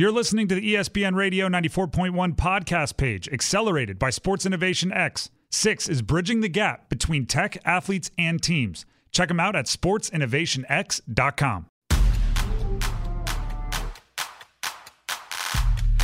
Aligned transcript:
You're 0.00 0.12
listening 0.12 0.48
to 0.48 0.54
the 0.54 0.76
ESPN 0.76 1.14
Radio 1.14 1.46
94.1 1.46 2.34
podcast 2.34 2.96
page, 2.96 3.28
accelerated 3.28 3.98
by 3.98 4.08
Sports 4.08 4.46
Innovation 4.46 4.90
X. 4.90 5.28
Six 5.50 5.90
is 5.90 6.00
bridging 6.00 6.40
the 6.40 6.48
gap 6.48 6.88
between 6.88 7.26
tech, 7.26 7.58
athletes, 7.66 8.10
and 8.16 8.42
teams. 8.42 8.86
Check 9.12 9.28
them 9.28 9.38
out 9.38 9.54
at 9.54 9.66
sportsinnovationx.com. 9.66 11.66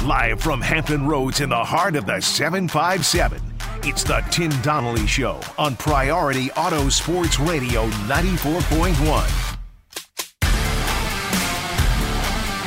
Live 0.04 0.42
from 0.42 0.60
Hampton 0.60 1.06
Roads 1.06 1.40
in 1.40 1.48
the 1.48 1.56
heart 1.56 1.96
of 1.96 2.04
the 2.04 2.20
757, 2.20 3.40
it's 3.82 4.04
the 4.04 4.22
Tim 4.30 4.50
Donnelly 4.60 5.06
Show 5.06 5.40
on 5.56 5.74
Priority 5.74 6.52
Auto 6.52 6.90
Sports 6.90 7.40
Radio 7.40 7.88
94.1. 7.88 9.55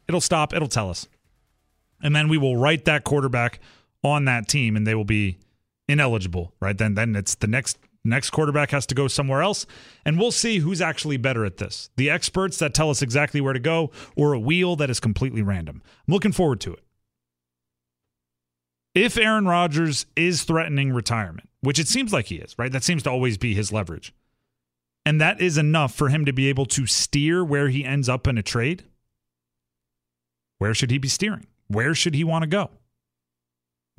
It'll 0.07 0.21
stop, 0.21 0.55
it'll 0.55 0.67
tell 0.67 0.89
us. 0.89 1.07
And 2.01 2.15
then 2.15 2.29
we 2.29 2.39
will 2.39 2.57
write 2.57 2.85
that 2.85 3.03
quarterback 3.03 3.59
on 4.03 4.25
that 4.25 4.47
team, 4.47 4.75
and 4.75 4.87
they 4.87 4.95
will 4.95 5.05
be 5.05 5.37
ineligible, 5.87 6.55
right? 6.59 6.75
Then, 6.75 6.95
then 6.95 7.15
it's 7.15 7.35
the 7.35 7.45
next 7.45 7.77
Next 8.03 8.31
quarterback 8.31 8.71
has 8.71 8.87
to 8.87 8.95
go 8.95 9.07
somewhere 9.07 9.43
else, 9.43 9.67
and 10.03 10.19
we'll 10.19 10.31
see 10.31 10.57
who's 10.57 10.81
actually 10.81 11.17
better 11.17 11.45
at 11.45 11.57
this. 11.57 11.91
The 11.97 12.09
experts 12.09 12.57
that 12.57 12.73
tell 12.73 12.89
us 12.89 13.01
exactly 13.01 13.41
where 13.41 13.53
to 13.53 13.59
go, 13.59 13.91
or 14.15 14.33
a 14.33 14.39
wheel 14.39 14.75
that 14.77 14.89
is 14.89 14.99
completely 14.99 15.43
random. 15.43 15.83
I'm 16.07 16.13
looking 16.13 16.31
forward 16.31 16.59
to 16.61 16.73
it. 16.73 16.83
If 18.95 19.17
Aaron 19.17 19.45
Rodgers 19.45 20.05
is 20.15 20.43
threatening 20.43 20.91
retirement, 20.91 21.47
which 21.61 21.79
it 21.79 21.87
seems 21.87 22.11
like 22.11 22.25
he 22.25 22.35
is, 22.35 22.55
right? 22.57 22.71
That 22.71 22.83
seems 22.83 23.03
to 23.03 23.11
always 23.11 23.37
be 23.37 23.53
his 23.53 23.71
leverage. 23.71 24.13
And 25.05 25.21
that 25.21 25.39
is 25.39 25.57
enough 25.57 25.93
for 25.93 26.09
him 26.09 26.25
to 26.25 26.33
be 26.33 26.47
able 26.49 26.65
to 26.67 26.85
steer 26.85 27.43
where 27.43 27.69
he 27.69 27.85
ends 27.85 28.09
up 28.09 28.27
in 28.27 28.37
a 28.37 28.43
trade. 28.43 28.83
Where 30.57 30.73
should 30.73 30.91
he 30.91 30.97
be 30.97 31.07
steering? 31.07 31.47
Where 31.67 31.95
should 31.95 32.15
he 32.15 32.23
want 32.23 32.43
to 32.43 32.47
go? 32.47 32.71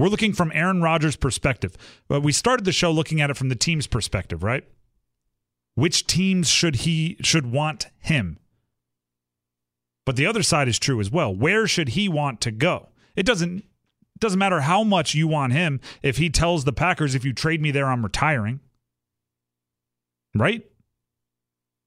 We're 0.03 0.09
looking 0.09 0.33
from 0.33 0.51
Aaron 0.53 0.83
Rodgers' 0.83 1.15
perspective. 1.15 1.77
But 2.09 2.23
we 2.23 2.33
started 2.33 2.65
the 2.65 2.73
show 2.73 2.91
looking 2.91 3.21
at 3.21 3.31
it 3.31 3.37
from 3.37 3.51
the 3.51 3.55
team's 3.55 3.87
perspective, 3.87 4.43
right? 4.43 4.65
Which 5.77 6.09
teams 6.09 6.49
should 6.49 6.75
he 6.75 7.17
should 7.23 7.53
want 7.53 7.87
him? 8.01 8.41
But 10.05 10.17
the 10.17 10.27
other 10.27 10.43
side 10.43 10.67
is 10.67 10.81
true 10.81 11.01
as 11.01 11.13
well. 11.13 11.33
Where 11.33 11.69
should 11.69 11.91
he 11.91 12.09
want 12.09 12.41
to 12.41 12.51
go? 12.51 12.89
It 13.15 13.25
doesn't 13.25 13.63
doesn't 14.19 14.41
matter 14.41 14.63
how 14.63 14.83
much 14.83 15.15
you 15.15 15.29
want 15.29 15.53
him 15.53 15.79
if 16.03 16.17
he 16.17 16.31
tells 16.31 16.65
the 16.65 16.73
Packers 16.73 17.15
if 17.15 17.25
you 17.25 17.33
trade 17.33 17.63
me 17.63 17.71
there 17.71 17.87
I'm 17.87 18.03
retiring. 18.03 18.59
Right? 20.35 20.67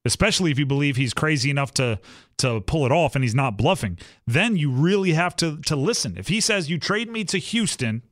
Especially 0.06 0.52
if 0.52 0.60
you 0.60 0.66
believe 0.66 0.96
he's 0.96 1.14
crazy 1.14 1.50
enough 1.50 1.74
to 1.74 2.00
to 2.38 2.62
pull 2.62 2.86
it 2.86 2.92
off 2.92 3.16
and 3.16 3.24
he's 3.24 3.36
not 3.36 3.58
bluffing 3.58 3.98
then 4.26 4.56
you 4.56 4.72
really 4.72 5.14
have 5.14 5.36
to 5.36 5.58
to 5.62 5.76
listen 5.76 6.18
if 6.18 6.28
he 6.28 6.40
says 6.40 6.70
you 6.70 6.78
trade 6.78 7.10
me 7.10 7.24
to 7.24 7.38
Houston 7.38 8.04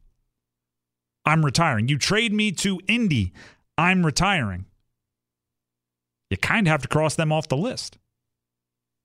I'm 1.25 1.45
retiring 1.45 1.87
you 1.87 1.97
trade 1.97 2.33
me 2.33 2.51
to 2.53 2.79
Indy 2.87 3.33
I'm 3.77 4.05
retiring 4.05 4.65
you 6.29 6.37
kind 6.37 6.67
of 6.67 6.71
have 6.71 6.81
to 6.81 6.87
cross 6.87 7.15
them 7.15 7.31
off 7.31 7.47
the 7.47 7.57
list 7.57 7.97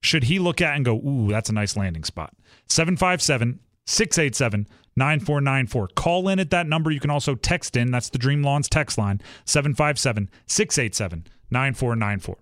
should 0.04 0.25
he 0.25 0.38
look 0.38 0.60
at 0.60 0.76
and 0.76 0.84
go, 0.84 0.97
ooh, 0.97 1.28
that's 1.28 1.48
a 1.48 1.53
nice 1.53 1.76
landing 1.76 2.04
spot? 2.04 2.34
757 2.69 3.60
687 3.87 4.66
9494. 4.97 5.88
Call 5.97 6.28
in 6.28 6.38
at 6.38 6.50
that 6.50 6.66
number. 6.66 6.91
You 6.91 7.00
can 7.00 7.10
also 7.10 7.34
text 7.34 7.76
in. 7.76 7.91
That's 7.91 8.10
the 8.10 8.19
Dream 8.19 8.43
Lawns 8.43 8.69
text 8.69 8.98
line 8.98 9.20
757 9.44 10.31
687 10.47 11.26
9494. 11.50 12.37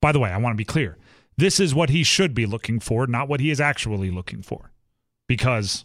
By 0.00 0.12
the 0.12 0.20
way, 0.20 0.30
I 0.30 0.36
want 0.38 0.54
to 0.54 0.58
be 0.58 0.64
clear. 0.64 0.96
This 1.36 1.60
is 1.60 1.74
what 1.74 1.90
he 1.90 2.02
should 2.02 2.34
be 2.34 2.46
looking 2.46 2.80
for, 2.80 3.06
not 3.06 3.28
what 3.28 3.40
he 3.40 3.50
is 3.50 3.60
actually 3.60 4.10
looking 4.10 4.42
for. 4.42 4.70
Because, 5.26 5.84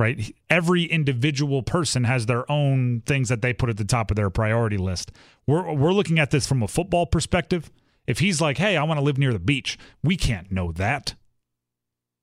right, 0.00 0.34
every 0.48 0.84
individual 0.84 1.62
person 1.62 2.04
has 2.04 2.26
their 2.26 2.50
own 2.50 3.02
things 3.06 3.28
that 3.28 3.42
they 3.42 3.52
put 3.52 3.70
at 3.70 3.76
the 3.76 3.84
top 3.84 4.10
of 4.10 4.16
their 4.16 4.30
priority 4.30 4.76
list. 4.76 5.12
We're, 5.46 5.72
we're 5.74 5.92
looking 5.92 6.18
at 6.18 6.30
this 6.30 6.46
from 6.46 6.62
a 6.62 6.68
football 6.68 7.06
perspective. 7.06 7.70
If 8.06 8.18
he's 8.18 8.40
like, 8.40 8.58
hey, 8.58 8.76
I 8.76 8.82
want 8.84 8.98
to 8.98 9.04
live 9.04 9.18
near 9.18 9.32
the 9.32 9.38
beach, 9.38 9.78
we 10.02 10.16
can't 10.16 10.50
know 10.50 10.72
that. 10.72 11.14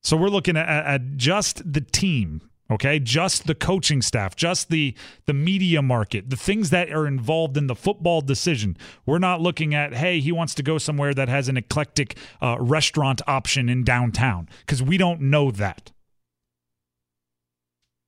So 0.03 0.17
we're 0.17 0.29
looking 0.29 0.57
at, 0.57 0.67
at 0.67 1.17
just 1.17 1.73
the 1.73 1.81
team, 1.81 2.41
okay? 2.71 2.99
Just 2.99 3.47
the 3.47 3.55
coaching 3.55 4.01
staff, 4.01 4.35
just 4.35 4.69
the 4.69 4.95
the 5.25 5.33
media 5.33 5.81
market, 5.81 6.29
the 6.29 6.37
things 6.37 6.69
that 6.69 6.91
are 6.91 7.07
involved 7.07 7.57
in 7.57 7.67
the 7.67 7.75
football 7.75 8.21
decision. 8.21 8.77
We're 9.05 9.19
not 9.19 9.41
looking 9.41 9.73
at, 9.73 9.93
hey, 9.93 10.19
he 10.19 10.31
wants 10.31 10.53
to 10.55 10.63
go 10.63 10.77
somewhere 10.77 11.13
that 11.13 11.29
has 11.29 11.49
an 11.49 11.57
eclectic 11.57 12.17
uh, 12.41 12.57
restaurant 12.59 13.21
option 13.27 13.69
in 13.69 13.83
downtown 13.83 14.47
because 14.61 14.81
we 14.81 14.97
don't 14.97 15.21
know 15.21 15.51
that. 15.51 15.91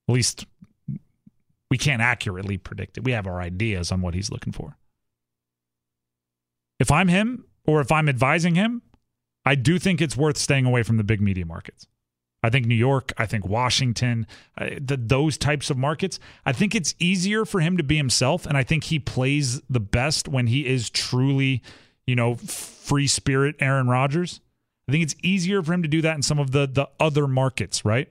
At 0.09 0.15
least 0.15 0.45
we 1.69 1.77
can't 1.77 2.01
accurately 2.01 2.57
predict 2.57 2.97
it. 2.97 3.05
We 3.05 3.13
have 3.13 3.27
our 3.27 3.39
ideas 3.39 3.91
on 3.93 4.01
what 4.01 4.13
he's 4.13 4.29
looking 4.29 4.51
for. 4.51 4.77
If 6.79 6.91
I'm 6.91 7.07
him, 7.07 7.45
or 7.65 7.81
if 7.81 7.91
I'm 7.91 8.09
advising 8.09 8.55
him, 8.55 8.81
I 9.45 9.55
do 9.55 9.79
think 9.79 10.01
it's 10.01 10.17
worth 10.17 10.37
staying 10.37 10.65
away 10.65 10.83
from 10.83 10.97
the 10.97 11.03
big 11.03 11.21
media 11.21 11.45
markets. 11.45 11.87
I 12.43 12.49
think 12.49 12.65
New 12.65 12.75
York, 12.75 13.13
I 13.17 13.27
think 13.27 13.45
Washington, 13.45 14.25
uh, 14.57 14.69
the, 14.79 14.97
those 14.97 15.37
types 15.37 15.69
of 15.69 15.77
markets. 15.77 16.19
I 16.45 16.53
think 16.53 16.73
it's 16.73 16.95
easier 16.97 17.45
for 17.45 17.59
him 17.59 17.77
to 17.77 17.83
be 17.83 17.97
himself, 17.97 18.45
and 18.45 18.57
I 18.57 18.63
think 18.63 18.85
he 18.85 18.97
plays 18.97 19.61
the 19.69 19.79
best 19.79 20.27
when 20.27 20.47
he 20.47 20.65
is 20.65 20.89
truly, 20.89 21.61
you 22.07 22.15
know, 22.15 22.35
free 22.35 23.07
spirit 23.07 23.55
Aaron 23.59 23.87
Rodgers. 23.87 24.41
I 24.87 24.91
think 24.91 25.03
it's 25.03 25.15
easier 25.21 25.61
for 25.61 25.73
him 25.73 25.83
to 25.83 25.87
do 25.87 26.01
that 26.01 26.15
in 26.15 26.23
some 26.23 26.39
of 26.39 26.51
the 26.51 26.67
the 26.67 26.89
other 26.99 27.27
markets, 27.27 27.85
right? 27.85 28.09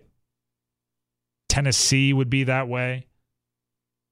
Tennessee 1.48 2.12
would 2.12 2.30
be 2.30 2.44
that 2.44 2.68
way. 2.68 3.06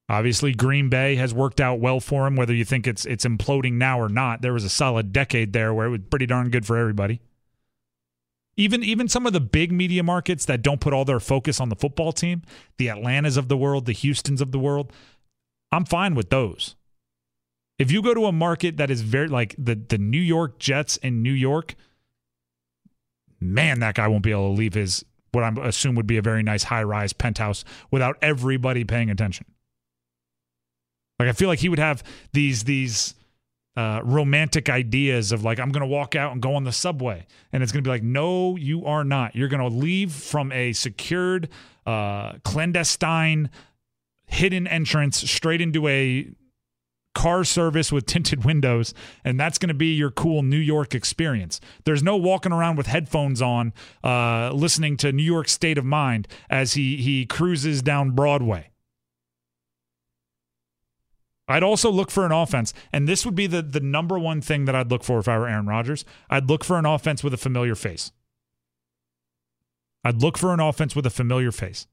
Obviously, 0.09 0.53
Green 0.53 0.89
Bay 0.89 1.15
has 1.17 1.35
worked 1.35 1.61
out 1.61 1.79
well 1.79 1.99
for 1.99 2.25
him, 2.25 2.35
whether 2.35 2.53
you 2.53 2.65
think 2.65 2.87
it's 2.87 3.05
it's 3.05 3.25
imploding 3.25 3.73
now 3.73 4.01
or 4.01 4.09
not. 4.09 4.41
There 4.41 4.53
was 4.53 4.63
a 4.63 4.69
solid 4.69 5.13
decade 5.13 5.53
there 5.53 5.71
where 5.71 5.85
it 5.85 5.91
was 5.91 6.01
pretty 6.09 6.25
darn 6.25 6.49
good 6.49 6.65
for 6.65 6.77
everybody. 6.77 7.21
Even 8.57 8.83
even 8.83 9.07
some 9.07 9.27
of 9.27 9.33
the 9.33 9.39
big 9.39 9.71
media 9.71 10.01
markets 10.01 10.45
that 10.45 10.63
don't 10.63 10.81
put 10.81 10.93
all 10.93 11.05
their 11.05 11.19
focus 11.19 11.61
on 11.61 11.69
the 11.69 11.75
football 11.75 12.11
team, 12.11 12.41
the 12.77 12.89
Atlantas 12.89 13.37
of 13.37 13.49
the 13.49 13.57
world, 13.57 13.85
the 13.85 13.93
Houstons 13.93 14.41
of 14.41 14.51
the 14.51 14.57
world, 14.57 14.91
I'm 15.71 15.85
fine 15.85 16.15
with 16.15 16.31
those. 16.31 16.75
If 17.77 17.91
you 17.91 18.01
go 18.01 18.15
to 18.15 18.25
a 18.25 18.31
market 18.31 18.77
that 18.77 18.89
is 18.89 19.01
very 19.01 19.27
like 19.27 19.55
the 19.59 19.75
the 19.75 19.99
New 19.99 20.19
York 20.19 20.57
Jets 20.57 20.97
in 20.97 21.21
New 21.21 21.31
York, 21.31 21.75
man, 23.39 23.79
that 23.81 23.93
guy 23.93 24.07
won't 24.07 24.23
be 24.23 24.31
able 24.31 24.55
to 24.55 24.57
leave 24.57 24.73
his 24.73 25.05
what 25.31 25.43
I 25.43 25.67
assume 25.67 25.93
would 25.93 26.07
be 26.07 26.17
a 26.17 26.23
very 26.23 26.41
nice 26.41 26.63
high 26.63 26.81
rise 26.81 27.13
penthouse 27.13 27.63
without 27.91 28.17
everybody 28.23 28.83
paying 28.83 29.11
attention. 29.11 29.45
Like 31.19 31.27
I 31.27 31.33
feel 31.33 31.49
like 31.49 31.59
he 31.59 31.69
would 31.69 31.79
have 31.79 32.03
these 32.33 32.63
these 32.63 33.13
uh, 33.75 34.01
romantic 34.03 34.69
ideas 34.69 35.31
of 35.31 35.43
like 35.43 35.59
I'm 35.59 35.71
to 35.81 35.87
walk 35.87 36.15
out 36.15 36.31
and 36.31 36.41
go 36.41 36.55
on 36.55 36.63
the 36.63 36.71
subway, 36.71 37.25
and 37.53 37.61
it's 37.61 37.71
to 37.83 37.87
be 37.87 37.91
like, 37.91 38.03
no, 38.03 38.55
you 38.55 38.85
are 38.85 39.03
not. 39.03 39.35
You're 39.35 39.47
to 39.69 39.75
leave 39.75 40.11
from 40.11 40.51
a 40.51 40.73
secured, 40.73 41.49
uh, 41.85 42.33
clandestine, 42.43 43.49
hidden 44.25 44.67
entrance 44.67 45.17
straight 45.29 45.61
into 45.61 45.87
a 45.87 46.29
car 47.15 47.43
service 47.43 47.91
with 47.91 48.05
tinted 48.07 48.43
windows, 48.43 48.93
and 49.23 49.39
that's 49.39 49.57
going 49.57 49.69
to 49.69 49.73
be 49.73 49.93
your 49.93 50.11
cool 50.11 50.41
New 50.41 50.57
York 50.57 50.95
experience. 50.95 51.61
There's 51.85 52.03
no 52.03 52.17
walking 52.17 52.51
around 52.51 52.77
with 52.77 52.87
headphones 52.87 53.41
on, 53.41 53.73
uh, 54.03 54.51
listening 54.51 54.97
to 54.97 55.11
New 55.11 55.23
York 55.23 55.47
State 55.47 55.77
of 55.77 55.85
Mind 55.85 56.27
as 56.49 56.73
he 56.73 56.97
he 56.97 57.25
cruises 57.25 57.81
down 57.81 58.11
Broadway. 58.11 58.71
I'd 61.49 61.63
also 61.63 61.91
look 61.91 62.11
for 62.11 62.25
an 62.25 62.31
offense, 62.31 62.73
and 62.93 63.07
this 63.07 63.25
would 63.25 63.35
be 63.35 63.47
the 63.47 63.61
the 63.61 63.81
number 63.81 64.17
one 64.17 64.39
thing 64.39 64.65
that 64.65 64.75
I'd 64.75 64.89
look 64.89 65.03
for 65.03 65.19
if 65.19 65.27
I 65.27 65.37
were 65.37 65.47
Aaron 65.49 65.65
Rodgers. 65.65 66.05
I'd 66.29 66.47
look 66.47 66.63
for 66.63 66.77
an 66.77 66.85
offense 66.85 67.23
with 67.23 67.33
a 67.33 67.37
familiar 67.37 67.75
face. 67.75 68.11
I'd 70.03 70.21
look 70.21 70.37
for 70.37 70.53
an 70.53 70.61
offense 70.61 70.95
with 70.95 71.05
a 71.05 71.09
familiar 71.09 71.51
face. 71.51 71.87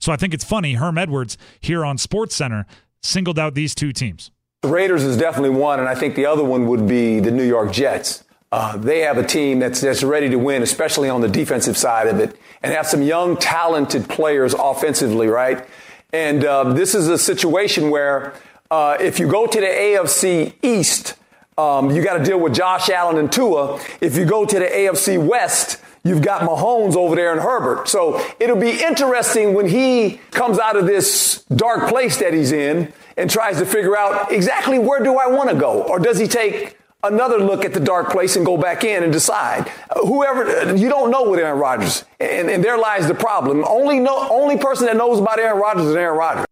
So 0.00 0.12
I 0.12 0.16
think 0.16 0.32
it's 0.32 0.44
funny. 0.44 0.74
Herm 0.74 0.96
Edwards 0.96 1.36
here 1.60 1.84
on 1.84 1.98
Sports 1.98 2.34
Center 2.34 2.66
singled 3.02 3.38
out 3.38 3.54
these 3.54 3.74
two 3.74 3.92
teams. 3.92 4.30
The 4.62 4.68
Raiders 4.68 5.02
is 5.04 5.16
definitely 5.16 5.50
one, 5.58 5.78
and 5.78 5.88
I 5.88 5.94
think 5.94 6.14
the 6.14 6.24
other 6.26 6.42
one 6.44 6.66
would 6.68 6.88
be 6.88 7.20
the 7.20 7.30
New 7.30 7.44
York 7.44 7.70
Jets. 7.70 8.24
uh, 8.54 8.76
they 8.76 9.00
have 9.00 9.18
a 9.18 9.26
team 9.26 9.58
that's, 9.58 9.80
that's 9.80 10.04
ready 10.04 10.28
to 10.28 10.36
win, 10.36 10.62
especially 10.62 11.08
on 11.08 11.20
the 11.20 11.28
defensive 11.28 11.76
side 11.76 12.06
of 12.06 12.20
it, 12.20 12.36
and 12.62 12.72
have 12.72 12.86
some 12.86 13.02
young, 13.02 13.36
talented 13.36 14.08
players 14.08 14.54
offensively, 14.56 15.26
right? 15.26 15.66
And 16.12 16.44
uh, 16.44 16.72
this 16.72 16.94
is 16.94 17.08
a 17.08 17.18
situation 17.18 17.90
where 17.90 18.32
uh, 18.70 18.96
if 19.00 19.20
you 19.20 19.28
go 19.28 19.46
to 19.46 19.60
the 19.60 19.66
AFC 19.66 20.54
East, 20.62 21.14
um, 21.56 21.90
you 21.90 22.02
got 22.02 22.18
to 22.18 22.24
deal 22.24 22.40
with 22.40 22.54
Josh 22.54 22.88
Allen 22.90 23.18
and 23.18 23.30
Tua. 23.30 23.80
If 24.00 24.16
you 24.16 24.24
go 24.24 24.44
to 24.44 24.58
the 24.58 24.64
AFC 24.64 25.24
West, 25.24 25.80
you've 26.02 26.22
got 26.22 26.42
Mahomes 26.42 26.96
over 26.96 27.14
there 27.14 27.32
and 27.32 27.40
Herbert. 27.40 27.88
So 27.88 28.24
it'll 28.40 28.60
be 28.60 28.82
interesting 28.82 29.54
when 29.54 29.68
he 29.68 30.20
comes 30.30 30.58
out 30.58 30.76
of 30.76 30.86
this 30.86 31.44
dark 31.54 31.88
place 31.88 32.16
that 32.18 32.34
he's 32.34 32.52
in 32.52 32.92
and 33.16 33.30
tries 33.30 33.58
to 33.58 33.66
figure 33.66 33.96
out 33.96 34.32
exactly 34.32 34.78
where 34.78 35.02
do 35.02 35.18
I 35.18 35.28
want 35.28 35.50
to 35.50 35.56
go? 35.56 35.82
Or 35.82 35.98
does 35.98 36.18
he 36.18 36.26
take 36.26 36.76
another 37.04 37.38
look 37.38 37.64
at 37.64 37.74
the 37.74 37.80
dark 37.80 38.10
place 38.10 38.34
and 38.34 38.44
go 38.44 38.56
back 38.56 38.82
in 38.82 39.04
and 39.04 39.12
decide? 39.12 39.68
Whoever, 40.02 40.74
you 40.74 40.88
don't 40.88 41.10
know 41.10 41.30
with 41.30 41.38
Aaron 41.38 41.58
Rodgers. 41.58 42.04
And, 42.18 42.50
and 42.50 42.64
there 42.64 42.78
lies 42.78 43.06
the 43.06 43.14
problem. 43.14 43.64
Only, 43.68 44.00
know, 44.00 44.28
only 44.30 44.56
person 44.56 44.86
that 44.86 44.96
knows 44.96 45.20
about 45.20 45.38
Aaron 45.38 45.60
Rodgers 45.60 45.86
is 45.86 45.94
Aaron 45.94 46.18
Rodgers. 46.18 46.46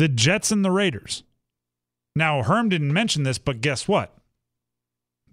The 0.00 0.08
Jets 0.08 0.50
and 0.50 0.64
the 0.64 0.70
Raiders. 0.70 1.24
Now, 2.16 2.42
Herm 2.42 2.70
didn't 2.70 2.90
mention 2.90 3.22
this, 3.22 3.36
but 3.36 3.60
guess 3.60 3.86
what? 3.86 4.16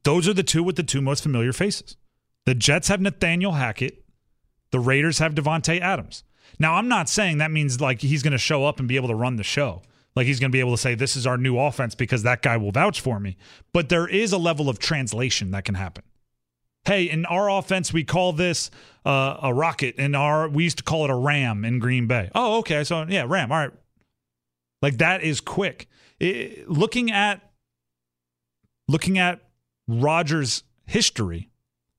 Those 0.04 0.28
are 0.28 0.34
the 0.34 0.44
two 0.44 0.62
with 0.62 0.75
the 0.75 0.84
two 0.84 1.00
most 1.00 1.24
familiar 1.24 1.54
faces. 1.54 1.96
The 2.46 2.54
Jets 2.54 2.90
have 2.90 3.00
Nathaniel 3.00 3.54
Hackett. 3.54 4.04
The 4.72 4.81
Raiders 4.81 5.19
have 5.19 5.36
Davante 5.36 5.80
Adams. 5.80 6.25
Now, 6.60 6.74
I'm 6.74 6.90
not 6.90 7.08
saying 7.08 7.38
that 7.38 7.50
means 7.50 7.80
like 7.80 8.02
he's 8.02 8.24
going 8.24 8.34
to 8.34 8.38
show 8.38 8.66
up 8.66 8.78
and 8.80 8.90
be 8.90 8.98
able 8.98 9.08
to 9.08 9.16
run 9.16 9.38
the 9.38 9.44
show. 9.44 9.84
Like 10.18 10.28
he's 10.28 10.42
going 10.42 10.52
to 10.52 10.54
be 10.54 10.60
able 10.60 10.75
to 10.75 10.78
say, 10.78 10.96
this 10.96 11.16
is 11.16 11.25
our 11.25 11.38
new 11.38 11.58
offense 11.58 11.96
because 11.96 12.24
that 12.24 12.42
guy 12.42 12.58
will 12.58 12.74
vouch 12.74 13.00
for 13.00 13.22
me. 13.22 13.38
But 13.72 13.88
there 13.88 14.10
is 14.10 14.34
a 14.34 14.38
level 14.38 14.68
of 14.68 14.80
translation 14.80 15.52
that 15.52 15.64
can 15.64 15.75
happen. 15.75 16.04
Hey, 16.84 17.06
in 17.06 17.25
our 17.28 17.50
offense, 17.50 17.94
we 17.94 18.04
call 18.04 18.34
this 18.34 18.69
uh, 19.06 19.38
a 19.44 19.54
rocket. 19.54 19.96
In 19.96 20.14
our, 20.14 20.50
we 20.50 20.66
used 20.66 20.80
to 20.80 20.84
call 20.84 21.06
it 21.06 21.10
a 21.10 21.16
ram 21.16 21.64
in 21.64 21.80
Green 21.80 22.06
Bay. 22.06 22.30
Oh, 22.36 22.58
okay. 22.58 22.84
So 22.84 23.06
yeah, 23.08 23.24
ram. 23.25 23.50
All 23.54 23.60
right. 23.60 23.72
Like 24.82 24.98
that 24.98 25.22
is 25.22 25.42
quick. 25.42 25.88
It, 26.20 26.70
looking 26.70 27.12
at 27.12 27.42
looking 28.88 29.18
at 29.18 29.42
Rodgers' 29.88 30.64
history, 30.86 31.50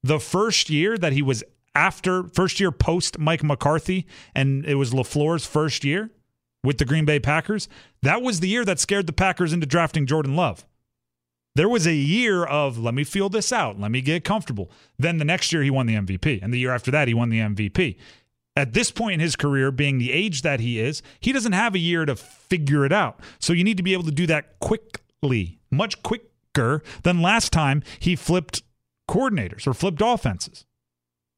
the 0.03 0.21
first 0.21 0.71
year 0.71 0.97
that 0.99 1.13
he 1.13 1.23
was 1.23 1.45
after 1.75 2.25
first 2.25 2.61
year 2.61 2.73
post 2.73 3.19
Mike 3.19 3.45
McCarthy, 3.45 4.07
and 4.35 4.65
it 4.65 4.75
was 4.75 4.93
LaFleur's 4.93 5.47
first 5.47 5.85
year 5.85 6.11
with 6.65 6.79
the 6.79 6.85
Green 6.85 7.05
Bay 7.05 7.21
Packers, 7.21 7.69
that 8.03 8.23
was 8.23 8.41
the 8.41 8.49
year 8.49 8.65
that 8.65 8.81
scared 8.81 9.07
the 9.07 9.13
Packers 9.13 9.53
into 9.53 9.67
drafting 9.67 10.07
Jordan 10.07 10.35
Love. 10.35 10.67
There 11.55 11.69
was 11.69 11.87
a 11.87 11.95
year 11.95 12.45
of 12.45 12.79
let 12.79 12.95
me 12.95 13.05
feel 13.05 13.29
this 13.29 13.53
out, 13.53 13.81
let 13.81 13.91
me 13.91 14.01
get 14.01 14.25
comfortable. 14.25 14.71
Then 14.99 15.19
the 15.19 15.25
next 15.25 15.53
year 15.53 15.63
he 15.63 15.71
won 15.71 15.87
the 15.87 15.95
MVP, 15.95 16.41
and 16.43 16.53
the 16.53 16.59
year 16.59 16.75
after 16.75 16.91
that 16.91 17.09
he 17.09 17.15
won 17.15 17.31
the 17.31 17.41
MVP. 17.41 17.97
At 18.59 18.73
this 18.73 18.91
point 18.91 19.15
in 19.15 19.21
his 19.21 19.37
career, 19.37 19.71
being 19.71 19.99
the 19.99 20.11
age 20.11 20.43
that 20.43 20.59
he 20.59 20.81
is, 20.81 21.01
he 21.21 21.31
doesn't 21.31 21.53
have 21.53 21.77
a 21.77 21.79
year 21.79 22.05
to 22.05 22.17
figure 22.17 22.85
it 22.85 22.93
out. 22.93 23.21
So 23.39 23.53
you 23.53 23.63
need 23.63 23.77
to 23.77 23.85
be 23.85 23.93
able 23.93 24.03
to 24.03 24.11
do 24.11 24.27
that 24.27 24.59
quickly, 24.59 25.61
much 25.71 26.03
quicker 26.03 26.83
than 27.05 27.23
last 27.23 27.53
time 27.53 27.85
he 28.01 28.17
flipped 28.17 28.65
coordinators 29.09 29.65
or 29.69 29.75
flipped 29.75 30.03
offenses. 30.05 30.67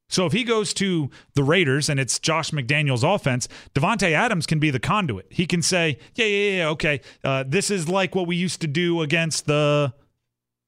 So 0.09 0.25
if 0.25 0.33
he 0.33 0.45
goes 0.45 0.73
to 0.75 1.11
the 1.35 1.45
Raiders 1.45 1.91
and 1.91 2.01
it's 2.01 2.19
Josh 2.19 2.53
McDaniels' 2.53 3.05
offense, 3.05 3.49
Davante 3.75 4.13
Adams 4.13 4.47
can 4.47 4.59
be 4.59 4.71
the 4.71 4.81
conduit. 4.81 5.27
He 5.29 5.47
can 5.47 5.61
say, 5.61 5.99
"Yeah, 6.15 6.25
yeah, 6.25 6.57
yeah, 6.57 6.69
okay, 6.71 7.03
uh, 7.23 7.45
this 7.47 7.71
is 7.71 7.87
like 7.87 8.15
what 8.15 8.27
we 8.27 8.35
used 8.35 8.63
to 8.63 8.67
do 8.67 9.03
against 9.03 9.45
the." 9.45 9.93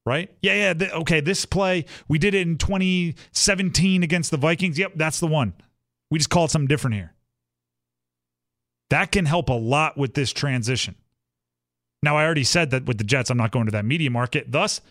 Right? 0.05 0.29
Yeah, 0.43 0.53
yeah. 0.53 0.73
Th- 0.75 0.91
okay, 0.91 1.19
this 1.19 1.45
play 1.45 1.85
we 2.07 2.19
did 2.19 2.35
it 2.35 2.47
in 2.47 2.59
2017 2.59 4.03
against 4.03 4.29
the 4.29 4.37
Vikings. 4.37 4.77
Yep, 4.77 4.93
that's 4.97 5.19
the 5.19 5.27
one. 5.27 5.53
We 6.09 6.19
just 6.19 6.29
call 6.29 6.45
it 6.45 6.51
something 6.51 6.67
different 6.67 6.95
here. 6.95 7.13
That 8.89 9.11
can 9.11 9.25
help 9.25 9.49
a 9.49 9.53
lot 9.53 9.97
with 9.97 10.13
this 10.13 10.31
transition. 10.31 10.95
Now, 12.03 12.17
I 12.17 12.25
already 12.25 12.43
said 12.43 12.71
that 12.71 12.85
with 12.85 12.97
the 12.97 13.03
Jets, 13.03 13.29
I'm 13.29 13.37
not 13.37 13.51
going 13.51 13.65
to 13.65 13.71
that 13.71 13.85
media 13.85 14.11
market. 14.11 14.51
Thus, 14.51 14.81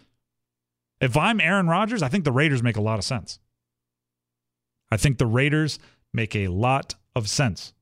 if 1.01 1.17
I'm 1.17 1.41
Aaron 1.41 1.69
Rodgers, 1.69 2.03
I 2.03 2.09
think 2.09 2.25
the 2.25 2.33
Raiders 2.33 2.63
make 2.63 2.77
a 2.77 2.81
lot 2.81 2.99
of 2.99 3.05
sense. 3.05 3.39
I 4.91 4.97
think 4.97 5.19
the 5.19 5.27
Raiders 5.27 5.79
make 6.13 6.35
a 6.35 6.49
lot 6.49 6.95
of 7.15 7.29
sense. 7.29 7.73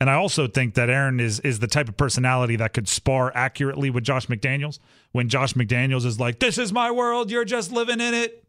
And 0.00 0.08
I 0.08 0.14
also 0.14 0.46
think 0.46 0.74
that 0.74 0.88
Aaron 0.88 1.18
is 1.18 1.40
is 1.40 1.58
the 1.58 1.66
type 1.66 1.88
of 1.88 1.96
personality 1.96 2.54
that 2.56 2.72
could 2.72 2.88
spar 2.88 3.32
accurately 3.34 3.90
with 3.90 4.04
Josh 4.04 4.26
McDaniels. 4.26 4.78
When 5.12 5.28
Josh 5.28 5.54
McDaniels 5.54 6.04
is 6.04 6.20
like, 6.20 6.38
"This 6.38 6.56
is 6.58 6.72
my 6.72 6.90
world, 6.90 7.30
you're 7.30 7.44
just 7.44 7.72
living 7.72 8.00
in 8.00 8.14
it," 8.14 8.44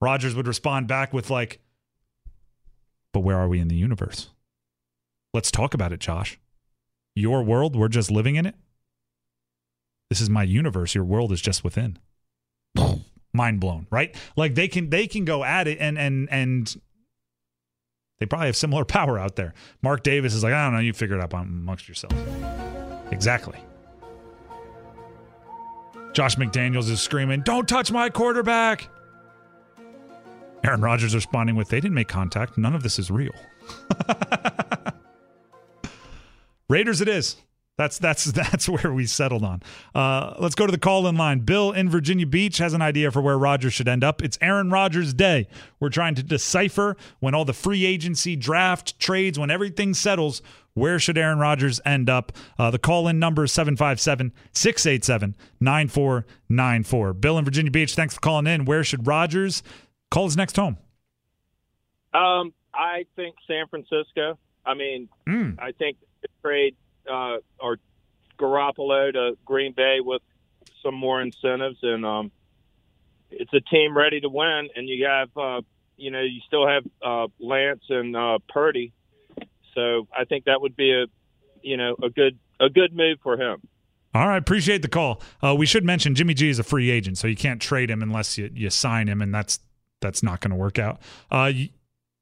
Rodgers 0.00 0.34
would 0.34 0.46
respond 0.46 0.88
back 0.88 1.12
with 1.12 1.28
like, 1.28 1.60
"But 3.18 3.24
where 3.24 3.36
are 3.36 3.48
we 3.48 3.58
in 3.58 3.66
the 3.66 3.74
universe? 3.74 4.28
Let's 5.34 5.50
talk 5.50 5.74
about 5.74 5.92
it, 5.92 5.98
Josh. 5.98 6.38
Your 7.16 7.42
world, 7.42 7.74
we're 7.74 7.88
just 7.88 8.12
living 8.12 8.36
in 8.36 8.46
it. 8.46 8.54
This 10.08 10.20
is 10.20 10.30
my 10.30 10.44
universe. 10.44 10.94
Your 10.94 11.02
world 11.02 11.32
is 11.32 11.40
just 11.40 11.64
within." 11.64 11.98
mind 13.32 13.58
blown, 13.58 13.88
right? 13.90 14.14
Like 14.36 14.54
they 14.54 14.68
can 14.68 14.90
they 14.90 15.08
can 15.08 15.24
go 15.24 15.42
at 15.42 15.66
it 15.66 15.78
and 15.80 15.98
and 15.98 16.28
and 16.30 16.80
they 18.20 18.26
probably 18.26 18.46
have 18.46 18.56
similar 18.56 18.84
power 18.98 19.18
out 19.18 19.34
there. 19.34 19.52
Mark 19.82 20.04
Davis 20.04 20.32
is 20.32 20.44
like, 20.44 20.52
I 20.52 20.66
don't 20.66 20.74
know, 20.74 20.78
you 20.78 20.92
figure 20.92 21.18
it 21.18 21.20
out 21.20 21.32
amongst 21.32 21.88
yourselves. 21.88 22.14
Exactly. 23.10 23.58
Josh 26.12 26.36
McDaniels 26.36 26.88
is 26.88 27.00
screaming, 27.00 27.40
"Don't 27.40 27.66
touch 27.66 27.90
my 27.90 28.10
quarterback." 28.10 28.88
Aaron 30.64 30.80
Rodgers 30.80 31.14
responding 31.14 31.56
with, 31.56 31.68
"They 31.68 31.80
didn't 31.80 31.94
make 31.94 32.08
contact. 32.08 32.58
None 32.58 32.74
of 32.74 32.82
this 32.82 32.98
is 32.98 33.10
real." 33.10 33.34
Raiders 36.68 37.00
it 37.00 37.08
is. 37.08 37.36
That's 37.78 37.96
that's 37.96 38.24
that's 38.32 38.68
where 38.68 38.92
we 38.92 39.06
settled 39.06 39.44
on. 39.44 39.62
Uh, 39.94 40.34
let's 40.38 40.56
go 40.56 40.66
to 40.66 40.72
the 40.72 40.78
call 40.78 41.06
in 41.06 41.16
line. 41.16 41.40
Bill 41.40 41.70
in 41.72 41.88
Virginia 41.88 42.26
Beach 42.26 42.58
has 42.58 42.74
an 42.74 42.82
idea 42.82 43.10
for 43.10 43.22
where 43.22 43.38
Rodgers 43.38 43.72
should 43.72 43.88
end 43.88 44.02
up. 44.02 44.20
It's 44.20 44.36
Aaron 44.42 44.70
Rodgers' 44.70 45.14
day. 45.14 45.46
We're 45.78 45.88
trying 45.88 46.16
to 46.16 46.22
decipher 46.24 46.96
when 47.20 47.34
all 47.34 47.44
the 47.44 47.52
free 47.52 47.86
agency, 47.86 48.34
draft, 48.34 48.98
trades, 48.98 49.38
when 49.38 49.50
everything 49.50 49.94
settles, 49.94 50.42
where 50.74 50.98
should 50.98 51.16
Aaron 51.16 51.38
Rodgers 51.38 51.80
end 51.84 52.10
up? 52.10 52.32
Uh, 52.58 52.70
the 52.72 52.78
call 52.80 53.06
in 53.06 53.20
number 53.20 53.44
is 53.44 53.52
757 53.52 54.32
687 54.52 55.36
9494. 55.60 57.14
Bill 57.14 57.38
in 57.38 57.44
Virginia 57.44 57.70
Beach, 57.70 57.94
thanks 57.94 58.14
for 58.14 58.20
calling 58.20 58.48
in. 58.48 58.64
Where 58.64 58.82
should 58.82 59.06
Rodgers 59.06 59.62
call 60.10 60.24
his 60.24 60.36
next 60.36 60.56
home? 60.56 60.76
Um, 62.14 62.52
I 62.74 63.04
think 63.16 63.36
San 63.46 63.66
Francisco. 63.68 64.38
I 64.64 64.74
mean, 64.74 65.08
mm. 65.26 65.58
I 65.58 65.72
think 65.72 65.96
trade 66.42 66.76
uh, 67.10 67.38
or 67.60 67.78
Garoppolo 68.38 69.12
to 69.12 69.38
Green 69.44 69.72
Bay 69.72 69.98
with 70.00 70.22
some 70.82 70.94
more 70.94 71.20
incentives, 71.20 71.78
and 71.82 72.04
um, 72.04 72.30
it's 73.30 73.52
a 73.52 73.60
team 73.60 73.96
ready 73.96 74.20
to 74.20 74.28
win. 74.28 74.68
And 74.74 74.88
you 74.88 75.06
have, 75.06 75.28
uh, 75.36 75.62
you 75.96 76.10
know, 76.10 76.22
you 76.22 76.40
still 76.46 76.66
have 76.66 76.84
uh, 77.04 77.26
Lance 77.40 77.84
and 77.88 78.16
uh, 78.16 78.38
Purdy, 78.48 78.92
so 79.74 80.06
I 80.16 80.24
think 80.24 80.44
that 80.44 80.60
would 80.60 80.76
be 80.76 80.92
a, 80.92 81.06
you 81.62 81.76
know, 81.76 81.96
a 82.02 82.10
good 82.10 82.38
a 82.60 82.68
good 82.68 82.94
move 82.94 83.18
for 83.22 83.40
him. 83.40 83.60
All 84.14 84.26
right, 84.26 84.38
appreciate 84.38 84.82
the 84.82 84.88
call. 84.88 85.20
Uh, 85.42 85.54
we 85.54 85.66
should 85.66 85.84
mention 85.84 86.14
Jimmy 86.14 86.34
G 86.34 86.48
is 86.48 86.58
a 86.58 86.64
free 86.64 86.90
agent, 86.90 87.18
so 87.18 87.28
you 87.28 87.36
can't 87.36 87.60
trade 87.60 87.90
him 87.90 88.02
unless 88.02 88.38
you, 88.38 88.50
you 88.54 88.70
sign 88.70 89.06
him, 89.06 89.20
and 89.20 89.34
that's 89.34 89.60
that's 90.00 90.22
not 90.22 90.40
going 90.40 90.50
to 90.50 90.56
work 90.56 90.78
out. 90.78 91.00
Uh, 91.30 91.52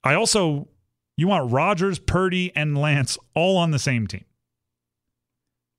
I 0.05 0.15
also 0.15 0.69
you 1.17 1.29
want 1.29 1.51
Rodgers, 1.51 1.99
Purdy, 1.99 2.53
and 2.55 2.77
Lance 2.77 3.19
all 3.35 3.57
on 3.57 3.71
the 3.71 3.79
same 3.79 4.07
team. 4.07 4.25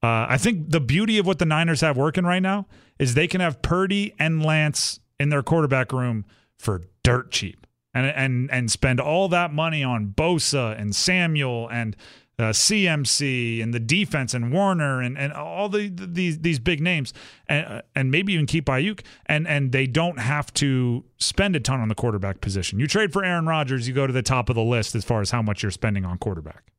Uh, 0.01 0.25
I 0.29 0.37
think 0.37 0.71
the 0.71 0.79
beauty 0.79 1.17
of 1.17 1.25
what 1.25 1.39
the 1.39 1.45
Niners 1.45 1.81
have 1.81 1.97
working 1.97 2.23
right 2.23 2.41
now 2.41 2.67
is 2.99 3.13
they 3.13 3.27
can 3.27 3.41
have 3.41 3.61
Purdy 3.61 4.13
and 4.19 4.43
Lance 4.43 4.99
in 5.19 5.29
their 5.29 5.43
quarterback 5.43 5.91
room 5.91 6.25
for 6.57 6.83
dirt 7.03 7.31
cheap, 7.31 7.65
and 7.93 8.07
and 8.07 8.51
and 8.51 8.71
spend 8.71 8.99
all 8.99 9.27
that 9.29 9.53
money 9.53 9.83
on 9.83 10.07
Bosa 10.07 10.79
and 10.79 10.95
Samuel 10.95 11.67
and 11.69 11.95
uh, 12.39 12.43
CMC 12.51 13.63
and 13.63 13.73
the 13.73 13.79
defense 13.79 14.33
and 14.33 14.51
Warner 14.51 15.01
and, 15.01 15.17
and 15.17 15.33
all 15.33 15.69
the, 15.69 15.89
the 15.89 16.05
these 16.05 16.39
these 16.39 16.59
big 16.59 16.81
names 16.81 17.13
and 17.47 17.65
uh, 17.65 17.81
and 17.95 18.11
maybe 18.11 18.33
even 18.33 18.45
keep 18.45 18.65
Aiyuk 18.65 19.01
and 19.25 19.47
and 19.47 19.71
they 19.71 19.87
don't 19.87 20.19
have 20.19 20.53
to 20.55 21.03
spend 21.17 21.55
a 21.55 21.59
ton 21.59 21.79
on 21.79 21.89
the 21.89 21.95
quarterback 21.95 22.39
position. 22.41 22.79
You 22.79 22.87
trade 22.87 23.11
for 23.11 23.23
Aaron 23.23 23.47
Rodgers, 23.47 23.87
you 23.87 23.93
go 23.93 24.05
to 24.05 24.13
the 24.13 24.21
top 24.21 24.49
of 24.49 24.55
the 24.55 24.63
list 24.63 24.93
as 24.93 25.03
far 25.03 25.21
as 25.21 25.31
how 25.31 25.41
much 25.41 25.63
you're 25.63 25.71
spending 25.71 26.05
on 26.05 26.19
quarterback. 26.19 26.71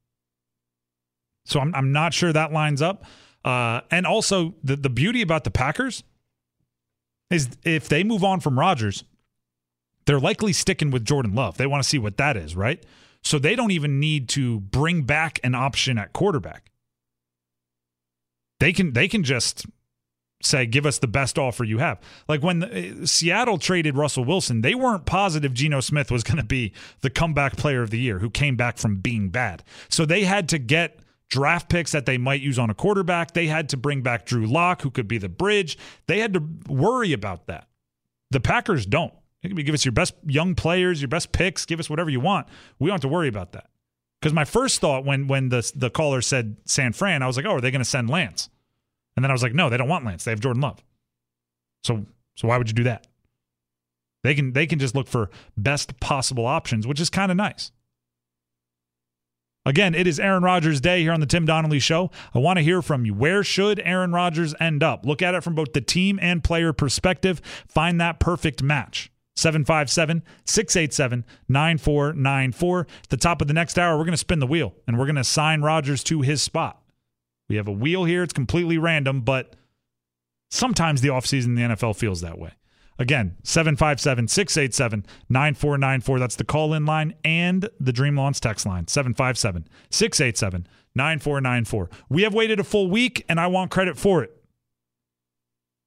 So 1.44 1.60
I'm, 1.60 1.74
I'm 1.74 1.92
not 1.92 2.12
sure 2.14 2.32
that 2.32 2.52
lines 2.52 2.82
up. 2.82 3.04
Uh, 3.44 3.80
and 3.90 4.06
also, 4.06 4.54
the, 4.62 4.76
the 4.76 4.90
beauty 4.90 5.22
about 5.22 5.44
the 5.44 5.50
Packers 5.50 6.04
is 7.30 7.48
if 7.64 7.88
they 7.88 8.04
move 8.04 8.22
on 8.22 8.40
from 8.40 8.58
Rodgers, 8.58 9.04
they're 10.04 10.20
likely 10.20 10.52
sticking 10.52 10.90
with 10.90 11.04
Jordan 11.04 11.34
Love. 11.34 11.56
They 11.56 11.66
want 11.66 11.82
to 11.82 11.88
see 11.88 11.98
what 11.98 12.16
that 12.18 12.36
is, 12.36 12.54
right? 12.54 12.82
So 13.22 13.38
they 13.38 13.56
don't 13.56 13.70
even 13.70 14.00
need 14.00 14.28
to 14.30 14.60
bring 14.60 15.02
back 15.02 15.40
an 15.42 15.54
option 15.54 15.98
at 15.98 16.12
quarterback. 16.12 16.70
They 18.60 18.72
can 18.72 18.92
they 18.92 19.08
can 19.08 19.22
just 19.22 19.66
say, 20.42 20.66
give 20.66 20.86
us 20.86 20.98
the 20.98 21.08
best 21.08 21.38
offer 21.38 21.64
you 21.64 21.78
have. 21.78 22.00
Like 22.28 22.42
when 22.42 22.60
the, 22.60 23.06
Seattle 23.06 23.58
traded 23.58 23.96
Russell 23.96 24.24
Wilson, 24.24 24.60
they 24.60 24.74
weren't 24.74 25.04
positive 25.04 25.52
Geno 25.52 25.80
Smith 25.80 26.10
was 26.10 26.22
going 26.22 26.36
to 26.36 26.44
be 26.44 26.72
the 27.00 27.10
comeback 27.10 27.56
player 27.56 27.82
of 27.82 27.90
the 27.90 27.98
year 27.98 28.20
who 28.20 28.30
came 28.30 28.56
back 28.56 28.78
from 28.78 28.96
being 28.96 29.30
bad. 29.30 29.64
So 29.88 30.04
they 30.04 30.24
had 30.24 30.48
to 30.50 30.58
get 30.58 31.00
draft 31.28 31.68
picks 31.68 31.92
that 31.92 32.06
they 32.06 32.18
might 32.18 32.40
use 32.40 32.58
on 32.58 32.70
a 32.70 32.74
quarterback. 32.74 33.32
They 33.32 33.46
had 33.46 33.68
to 33.70 33.76
bring 33.76 34.02
back 34.02 34.26
Drew 34.26 34.46
Lock, 34.46 34.82
who 34.82 34.90
could 34.90 35.08
be 35.08 35.18
the 35.18 35.28
bridge. 35.28 35.76
They 36.06 36.20
had 36.20 36.34
to 36.34 36.42
worry 36.68 37.12
about 37.12 37.46
that. 37.46 37.68
The 38.30 38.40
Packers 38.40 38.86
don't. 38.86 39.12
Give 39.42 39.74
us 39.74 39.84
your 39.84 39.92
best 39.92 40.14
young 40.26 40.54
players, 40.54 41.00
your 41.00 41.08
best 41.08 41.32
picks, 41.32 41.64
give 41.64 41.78
us 41.78 41.88
whatever 41.88 42.10
you 42.10 42.20
want. 42.20 42.48
We 42.78 42.88
don't 42.88 42.94
have 42.94 43.00
to 43.02 43.08
worry 43.08 43.28
about 43.28 43.52
that. 43.52 43.70
Because 44.20 44.32
my 44.32 44.44
first 44.44 44.80
thought 44.80 45.04
when 45.04 45.28
when 45.28 45.48
the 45.48 45.70
the 45.76 45.90
caller 45.90 46.20
said 46.20 46.56
San 46.64 46.92
Fran, 46.92 47.22
I 47.22 47.26
was 47.26 47.36
like, 47.36 47.46
oh, 47.46 47.52
are 47.52 47.60
they 47.60 47.70
going 47.70 47.80
to 47.80 47.84
send 47.84 48.10
Lance? 48.10 48.48
And 49.16 49.24
then 49.24 49.30
I 49.30 49.34
was 49.34 49.42
like, 49.42 49.54
no, 49.54 49.70
they 49.70 49.76
don't 49.76 49.88
want 49.88 50.04
Lance. 50.04 50.24
They 50.24 50.32
have 50.32 50.40
Jordan 50.40 50.60
Love. 50.60 50.82
So 51.84 52.06
so 52.34 52.48
why 52.48 52.58
would 52.58 52.68
you 52.68 52.74
do 52.74 52.84
that? 52.84 53.06
They 54.24 54.34
can 54.34 54.52
they 54.52 54.66
can 54.66 54.80
just 54.80 54.96
look 54.96 55.06
for 55.06 55.30
best 55.56 56.00
possible 56.00 56.46
options, 56.46 56.86
which 56.86 57.00
is 57.00 57.10
kind 57.10 57.30
of 57.30 57.36
nice. 57.36 57.70
Again, 59.64 59.94
it 59.94 60.06
is 60.06 60.18
Aaron 60.18 60.42
Rodgers' 60.42 60.80
day 60.80 61.02
here 61.02 61.12
on 61.12 61.20
the 61.20 61.26
Tim 61.26 61.44
Donnelly 61.44 61.78
Show. 61.78 62.10
I 62.34 62.38
want 62.38 62.56
to 62.56 62.62
hear 62.62 62.80
from 62.80 63.04
you. 63.04 63.12
Where 63.12 63.44
should 63.44 63.80
Aaron 63.80 64.12
Rodgers 64.12 64.54
end 64.58 64.82
up? 64.82 65.04
Look 65.04 65.20
at 65.20 65.34
it 65.34 65.44
from 65.44 65.54
both 65.54 65.74
the 65.74 65.82
team 65.82 66.18
and 66.22 66.42
player 66.42 66.72
perspective. 66.72 67.42
Find 67.68 68.00
that 68.00 68.18
perfect 68.18 68.62
match. 68.62 69.12
757 69.38 70.22
687 70.44 71.24
9494. 71.48 72.80
At 72.80 73.08
the 73.08 73.16
top 73.16 73.40
of 73.40 73.46
the 73.46 73.54
next 73.54 73.78
hour, 73.78 73.96
we're 73.96 74.04
going 74.04 74.12
to 74.12 74.16
spin 74.18 74.40
the 74.40 74.46
wheel 74.46 74.74
and 74.86 74.98
we're 74.98 75.06
going 75.06 75.14
to 75.14 75.20
assign 75.20 75.62
Rodgers 75.62 76.02
to 76.04 76.22
his 76.22 76.42
spot. 76.42 76.82
We 77.48 77.56
have 77.56 77.68
a 77.68 77.72
wheel 77.72 78.04
here. 78.04 78.22
It's 78.24 78.32
completely 78.32 78.78
random, 78.78 79.20
but 79.20 79.54
sometimes 80.50 81.00
the 81.00 81.08
offseason 81.08 81.46
in 81.46 81.54
the 81.54 81.62
NFL 81.62 81.96
feels 81.96 82.20
that 82.20 82.38
way. 82.38 82.52
Again, 82.98 83.36
757 83.44 84.26
687 84.26 85.06
9494. 85.28 86.18
That's 86.18 86.34
the 86.34 86.44
call 86.44 86.74
in 86.74 86.84
line 86.84 87.14
and 87.24 87.70
the 87.78 87.92
Dream 87.92 88.16
Launch 88.16 88.40
text 88.40 88.66
line 88.66 88.88
757 88.88 89.68
687 89.88 90.66
9494. 90.96 91.90
We 92.08 92.22
have 92.22 92.34
waited 92.34 92.58
a 92.58 92.64
full 92.64 92.90
week, 92.90 93.24
and 93.28 93.38
I 93.38 93.46
want 93.46 93.70
credit 93.70 93.96
for 93.96 94.24
it. 94.24 94.34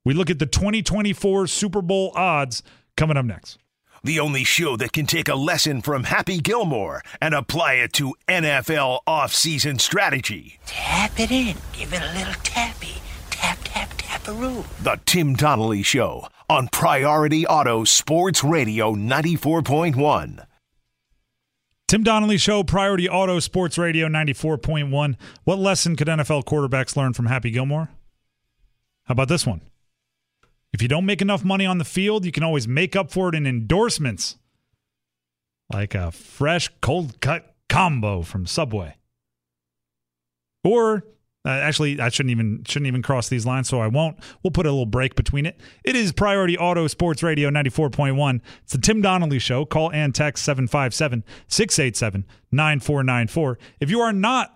We 0.06 0.14
look 0.14 0.30
at 0.30 0.40
the 0.40 0.46
2024 0.46 1.48
Super 1.48 1.82
Bowl 1.82 2.14
odds 2.16 2.64
coming 2.98 3.18
up 3.18 3.26
next. 3.26 3.58
The 4.04 4.20
only 4.20 4.44
show 4.44 4.76
that 4.78 4.94
can 4.94 5.06
take 5.06 5.28
a 5.28 5.36
lesson 5.36 5.82
from 5.82 6.06
Happy 6.06 6.40
Gilmore 6.40 7.04
and 7.22 7.36
apply 7.36 7.74
it 7.74 7.94
to 7.94 8.16
NFL 8.28 9.00
offseason 9.08 9.80
strategy. 9.80 10.60
Tap 10.66 11.20
it 11.20 11.30
in. 11.30 11.56
Give 11.74 11.94
it 11.94 12.02
a 12.02 12.14
little 12.18 12.34
tappy. 12.42 12.96
Tap, 13.30 13.60
tap, 13.64 13.94
tap 13.98 14.28
a 14.28 14.34
room. 14.34 14.66
The 14.82 15.00
Tim 15.06 15.36
Donnelly 15.36 15.84
Show 15.84 16.28
on 16.50 16.68
Priority 16.70 17.46
Auto 17.46 17.84
Sports 17.84 18.44
Radio 18.44 18.96
94.1. 18.96 20.46
Tim 21.88 22.04
Donnelly 22.04 22.38
Show, 22.38 22.64
Priority 22.64 23.10
Auto 23.10 23.40
Sports 23.40 23.78
Radio 23.78 24.08
94.1. 24.08 25.16
What 25.44 25.60
lesson 25.60 25.96
could 25.96 26.08
NFL 26.08 26.46
quarterbacks 26.46 26.96
learn 26.96 27.14
from 27.14 27.28
Happy 27.28 27.52
Gilmore? 27.52 27.90
How 29.04 29.12
about 29.12 29.28
this 29.28 29.46
one? 29.46 29.62
If 30.74 30.82
you 30.82 30.88
don't 30.88 31.06
make 31.06 31.22
enough 31.22 31.44
money 31.44 31.66
on 31.66 31.78
the 31.78 31.86
field, 31.86 32.26
you 32.26 32.32
can 32.32 32.44
always 32.44 32.68
make 32.68 32.96
up 32.96 33.12
for 33.12 33.30
it 33.30 33.36
in 33.36 33.46
endorsements, 33.46 34.38
like 35.72 35.94
a 35.94 36.12
fresh 36.12 36.70
cold 36.82 37.20
cut 37.20 37.56
combo 37.68 38.22
from 38.22 38.46
Subway. 38.46 38.96
Or 40.64 41.04
uh, 41.44 41.50
actually, 41.50 42.00
I 42.00 42.10
shouldn't 42.10 42.32
even 42.32 42.64
shouldn't 42.68 42.88
even 42.88 43.02
cross 43.02 43.28
these 43.28 43.46
lines, 43.46 43.68
so 43.68 43.80
I 43.82 43.88
won't. 43.88 44.18
We'll 44.44 44.52
put 44.52 44.68
a 44.68 44.70
little 44.70 44.86
break 44.86 45.16
between 45.16 45.48
it. 45.48 45.60
It 45.84 45.96
is 45.96 46.12
Priority 46.12 46.58
Auto 46.58 46.86
Sports 46.88 47.24
Radio 47.24 47.50
94.1. 47.50 48.42
It's 48.64 48.74
the 48.74 48.78
Tim 48.78 49.02
Donnelly 49.02 49.40
Show. 49.40 49.66
Call 49.66 49.92
and 49.92 50.14
text 50.14 50.46
757 50.46 51.24
687 51.48 52.26
9494. 52.52 53.58
If 53.80 53.90
you 53.90 54.02
are 54.02 54.14
not 54.14 54.56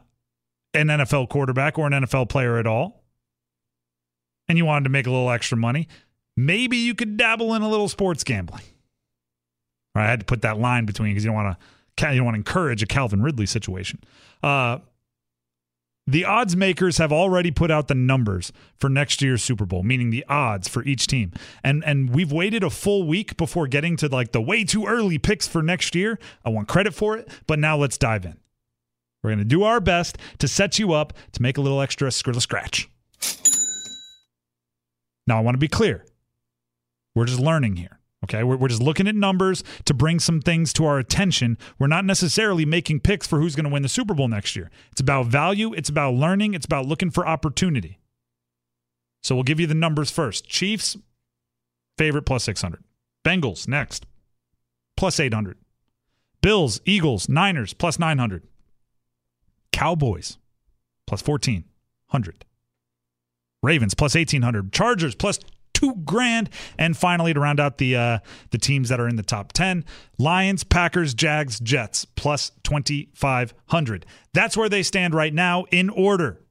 an 0.75 0.87
NFL 0.87 1.29
quarterback 1.29 1.79
or 1.79 1.87
an 1.87 1.93
NFL 1.93 2.29
player 2.29 2.57
at 2.57 2.67
all, 2.67 3.03
and 4.47 4.57
you 4.59 4.65
wanted 4.65 4.83
to 4.83 4.91
make 4.91 5.07
a 5.07 5.11
little 5.11 5.31
extra 5.31 5.57
money, 5.57 5.87
maybe 6.37 6.77
you 6.77 6.95
could 6.95 7.17
dabble 7.17 7.53
in 7.53 7.61
a 7.61 7.69
little 7.69 7.89
sports 7.89 8.23
gambling. 8.23 8.63
I 9.95 10.05
had 10.05 10.19
to 10.19 10.25
put 10.25 10.41
that 10.41 10.59
line 10.59 10.85
between 10.85 11.11
because 11.11 11.23
you 11.23 11.29
don't 11.29 11.35
want 11.35 11.57
to 11.57 12.11
you 12.11 12.17
don't 12.17 12.25
want 12.25 12.35
to 12.35 12.39
encourage 12.39 12.83
a 12.83 12.85
Calvin 12.85 13.21
Ridley 13.21 13.45
situation. 13.45 14.03
Uh, 14.43 14.79
the 16.07 16.25
odds 16.25 16.55
makers 16.55 16.97
have 16.97 17.11
already 17.11 17.49
put 17.49 17.71
out 17.71 17.87
the 17.87 17.95
numbers 17.95 18.51
for 18.77 18.89
next 18.89 19.21
year's 19.21 19.41
Super 19.41 19.65
Bowl, 19.65 19.81
meaning 19.81 20.11
the 20.11 20.23
odds 20.27 20.67
for 20.67 20.83
each 20.83 21.07
team. 21.07 21.31
And 21.63 21.83
and 21.85 22.09
we've 22.13 22.31
waited 22.31 22.63
a 22.63 22.69
full 22.69 23.07
week 23.07 23.37
before 23.37 23.67
getting 23.67 23.95
to 23.97 24.07
like 24.07 24.31
the 24.31 24.41
way 24.41 24.63
too 24.65 24.85
early 24.85 25.17
picks 25.17 25.47
for 25.47 25.63
next 25.63 25.95
year. 25.95 26.19
I 26.43 26.49
want 26.49 26.67
credit 26.67 26.93
for 26.93 27.17
it, 27.17 27.29
but 27.47 27.57
now 27.57 27.77
let's 27.77 27.97
dive 27.97 28.25
in. 28.25 28.37
We're 29.23 29.31
going 29.31 29.39
to 29.39 29.45
do 29.45 29.63
our 29.63 29.79
best 29.79 30.19
to 30.37 30.47
set 30.47 30.77
you 30.77 30.93
up 30.93 31.13
to 31.31 31.41
make 31.41 31.57
a 31.57 31.61
little 31.61 31.81
extra 31.81 32.11
scratch. 32.11 32.87
Now, 35.25 35.39
I 35.39 35.41
want 35.41 35.55
to 35.55 35.59
be 35.59 35.67
clear. 35.67 36.05
We're 37.15 37.25
just 37.25 37.39
learning 37.39 37.77
here. 37.77 37.99
Okay. 38.25 38.43
We're, 38.43 38.57
we're 38.57 38.67
just 38.67 38.81
looking 38.81 39.07
at 39.07 39.15
numbers 39.15 39.63
to 39.85 39.93
bring 39.93 40.19
some 40.19 40.41
things 40.41 40.73
to 40.73 40.85
our 40.85 40.99
attention. 40.99 41.57
We're 41.79 41.87
not 41.87 42.05
necessarily 42.05 42.65
making 42.65 43.01
picks 43.01 43.25
for 43.25 43.39
who's 43.39 43.55
going 43.55 43.65
to 43.65 43.69
win 43.69 43.83
the 43.83 43.89
Super 43.89 44.13
Bowl 44.13 44.27
next 44.27 44.55
year. 44.55 44.69
It's 44.91 45.01
about 45.01 45.27
value, 45.27 45.73
it's 45.73 45.89
about 45.89 46.15
learning, 46.15 46.53
it's 46.53 46.65
about 46.65 46.85
looking 46.85 47.11
for 47.11 47.27
opportunity. 47.27 47.99
So 49.23 49.35
we'll 49.35 49.43
give 49.43 49.59
you 49.59 49.67
the 49.67 49.73
numbers 49.73 50.11
first. 50.11 50.47
Chiefs, 50.47 50.97
favorite 51.97 52.23
plus 52.23 52.43
600. 52.43 52.83
Bengals, 53.23 53.67
next, 53.67 54.05
plus 54.95 55.19
800. 55.19 55.57
Bills, 56.41 56.79
Eagles, 56.85 57.27
Niners, 57.27 57.73
plus 57.73 57.97
900. 57.97 58.43
Cowboys, 59.71 60.37
plus 61.07 61.25
1400. 61.25 62.45
Ravens, 63.63 63.95
plus 63.95 64.13
1800. 64.13 64.71
Chargers, 64.71 65.15
plus 65.15 65.39
two 65.75 65.93
grand. 66.03 66.49
And 66.79 66.97
finally, 66.97 67.35
to 67.35 67.39
round 67.39 67.59
out 67.59 67.77
the 67.77 67.95
uh, 67.95 68.19
the 68.49 68.57
teams 68.57 68.89
that 68.89 68.99
are 68.99 69.07
in 69.07 69.17
the 69.17 69.23
top 69.23 69.53
ten, 69.53 69.85
Lions, 70.17 70.63
Packers, 70.63 71.13
Jags, 71.13 71.59
Jets, 71.59 72.05
plus 72.05 72.51
twenty 72.63 73.09
five 73.13 73.53
hundred. 73.67 74.07
That's 74.33 74.57
where 74.57 74.69
they 74.69 74.81
stand 74.81 75.13
right 75.13 75.33
now 75.33 75.65
in 75.71 75.91
order. 75.91 76.41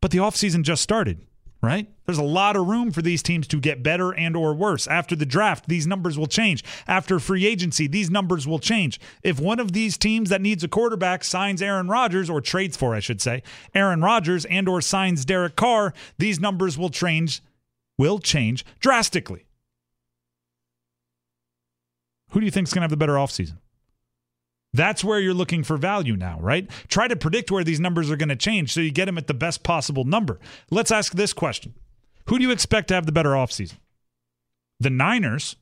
But 0.00 0.10
the 0.10 0.18
offseason 0.18 0.62
just 0.62 0.82
started, 0.82 1.26
right? 1.62 1.88
There's 2.06 2.18
a 2.18 2.24
lot 2.24 2.56
of 2.56 2.66
room 2.66 2.90
for 2.90 3.02
these 3.02 3.22
teams 3.22 3.46
to 3.46 3.60
get 3.60 3.84
better 3.84 4.12
and 4.12 4.34
or 4.34 4.52
worse. 4.52 4.88
After 4.88 5.14
the 5.14 5.24
draft, 5.24 5.68
these 5.68 5.86
numbers 5.86 6.18
will 6.18 6.26
change. 6.26 6.64
After 6.88 7.20
free 7.20 7.46
agency, 7.46 7.86
these 7.86 8.10
numbers 8.10 8.44
will 8.44 8.58
change. 8.58 8.98
If 9.22 9.38
one 9.38 9.60
of 9.60 9.70
these 9.70 9.96
teams 9.96 10.28
that 10.30 10.40
needs 10.40 10.64
a 10.64 10.68
quarterback 10.68 11.22
signs 11.22 11.62
Aaron 11.62 11.86
Rodgers 11.86 12.28
or 12.28 12.40
trades 12.40 12.76
for, 12.76 12.96
I 12.96 13.00
should 13.00 13.20
say, 13.20 13.44
Aaron 13.74 14.00
Rodgers 14.00 14.44
and 14.46 14.68
or 14.68 14.80
signs 14.80 15.24
Derek 15.24 15.54
Carr, 15.54 15.94
these 16.18 16.40
numbers 16.40 16.76
will 16.76 16.90
change 16.90 17.42
will 18.02 18.18
change 18.18 18.64
drastically. 18.80 19.46
Who 22.30 22.40
do 22.40 22.44
you 22.44 22.50
think 22.50 22.66
is 22.66 22.74
going 22.74 22.80
to 22.80 22.86
have 22.86 22.90
the 22.90 22.96
better 22.96 23.12
offseason? 23.12 23.58
That's 24.72 25.04
where 25.04 25.20
you're 25.20 25.34
looking 25.34 25.62
for 25.62 25.76
value 25.76 26.16
now, 26.16 26.40
right? 26.40 26.68
Try 26.88 27.06
to 27.06 27.14
predict 27.14 27.52
where 27.52 27.62
these 27.62 27.78
numbers 27.78 28.10
are 28.10 28.16
going 28.16 28.28
to 28.30 28.34
change 28.34 28.72
so 28.72 28.80
you 28.80 28.90
get 28.90 29.04
them 29.04 29.18
at 29.18 29.28
the 29.28 29.34
best 29.34 29.62
possible 29.62 30.02
number. 30.02 30.40
Let's 30.68 30.90
ask 30.90 31.12
this 31.12 31.32
question 31.32 31.74
Who 32.26 32.38
do 32.38 32.44
you 32.44 32.50
expect 32.50 32.88
to 32.88 32.94
have 32.94 33.06
the 33.06 33.12
better 33.12 33.30
offseason? 33.30 33.78
The 34.80 34.90
Niners, 34.90 35.54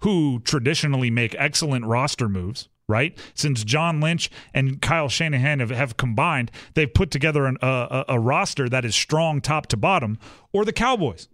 who 0.00 0.40
traditionally 0.40 1.10
make 1.10 1.36
excellent 1.38 1.84
roster 1.84 2.28
moves, 2.28 2.68
right? 2.88 3.16
Since 3.34 3.62
John 3.62 4.00
Lynch 4.00 4.28
and 4.52 4.82
Kyle 4.82 5.08
Shanahan 5.08 5.60
have, 5.60 5.70
have 5.70 5.96
combined, 5.96 6.50
they've 6.74 6.92
put 6.92 7.12
together 7.12 7.46
an, 7.46 7.58
a, 7.62 8.06
a 8.08 8.18
roster 8.18 8.68
that 8.68 8.84
is 8.84 8.96
strong 8.96 9.40
top 9.40 9.66
to 9.68 9.76
bottom, 9.76 10.18
or 10.52 10.64
the 10.64 10.72
Cowboys 10.72 11.28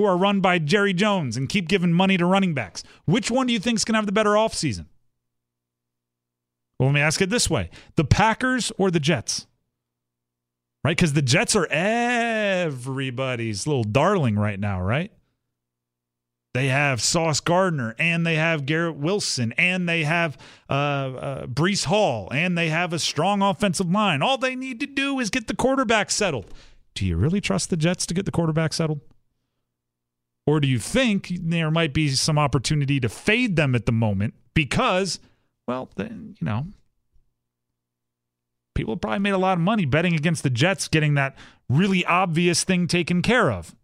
who 0.00 0.06
are 0.06 0.16
run 0.16 0.40
by 0.40 0.58
Jerry 0.58 0.94
Jones 0.94 1.36
and 1.36 1.46
keep 1.46 1.68
giving 1.68 1.92
money 1.92 2.16
to 2.16 2.24
running 2.24 2.54
backs. 2.54 2.82
Which 3.04 3.30
one 3.30 3.46
do 3.46 3.52
you 3.52 3.58
think 3.58 3.76
is 3.76 3.84
going 3.84 3.92
to 3.92 3.98
have 3.98 4.06
the 4.06 4.12
better 4.12 4.30
offseason? 4.30 4.86
Well, 6.78 6.88
let 6.88 6.94
me 6.94 7.02
ask 7.02 7.20
it 7.20 7.28
this 7.28 7.50
way 7.50 7.68
the 7.96 8.04
Packers 8.04 8.72
or 8.78 8.90
the 8.90 8.98
Jets? 8.98 9.46
Right? 10.82 10.96
Because 10.96 11.12
the 11.12 11.20
Jets 11.20 11.54
are 11.54 11.66
everybody's 11.66 13.66
little 13.66 13.84
darling 13.84 14.36
right 14.36 14.58
now, 14.58 14.80
right? 14.80 15.12
They 16.54 16.68
have 16.68 17.02
Sauce 17.02 17.40
Gardner 17.40 17.94
and 17.98 18.26
they 18.26 18.36
have 18.36 18.64
Garrett 18.64 18.96
Wilson 18.96 19.52
and 19.58 19.86
they 19.86 20.04
have 20.04 20.38
uh, 20.70 20.72
uh, 20.72 21.46
Breece 21.46 21.84
Hall 21.84 22.30
and 22.32 22.56
they 22.56 22.70
have 22.70 22.94
a 22.94 22.98
strong 22.98 23.42
offensive 23.42 23.90
line. 23.90 24.22
All 24.22 24.38
they 24.38 24.56
need 24.56 24.80
to 24.80 24.86
do 24.86 25.20
is 25.20 25.28
get 25.28 25.46
the 25.46 25.54
quarterback 25.54 26.10
settled. 26.10 26.46
Do 26.94 27.04
you 27.04 27.18
really 27.18 27.42
trust 27.42 27.68
the 27.68 27.76
Jets 27.76 28.06
to 28.06 28.14
get 28.14 28.24
the 28.24 28.32
quarterback 28.32 28.72
settled? 28.72 29.00
Or 30.50 30.58
do 30.58 30.66
you 30.66 30.80
think 30.80 31.32
there 31.40 31.70
might 31.70 31.94
be 31.94 32.08
some 32.10 32.38
opportunity 32.38 32.98
to 32.98 33.08
fade 33.08 33.54
them 33.54 33.76
at 33.76 33.86
the 33.86 33.92
moment 33.92 34.34
because, 34.52 35.20
well, 35.68 35.88
then, 35.94 36.34
you 36.40 36.44
know, 36.44 36.66
people 38.74 38.96
probably 38.96 39.20
made 39.20 39.30
a 39.30 39.38
lot 39.38 39.58
of 39.58 39.60
money 39.60 39.84
betting 39.84 40.14
against 40.14 40.42
the 40.42 40.50
Jets 40.50 40.88
getting 40.88 41.14
that 41.14 41.38
really 41.68 42.04
obvious 42.04 42.64
thing 42.64 42.88
taken 42.88 43.22
care 43.22 43.52
of 43.52 43.76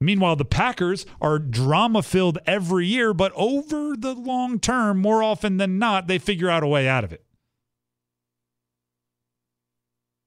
Meanwhile, 0.00 0.36
the 0.36 0.44
Packers 0.44 1.06
are 1.20 1.38
drama 1.38 2.02
filled 2.02 2.38
every 2.46 2.86
year, 2.86 3.14
but 3.14 3.32
over 3.34 3.96
the 3.96 4.14
long 4.14 4.60
term, 4.60 4.98
more 4.98 5.22
often 5.22 5.56
than 5.56 5.78
not, 5.78 6.06
they 6.06 6.18
figure 6.18 6.50
out 6.50 6.62
a 6.62 6.66
way 6.66 6.86
out 6.86 7.04
of 7.04 7.12
it. 7.12 7.24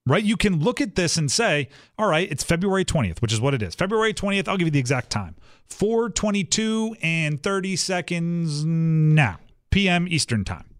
Right? 0.06 0.24
You 0.24 0.36
can 0.36 0.60
look 0.60 0.80
at 0.80 0.94
this 0.94 1.16
and 1.16 1.30
say, 1.30 1.68
all 1.98 2.08
right, 2.08 2.30
it's 2.30 2.42
February 2.42 2.84
20th, 2.84 3.20
which 3.20 3.32
is 3.32 3.40
what 3.40 3.54
it 3.54 3.62
is. 3.62 3.74
February 3.74 4.14
20th, 4.14 4.48
I'll 4.48 4.56
give 4.56 4.66
you 4.66 4.72
the 4.72 4.78
exact 4.78 5.10
time 5.10 5.36
422 5.66 6.96
and 7.02 7.42
30 7.42 7.76
seconds 7.76 8.64
now, 8.64 9.38
PM 9.70 10.08
Eastern 10.08 10.44
Time. 10.44 10.70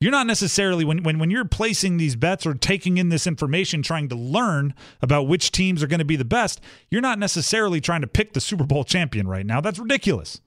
You're 0.00 0.10
not 0.10 0.26
necessarily 0.26 0.84
when, 0.84 1.02
when 1.02 1.18
when 1.18 1.30
you're 1.30 1.46
placing 1.46 1.96
these 1.96 2.14
bets 2.14 2.44
or 2.44 2.52
taking 2.52 2.98
in 2.98 3.08
this 3.08 3.26
information, 3.26 3.82
trying 3.82 4.08
to 4.10 4.14
learn 4.14 4.74
about 5.00 5.28
which 5.28 5.50
teams 5.50 5.82
are 5.82 5.86
going 5.86 6.00
to 6.00 6.04
be 6.04 6.16
the 6.16 6.26
best. 6.26 6.60
You're 6.90 7.00
not 7.00 7.18
necessarily 7.18 7.80
trying 7.80 8.02
to 8.02 8.06
pick 8.06 8.34
the 8.34 8.40
Super 8.40 8.64
Bowl 8.64 8.84
champion 8.84 9.26
right 9.26 9.46
now. 9.46 9.62
That's 9.62 9.78
ridiculous. 9.78 10.42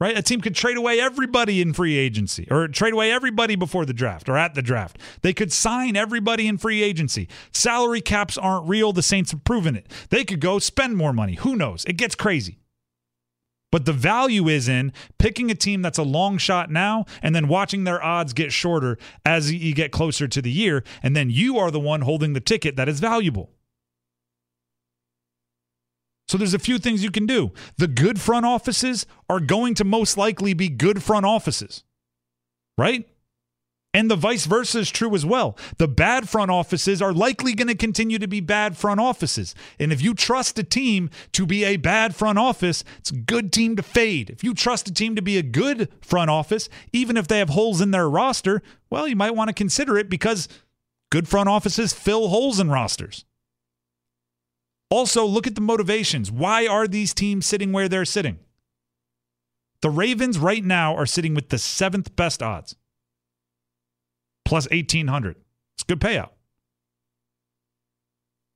Right? 0.00 0.16
A 0.16 0.22
team 0.22 0.40
could 0.40 0.54
trade 0.54 0.78
away 0.78 0.98
everybody 0.98 1.60
in 1.60 1.74
free 1.74 1.98
agency 1.98 2.48
or 2.50 2.66
trade 2.68 2.94
away 2.94 3.12
everybody 3.12 3.54
before 3.54 3.84
the 3.84 3.92
draft 3.92 4.30
or 4.30 4.38
at 4.38 4.54
the 4.54 4.62
draft. 4.62 4.98
They 5.20 5.34
could 5.34 5.52
sign 5.52 5.94
everybody 5.94 6.48
in 6.48 6.56
free 6.56 6.82
agency. 6.82 7.28
Salary 7.52 8.00
caps 8.00 8.38
aren't 8.38 8.66
real. 8.66 8.94
The 8.94 9.02
Saints 9.02 9.30
have 9.32 9.44
proven 9.44 9.76
it. 9.76 9.92
They 10.08 10.24
could 10.24 10.40
go 10.40 10.58
spend 10.58 10.96
more 10.96 11.12
money. 11.12 11.34
Who 11.34 11.54
knows? 11.54 11.84
It 11.84 11.98
gets 11.98 12.14
crazy. 12.14 12.60
But 13.70 13.84
the 13.84 13.92
value 13.92 14.48
is 14.48 14.68
in 14.68 14.92
picking 15.18 15.50
a 15.50 15.54
team 15.54 15.82
that's 15.82 15.98
a 15.98 16.02
long 16.02 16.38
shot 16.38 16.70
now 16.70 17.04
and 17.22 17.34
then 17.34 17.46
watching 17.46 17.84
their 17.84 18.02
odds 18.02 18.32
get 18.32 18.52
shorter 18.52 18.98
as 19.24 19.52
you 19.52 19.74
get 19.74 19.92
closer 19.92 20.26
to 20.26 20.42
the 20.42 20.50
year. 20.50 20.82
And 21.02 21.14
then 21.14 21.28
you 21.28 21.58
are 21.58 21.70
the 21.70 21.78
one 21.78 22.00
holding 22.00 22.32
the 22.32 22.40
ticket 22.40 22.76
that 22.76 22.88
is 22.88 23.00
valuable. 23.00 23.50
So 26.30 26.38
there's 26.38 26.54
a 26.54 26.60
few 26.60 26.78
things 26.78 27.02
you 27.02 27.10
can 27.10 27.26
do. 27.26 27.50
The 27.76 27.88
good 27.88 28.20
front 28.20 28.46
offices 28.46 29.04
are 29.28 29.40
going 29.40 29.74
to 29.74 29.84
most 29.84 30.16
likely 30.16 30.54
be 30.54 30.68
good 30.68 31.02
front 31.02 31.26
offices, 31.26 31.82
right? 32.78 33.04
And 33.92 34.08
the 34.08 34.14
vice 34.14 34.46
versa 34.46 34.78
is 34.78 34.92
true 34.92 35.12
as 35.16 35.26
well. 35.26 35.58
The 35.78 35.88
bad 35.88 36.28
front 36.28 36.52
offices 36.52 37.02
are 37.02 37.12
likely 37.12 37.52
going 37.52 37.66
to 37.66 37.74
continue 37.74 38.20
to 38.20 38.28
be 38.28 38.38
bad 38.38 38.76
front 38.76 39.00
offices. 39.00 39.56
And 39.80 39.92
if 39.92 40.00
you 40.00 40.14
trust 40.14 40.56
a 40.60 40.62
team 40.62 41.10
to 41.32 41.46
be 41.46 41.64
a 41.64 41.78
bad 41.78 42.14
front 42.14 42.38
office, 42.38 42.84
it's 42.98 43.10
a 43.10 43.16
good 43.16 43.52
team 43.52 43.74
to 43.74 43.82
fade. 43.82 44.30
If 44.30 44.44
you 44.44 44.54
trust 44.54 44.86
a 44.86 44.94
team 44.94 45.16
to 45.16 45.22
be 45.22 45.36
a 45.36 45.42
good 45.42 45.88
front 46.00 46.30
office, 46.30 46.68
even 46.92 47.16
if 47.16 47.26
they 47.26 47.40
have 47.40 47.48
holes 47.48 47.80
in 47.80 47.90
their 47.90 48.08
roster, 48.08 48.62
well, 48.88 49.08
you 49.08 49.16
might 49.16 49.34
want 49.34 49.48
to 49.48 49.54
consider 49.54 49.98
it 49.98 50.08
because 50.08 50.46
good 51.10 51.26
front 51.26 51.48
offices 51.48 51.92
fill 51.92 52.28
holes 52.28 52.60
in 52.60 52.70
rosters. 52.70 53.24
Also, 54.90 55.24
look 55.24 55.46
at 55.46 55.54
the 55.54 55.60
motivations. 55.60 56.30
Why 56.30 56.66
are 56.66 56.88
these 56.88 57.14
teams 57.14 57.46
sitting 57.46 57.72
where 57.72 57.88
they're 57.88 58.04
sitting? 58.04 58.40
The 59.82 59.90
Ravens 59.90 60.38
right 60.38 60.64
now 60.64 60.94
are 60.96 61.06
sitting 61.06 61.34
with 61.34 61.48
the 61.48 61.58
seventh 61.58 62.14
best 62.16 62.42
odds 62.42 62.76
plus 64.44 64.68
1800. 64.70 65.36
It's 65.74 65.84
a 65.84 65.86
good 65.86 66.00
payout. 66.00 66.30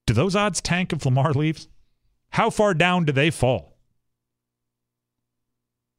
Do 0.06 0.12
those 0.12 0.36
odds 0.36 0.60
tank 0.60 0.92
if 0.92 1.06
Lamar 1.06 1.32
leaves? 1.32 1.68
How 2.30 2.50
far 2.50 2.74
down 2.74 3.04
do 3.04 3.12
they 3.12 3.30
fall? 3.30 3.78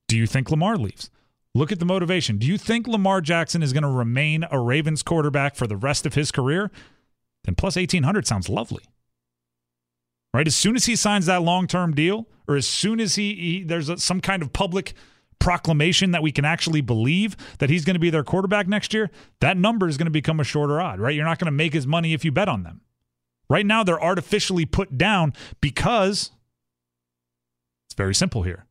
Do 0.08 0.18
you 0.18 0.28
think 0.28 0.52
Lamar 0.52 0.76
leaves? 0.78 1.10
Look 1.56 1.72
at 1.72 1.80
the 1.80 1.86
motivation. 1.86 2.38
Do 2.38 2.46
you 2.46 2.58
think 2.58 2.88
Lamar 2.88 3.22
Jackson 3.22 3.64
is 3.64 3.72
going 3.72 3.84
to 3.84 3.90
remain 3.90 4.46
a 4.52 4.60
Ravens 4.60 5.02
quarterback 5.02 5.56
for 5.56 5.66
the 5.66 5.78
rest 5.78 6.06
of 6.06 6.14
his 6.14 6.30
career? 6.30 6.70
Then 7.46 7.56
plus 7.56 7.78
1800 7.78 8.28
sounds 8.28 8.50
lovely. 8.50 8.84
Right? 10.36 10.48
As 10.48 10.56
soon 10.56 10.76
as 10.76 10.86
he 10.86 10.98
signs 10.98 11.28
that 11.28 11.44
long 11.44 11.66
term 11.66 11.94
deal, 11.94 12.28
or 12.46 12.58
as 12.58 12.68
soon 12.68 13.00
as 13.00 13.16
he, 13.16 13.34
he 13.36 13.64
there's 13.64 13.88
a, 13.88 13.98
some 13.98 14.20
kind 14.20 14.42
of 14.42 14.52
public 14.52 14.94
proclamation 15.40 16.12
that 16.12 16.22
we 16.22 16.34
can 16.34 16.44
actually 16.44 16.82
believe 16.82 17.38
that 17.60 17.70
he's 17.70 17.86
going 17.86 17.94
to 17.94 18.02
be 18.02 18.10
their 18.10 18.24
quarterback 18.24 18.68
next 18.68 18.94
year, 18.94 19.10
that 19.40 19.56
number 19.56 19.88
is 19.88 19.96
going 19.96 20.08
to 20.08 20.12
become 20.12 20.42
a 20.42 20.44
shorter 20.44 20.82
odd, 20.82 21.00
right? 21.00 21.16
You're 21.16 21.24
not 21.24 21.40
going 21.40 21.46
to 21.46 21.52
make 21.52 21.72
his 21.72 21.88
money 21.88 22.14
if 22.14 22.26
you 22.26 22.34
bet 22.34 22.50
on 22.50 22.64
them. 22.64 22.82
Right 23.50 23.66
now, 23.66 23.86
they're 23.86 24.02
artificially 24.02 24.66
put 24.66 24.98
down 24.98 25.32
because 25.62 26.32
it's 27.88 27.96
very 27.96 28.14
simple 28.14 28.44
here. 28.44 28.66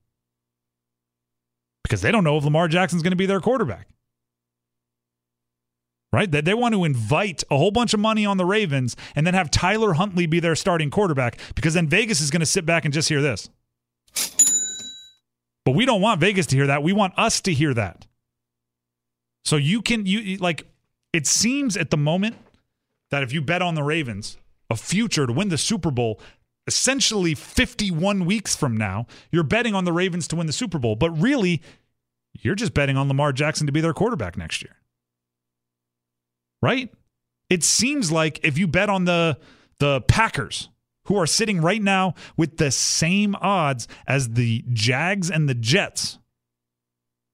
Because 1.82 2.02
they 2.02 2.12
don't 2.12 2.24
know 2.24 2.36
if 2.36 2.44
Lamar 2.44 2.68
Jackson's 2.68 3.02
going 3.02 3.12
to 3.12 3.16
be 3.16 3.24
their 3.24 3.40
quarterback. 3.40 3.88
Right? 6.14 6.30
They, 6.30 6.40
they 6.40 6.54
want 6.54 6.74
to 6.74 6.84
invite 6.84 7.42
a 7.50 7.58
whole 7.58 7.72
bunch 7.72 7.92
of 7.92 7.98
money 7.98 8.24
on 8.24 8.36
the 8.36 8.44
Ravens 8.44 8.94
and 9.16 9.26
then 9.26 9.34
have 9.34 9.50
Tyler 9.50 9.94
Huntley 9.94 10.26
be 10.26 10.38
their 10.38 10.54
starting 10.54 10.88
quarterback 10.88 11.40
because 11.56 11.74
then 11.74 11.88
Vegas 11.88 12.20
is 12.20 12.30
going 12.30 12.38
to 12.38 12.46
sit 12.46 12.64
back 12.64 12.84
and 12.84 12.94
just 12.94 13.08
hear 13.08 13.20
this. 13.20 13.50
But 15.64 15.72
we 15.72 15.84
don't 15.84 16.00
want 16.00 16.20
Vegas 16.20 16.46
to 16.46 16.56
hear 16.56 16.68
that. 16.68 16.84
We 16.84 16.92
want 16.92 17.14
us 17.16 17.40
to 17.40 17.52
hear 17.52 17.74
that. 17.74 18.06
So 19.44 19.56
you 19.56 19.82
can 19.82 20.06
you 20.06 20.36
like 20.36 20.68
it 21.12 21.26
seems 21.26 21.76
at 21.76 21.90
the 21.90 21.96
moment 21.96 22.36
that 23.10 23.24
if 23.24 23.32
you 23.32 23.42
bet 23.42 23.60
on 23.60 23.74
the 23.74 23.82
Ravens, 23.82 24.36
a 24.70 24.76
future 24.76 25.26
to 25.26 25.32
win 25.32 25.48
the 25.48 25.58
Super 25.58 25.90
Bowl, 25.90 26.20
essentially 26.68 27.34
51 27.34 28.24
weeks 28.24 28.54
from 28.54 28.76
now, 28.76 29.06
you're 29.32 29.42
betting 29.42 29.74
on 29.74 29.84
the 29.84 29.92
Ravens 29.92 30.28
to 30.28 30.36
win 30.36 30.46
the 30.46 30.52
Super 30.52 30.78
Bowl, 30.78 30.94
but 30.94 31.10
really 31.10 31.60
you're 32.32 32.54
just 32.54 32.72
betting 32.72 32.96
on 32.96 33.08
Lamar 33.08 33.32
Jackson 33.32 33.66
to 33.66 33.72
be 33.72 33.80
their 33.80 33.92
quarterback 33.92 34.36
next 34.36 34.62
year. 34.62 34.76
Right? 36.64 36.90
It 37.50 37.62
seems 37.62 38.10
like 38.10 38.40
if 38.42 38.56
you 38.56 38.66
bet 38.66 38.88
on 38.88 39.04
the 39.04 39.38
the 39.80 40.00
Packers 40.00 40.70
who 41.04 41.16
are 41.18 41.26
sitting 41.26 41.60
right 41.60 41.82
now 41.82 42.14
with 42.38 42.56
the 42.56 42.70
same 42.70 43.34
odds 43.34 43.86
as 44.06 44.30
the 44.30 44.64
Jags 44.72 45.30
and 45.30 45.46
the 45.46 45.54
Jets 45.54 46.18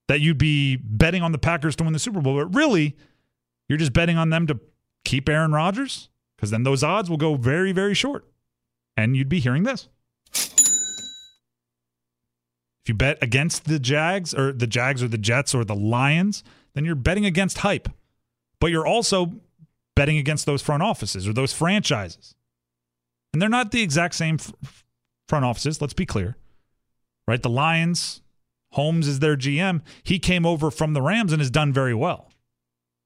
that 0.08 0.20
you'd 0.20 0.36
be 0.36 0.74
betting 0.74 1.22
on 1.22 1.30
the 1.30 1.38
Packers 1.38 1.76
to 1.76 1.84
win 1.84 1.92
the 1.92 2.00
Super 2.00 2.20
Bowl. 2.20 2.34
But 2.34 2.56
really, 2.56 2.96
you're 3.68 3.78
just 3.78 3.92
betting 3.92 4.16
on 4.18 4.30
them 4.30 4.48
to 4.48 4.58
keep 5.04 5.28
Aaron 5.28 5.52
Rodgers 5.52 6.08
because 6.36 6.50
then 6.50 6.64
those 6.64 6.82
odds 6.82 7.08
will 7.08 7.16
go 7.16 7.36
very, 7.36 7.70
very 7.70 7.94
short. 7.94 8.24
And 8.96 9.16
you'd 9.16 9.28
be 9.28 9.38
hearing 9.38 9.62
this. 9.62 9.88
If 12.82 12.88
you 12.88 12.94
bet 12.94 13.22
against 13.22 13.66
the 13.66 13.78
Jags 13.78 14.34
or 14.34 14.52
the 14.52 14.66
Jags 14.66 15.04
or 15.04 15.08
the 15.08 15.18
Jets 15.18 15.54
or 15.54 15.64
the 15.64 15.76
Lions, 15.76 16.42
then 16.74 16.84
you're 16.84 16.96
betting 16.96 17.24
against 17.24 17.58
hype. 17.58 17.88
But 18.61 18.70
you're 18.70 18.87
also 18.87 19.33
betting 19.96 20.18
against 20.18 20.46
those 20.46 20.62
front 20.62 20.83
offices 20.83 21.27
or 21.27 21.33
those 21.33 21.53
franchises. 21.53 22.35
And 23.33 23.40
they're 23.40 23.49
not 23.49 23.70
the 23.70 23.83
exact 23.83 24.14
same 24.14 24.38
front 25.29 25.44
offices, 25.44 25.81
let's 25.81 25.94
be 25.94 26.07
clear. 26.07 26.37
Right? 27.27 27.42
The 27.42 27.51
Lions, 27.51 28.23
Holmes 28.73 29.09
is 29.09 29.18
their 29.18 29.37
GM. 29.37 29.83
He 30.03 30.18
came 30.18 30.46
over 30.46 30.70
from 30.70 30.94
the 30.94 31.03
Rams 31.03 31.33
and 31.33 31.40
has 31.40 31.51
done 31.51 31.73
very 31.73 31.94
well. 31.94 32.31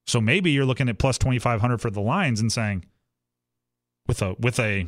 So 0.07 0.21
maybe 0.21 0.51
you're 0.51 0.67
looking 0.67 0.89
at 0.89 0.99
plus 0.99 1.19
2500 1.19 1.81
for 1.81 1.91
the 1.91 2.01
Lions 2.01 2.41
and 2.41 2.53
saying 2.53 2.85
with 4.07 4.21
a 4.21 4.35
with 4.39 4.59
a 4.61 4.87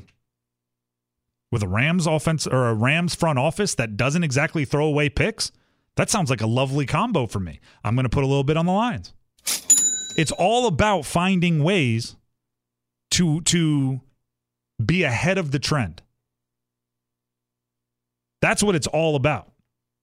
with 1.50 1.62
a 1.62 1.68
Rams 1.68 2.06
offense 2.06 2.46
or 2.46 2.68
a 2.68 2.74
Rams 2.74 3.14
front 3.14 3.38
office 3.38 3.74
that 3.76 3.96
doesn't 3.96 4.24
exactly 4.24 4.64
throw 4.64 4.86
away 4.86 5.08
picks, 5.08 5.52
that 5.96 6.10
sounds 6.10 6.28
like 6.28 6.42
a 6.42 6.46
lovely 6.46 6.84
combo 6.84 7.26
for 7.26 7.40
me. 7.40 7.60
I'm 7.82 7.94
going 7.94 8.04
to 8.04 8.10
put 8.10 8.24
a 8.24 8.26
little 8.26 8.44
bit 8.44 8.56
on 8.56 8.66
the 8.66 8.72
Lions. 8.72 9.14
It's 10.16 10.32
all 10.32 10.66
about 10.66 11.04
finding 11.04 11.62
ways 11.62 12.16
to 13.12 13.42
to 13.42 14.00
be 14.84 15.04
ahead 15.04 15.38
of 15.38 15.50
the 15.52 15.58
trend. 15.58 16.02
That's 18.40 18.62
what 18.62 18.74
it's 18.74 18.86
all 18.86 19.14
about. 19.14 19.52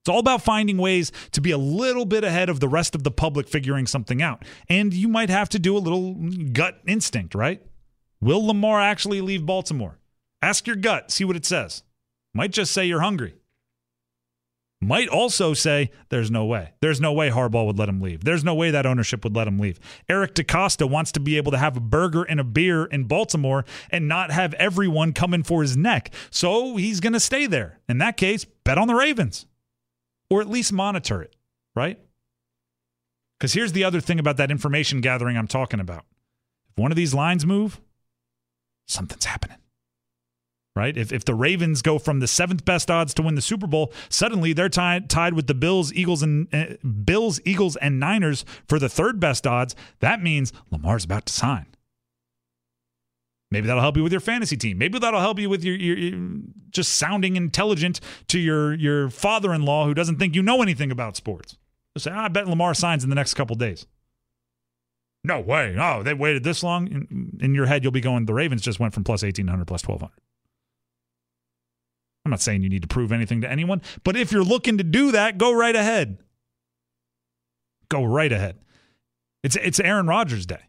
It's 0.02 0.10
all 0.10 0.20
about 0.20 0.42
finding 0.42 0.78
ways 0.78 1.12
to 1.32 1.42
be 1.42 1.52
a 1.52 1.58
little 1.58 2.06
bit 2.06 2.24
ahead 2.24 2.50
of 2.50 2.60
the 2.60 2.68
rest 2.68 2.94
of 2.94 3.04
the 3.04 3.12
public 3.12 3.48
figuring 3.48 3.88
something 3.88 4.22
out. 4.22 4.44
And 4.68 4.94
you 4.94 5.08
might 5.08 5.30
have 5.30 5.50
to 5.50 5.60
do 5.60 5.78
a 5.78 5.80
little 5.80 6.16
gut 6.52 6.80
instinct, 6.86 7.34
right? 7.34 7.62
Will 8.22 8.46
Lamar 8.46 8.82
actually 8.82 9.22
leave 9.22 9.46
Baltimore? 9.46 10.00
Ask 10.42 10.68
your 10.68 10.76
gut, 10.76 11.10
see 11.10 11.24
what 11.24 11.38
it 11.38 11.46
says. 11.46 11.84
Might 12.34 12.52
just 12.52 12.74
say 12.74 12.86
you're 12.86 13.02
hungry 13.02 13.36
might 14.84 15.08
also 15.08 15.54
say 15.54 15.92
there's 16.10 16.32
no 16.32 16.46
way. 16.46 16.74
There's 16.82 17.02
no 17.02 17.14
way 17.14 17.30
Harbaugh 17.30 17.66
would 17.66 17.78
let 17.78 17.90
him 17.90 18.02
leave. 18.02 18.24
There's 18.24 18.44
no 18.44 18.56
way 18.56 18.72
that 18.72 18.86
ownership 18.86 19.24
would 19.24 19.36
let 19.36 19.48
him 19.48 19.60
leave. 19.60 19.80
Eric 20.10 20.36
DeCosta 20.36 20.90
wants 20.90 21.12
to 21.14 21.20
be 21.20 21.38
able 21.38 21.52
to 21.52 21.58
have 21.58 21.78
a 21.78 21.80
burger 21.80 22.24
and 22.24 22.40
a 22.40 22.44
beer 22.44 22.86
in 22.86 23.06
Baltimore 23.06 23.66
and 23.90 24.08
not 24.08 24.32
have 24.32 24.54
everyone 24.56 25.14
coming 25.14 25.44
for 25.44 25.62
his 25.62 25.78
neck. 25.78 26.14
So 26.30 26.78
he's 26.78 27.00
going 27.00 27.14
to 27.14 27.20
stay 27.20 27.48
there. 27.48 27.80
In 27.88 27.98
that 28.00 28.18
case, 28.18 28.46
bet 28.46 28.78
on 28.78 28.88
the 28.88 28.96
Ravens 28.96 29.46
or 30.30 30.42
at 30.42 30.50
least 30.50 30.74
monitor 30.74 31.22
it, 31.22 31.36
right? 31.76 32.00
Because 33.40 33.54
here's 33.54 33.72
the 33.72 33.84
other 33.84 34.02
thing 34.02 34.20
about 34.20 34.38
that 34.38 34.52
information 34.52 35.02
gathering 35.02 35.38
I'm 35.38 35.48
talking 35.48 35.80
about. 35.80 36.06
If 36.70 36.78
one 36.78 36.92
of 36.92 36.96
these 36.96 37.14
lines 37.14 37.46
move, 37.46 37.82
something's 38.88 39.26
happening 39.26 39.58
right? 40.76 40.98
If, 40.98 41.12
if 41.12 41.26
the 41.26 41.36
Ravens 41.36 41.82
go 41.82 42.00
from 42.00 42.20
the 42.20 42.28
seventh 42.28 42.66
best 42.66 42.90
odds 42.90 43.14
to 43.16 43.22
win 43.22 43.36
the 43.36 43.42
Super 43.42 43.68
Bowl, 43.68 43.94
suddenly 44.10 44.54
they're 44.54 44.70
tied 44.70 45.10
tied 45.10 45.34
with 45.34 45.48
the 45.48 45.54
Bills, 45.54 45.94
Eagles, 45.94 46.24
and 46.24 46.54
uh, 46.54 46.76
Bills, 47.06 47.40
Eagles, 47.46 47.76
and 47.78 48.00
Niners 48.00 48.46
for 48.68 48.80
the 48.80 48.90
third 48.90 49.20
best 49.20 49.46
odds. 49.46 49.76
That 50.00 50.22
means 50.22 50.52
Lamar's 50.72 51.06
about 51.06 51.26
to 51.28 51.34
sign. 51.34 51.68
Maybe 53.52 53.68
that'll 53.68 53.84
help 53.84 53.98
you 53.98 54.04
with 54.04 54.12
your 54.12 54.22
fantasy 54.22 54.58
team. 54.58 54.80
Maybe 54.80 54.98
that'll 54.98 55.20
help 55.20 55.38
you 55.38 55.48
with 55.48 55.64
your, 55.64 55.76
your, 55.76 55.96
your 55.96 56.40
just 56.72 56.96
sounding 56.96 57.36
intelligent 57.36 58.00
to 58.30 58.40
your 58.40 58.74
your 58.74 59.12
father-in-law 59.12 59.86
who 59.86 59.94
doesn't 59.94 60.18
think 60.18 60.34
you 60.36 60.42
know 60.42 60.64
anything 60.64 60.92
about 60.92 61.16
sports. 61.16 61.58
Just 61.96 62.06
say, 62.06 62.12
ah, 62.12 62.26
I 62.26 62.28
bet 62.30 62.48
Lamar 62.48 62.74
signs 62.74 63.04
in 63.04 63.12
the 63.12 63.16
next 63.16 63.36
couple 63.36 63.56
days. 63.56 63.86
No 65.24 65.40
way. 65.40 65.76
Oh, 65.80 66.02
they 66.02 66.16
waited 66.16 66.44
this 66.44 66.64
long. 66.64 66.88
In, 66.88 67.38
in 67.40 67.56
your 67.56 67.68
head, 67.68 67.84
you'll 67.84 67.92
be 67.92 68.02
going, 68.02 68.26
the 68.26 68.34
Ravens 68.34 68.64
just 68.64 68.80
went 68.80 68.94
from 68.94 69.04
plus 69.04 69.22
1,800 69.22 69.66
plus 69.66 69.88
1,200. 69.88 70.12
I'm 72.26 72.30
not 72.30 72.42
saying 72.42 72.64
you 72.64 72.70
need 72.70 72.84
to 72.84 72.88
prove 72.88 73.12
anything 73.12 73.42
to 73.42 73.52
anyone, 73.52 73.82
but 74.04 74.16
if 74.16 74.32
you're 74.32 74.44
looking 74.44 74.78
to 74.78 74.84
do 74.84 75.12
that, 75.12 75.38
go 75.38 75.52
right 75.52 75.76
ahead. 75.76 76.20
Go 77.90 78.04
right 78.04 78.32
ahead. 78.32 78.58
It's 79.44 79.58
it's 79.58 79.80
Aaron 79.80 80.08
Rodgers' 80.08 80.46
day. 80.46 80.62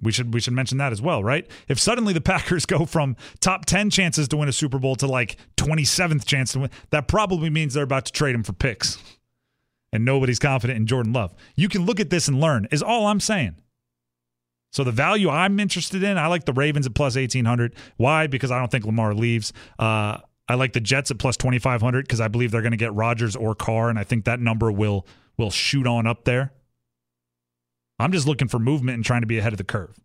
We 0.00 0.12
should 0.12 0.32
we 0.32 0.40
should 0.40 0.52
mention 0.52 0.78
that 0.78 0.92
as 0.92 1.02
well, 1.02 1.22
right? 1.22 1.48
If 1.68 1.80
suddenly 1.80 2.12
the 2.12 2.20
Packers 2.32 2.64
go 2.66 2.86
from 2.86 3.16
top 3.40 3.66
10 3.66 3.90
chances 3.90 4.28
to 4.28 4.36
win 4.36 4.48
a 4.48 4.52
Super 4.52 4.78
Bowl 4.78 4.94
to 4.96 5.06
like 5.06 5.36
27th 5.56 6.24
chance 6.24 6.52
to 6.52 6.60
win, 6.60 6.70
that 6.90 7.08
probably 7.08 7.50
means 7.50 7.74
they're 7.74 7.84
about 7.84 8.06
to 8.06 8.12
trade 8.12 8.34
him 8.34 8.42
for 8.42 8.52
picks. 8.52 8.98
And 9.92 10.04
nobody's 10.04 10.40
confident 10.40 10.76
in 10.76 10.86
Jordan 10.86 11.12
Love. 11.12 11.34
You 11.54 11.68
can 11.68 11.86
look 11.86 12.00
at 12.00 12.10
this 12.10 12.26
and 12.26 12.40
learn, 12.40 12.66
is 12.72 12.82
all 12.82 13.06
I'm 13.06 13.20
saying. 13.20 13.54
So 14.72 14.82
the 14.82 14.90
value 14.90 15.28
I'm 15.30 15.60
interested 15.60 16.02
in, 16.02 16.18
I 16.18 16.26
like 16.26 16.46
the 16.46 16.52
Ravens 16.52 16.84
at 16.84 16.94
plus 16.94 17.14
1800. 17.14 17.76
Why? 17.96 18.26
Because 18.26 18.50
I 18.50 18.58
don't 18.58 18.72
think 18.72 18.84
Lamar 18.84 19.14
leaves. 19.14 19.52
Uh, 19.78 20.18
I 20.48 20.54
like 20.54 20.72
the 20.72 20.80
Jets 20.80 21.10
at 21.10 21.18
plus 21.18 21.36
2500 21.36 22.06
because 22.06 22.20
I 22.20 22.28
believe 22.28 22.50
they're 22.50 22.62
going 22.62 22.72
to 22.72 22.76
get 22.76 22.92
Rodgers 22.94 23.34
or 23.34 23.54
Carr, 23.54 23.88
and 23.88 23.98
I 23.98 24.04
think 24.04 24.24
that 24.24 24.40
number 24.40 24.70
will 24.70 25.06
will 25.36 25.50
shoot 25.50 25.86
on 25.86 26.06
up 26.06 26.24
there. 26.24 26.52
I'm 27.98 28.12
just 28.12 28.26
looking 28.26 28.48
for 28.48 28.58
movement 28.58 28.96
and 28.96 29.04
trying 29.04 29.22
to 29.22 29.26
be 29.26 29.38
ahead 29.38 29.52
of 29.52 29.58
the 29.58 29.64
curve. 29.64 29.98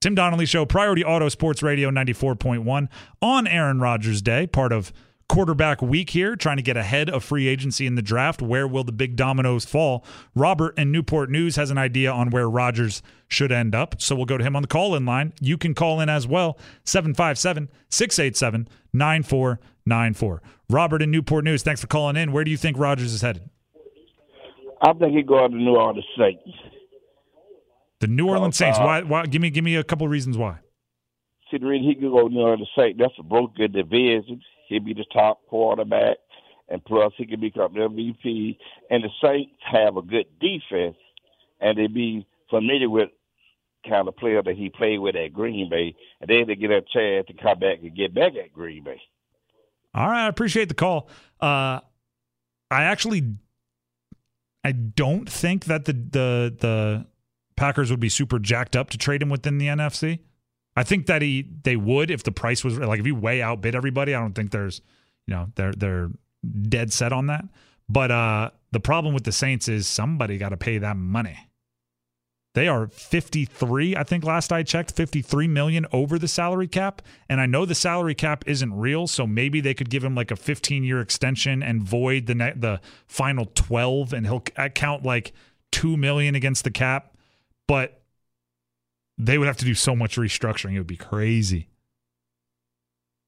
Tim 0.00 0.14
Donnelly 0.14 0.46
Show, 0.46 0.66
Priority 0.66 1.04
Auto 1.04 1.28
Sports 1.28 1.62
Radio 1.62 1.90
94.1 1.90 2.88
on 3.20 3.46
Aaron 3.46 3.78
Rodgers 3.78 4.20
Day, 4.20 4.46
part 4.46 4.72
of 4.72 4.92
quarterback 5.32 5.80
week 5.80 6.10
here, 6.10 6.36
trying 6.36 6.58
to 6.58 6.62
get 6.62 6.76
ahead 6.76 7.08
of 7.08 7.24
free 7.24 7.48
agency 7.48 7.86
in 7.86 7.94
the 7.94 8.02
draft. 8.02 8.42
Where 8.42 8.68
will 8.68 8.84
the 8.84 8.92
big 8.92 9.16
dominoes 9.16 9.64
fall? 9.64 10.04
Robert 10.34 10.76
in 10.76 10.92
Newport 10.92 11.30
News 11.30 11.56
has 11.56 11.70
an 11.70 11.78
idea 11.78 12.12
on 12.12 12.28
where 12.28 12.50
Rodgers 12.50 13.02
should 13.28 13.50
end 13.50 13.74
up. 13.74 13.94
So 13.98 14.14
we'll 14.14 14.26
go 14.26 14.36
to 14.36 14.44
him 14.44 14.54
on 14.54 14.60
the 14.60 14.68
call 14.68 14.94
in 14.94 15.06
line. 15.06 15.32
You 15.40 15.56
can 15.56 15.74
call 15.74 16.00
in 16.00 16.10
as 16.10 16.26
well, 16.26 16.58
757 16.84 17.70
687 17.88 18.68
9494. 18.92 20.42
Robert 20.68 21.00
in 21.00 21.10
Newport 21.10 21.44
News, 21.44 21.62
thanks 21.62 21.80
for 21.80 21.86
calling 21.86 22.16
in. 22.16 22.30
Where 22.30 22.44
do 22.44 22.50
you 22.50 22.58
think 22.58 22.78
Rodgers 22.78 23.14
is 23.14 23.22
headed? 23.22 23.48
I 24.82 24.92
think 24.92 25.16
he'd 25.16 25.26
go 25.26 25.48
to 25.48 25.54
New 25.54 25.76
Orleans 25.76 26.04
Saints. 26.18 26.42
The 28.00 28.06
New 28.06 28.28
Orleans 28.28 28.56
Saints. 28.56 28.78
Uh, 28.78 28.82
why? 28.82 29.02
Why? 29.02 29.24
Give 29.24 29.40
me, 29.40 29.48
give 29.48 29.64
me 29.64 29.76
a 29.76 29.84
couple 29.84 30.06
reasons 30.08 30.36
why. 30.36 30.58
See, 31.50 31.56
the 31.56 31.66
reason 31.66 31.88
he 31.88 31.94
could 31.94 32.10
go 32.10 32.28
to 32.28 32.34
New 32.34 32.40
Orleans 32.40 32.68
Saints, 32.76 32.98
that's 33.00 33.14
a 33.18 33.22
broken 33.22 33.72
division. 33.72 34.42
He'd 34.72 34.84
be 34.84 34.94
the 34.94 35.04
top 35.12 35.46
quarterback, 35.48 36.16
and 36.68 36.84
plus 36.84 37.12
he 37.16 37.26
could 37.26 37.40
become 37.40 37.74
MVP. 37.74 38.56
And 38.90 39.04
the 39.04 39.10
Saints 39.22 39.52
have 39.70 39.96
a 39.96 40.02
good 40.02 40.26
defense, 40.40 40.96
and 41.60 41.76
they'd 41.76 41.92
be 41.92 42.26
familiar 42.50 42.88
with 42.88 43.10
kind 43.88 44.08
of 44.08 44.16
player 44.16 44.42
that 44.42 44.56
he 44.56 44.70
played 44.70 44.98
with 44.98 45.16
at 45.16 45.32
Green 45.32 45.68
Bay, 45.68 45.94
and 46.20 46.30
then 46.30 46.46
they 46.46 46.54
get 46.54 46.70
a 46.70 46.82
chance 46.82 47.26
to 47.26 47.34
come 47.34 47.58
back 47.58 47.78
and 47.82 47.96
get 47.96 48.14
back 48.14 48.32
at 48.42 48.52
Green 48.52 48.84
Bay. 48.84 49.00
All 49.94 50.06
right, 50.06 50.24
I 50.24 50.28
appreciate 50.28 50.68
the 50.68 50.74
call. 50.74 51.08
Uh, 51.40 51.80
I 52.70 52.84
actually, 52.84 53.34
I 54.64 54.72
don't 54.72 55.28
think 55.28 55.66
that 55.66 55.84
the 55.84 55.92
the 55.92 56.56
the 56.58 57.06
Packers 57.56 57.90
would 57.90 58.00
be 58.00 58.08
super 58.08 58.38
jacked 58.38 58.74
up 58.76 58.90
to 58.90 58.98
trade 58.98 59.20
him 59.22 59.28
within 59.28 59.58
the 59.58 59.66
NFC. 59.66 60.20
I 60.76 60.84
think 60.84 61.06
that 61.06 61.22
he 61.22 61.46
they 61.62 61.76
would 61.76 62.10
if 62.10 62.22
the 62.22 62.32
price 62.32 62.64
was 62.64 62.78
like 62.78 63.00
if 63.00 63.06
he 63.06 63.12
way 63.12 63.42
outbid 63.42 63.74
everybody. 63.74 64.14
I 64.14 64.20
don't 64.20 64.34
think 64.34 64.50
there's 64.50 64.80
you 65.26 65.34
know 65.34 65.48
they're 65.54 65.72
they're 65.72 66.10
dead 66.62 66.92
set 66.92 67.12
on 67.12 67.26
that. 67.26 67.44
But 67.88 68.10
uh 68.10 68.50
the 68.70 68.80
problem 68.80 69.14
with 69.14 69.24
the 69.24 69.32
Saints 69.32 69.68
is 69.68 69.86
somebody 69.86 70.38
got 70.38 70.50
to 70.50 70.56
pay 70.56 70.78
that 70.78 70.96
money. 70.96 71.38
They 72.54 72.68
are 72.68 72.86
53, 72.86 73.96
I 73.96 74.02
think 74.02 74.24
last 74.24 74.52
I 74.52 74.62
checked, 74.62 74.92
53 74.92 75.48
million 75.48 75.86
over 75.90 76.18
the 76.18 76.28
salary 76.28 76.68
cap. 76.68 77.00
And 77.26 77.40
I 77.40 77.46
know 77.46 77.64
the 77.64 77.74
salary 77.74 78.14
cap 78.14 78.44
isn't 78.46 78.74
real, 78.74 79.06
so 79.06 79.26
maybe 79.26 79.62
they 79.62 79.72
could 79.72 79.88
give 79.88 80.04
him 80.04 80.14
like 80.14 80.30
a 80.30 80.36
15 80.36 80.84
year 80.84 81.00
extension 81.00 81.62
and 81.62 81.82
void 81.82 82.26
the 82.26 82.34
ne- 82.34 82.52
the 82.54 82.80
final 83.06 83.46
12 83.54 84.12
and 84.12 84.26
he'll 84.26 84.40
count 84.40 85.02
like 85.02 85.32
2 85.70 85.96
million 85.96 86.34
against 86.34 86.64
the 86.64 86.70
cap 86.70 87.12
but 87.66 88.01
they 89.18 89.38
would 89.38 89.46
have 89.46 89.56
to 89.58 89.64
do 89.64 89.74
so 89.74 89.94
much 89.94 90.16
restructuring. 90.16 90.74
It 90.74 90.78
would 90.78 90.86
be 90.86 90.96
crazy. 90.96 91.68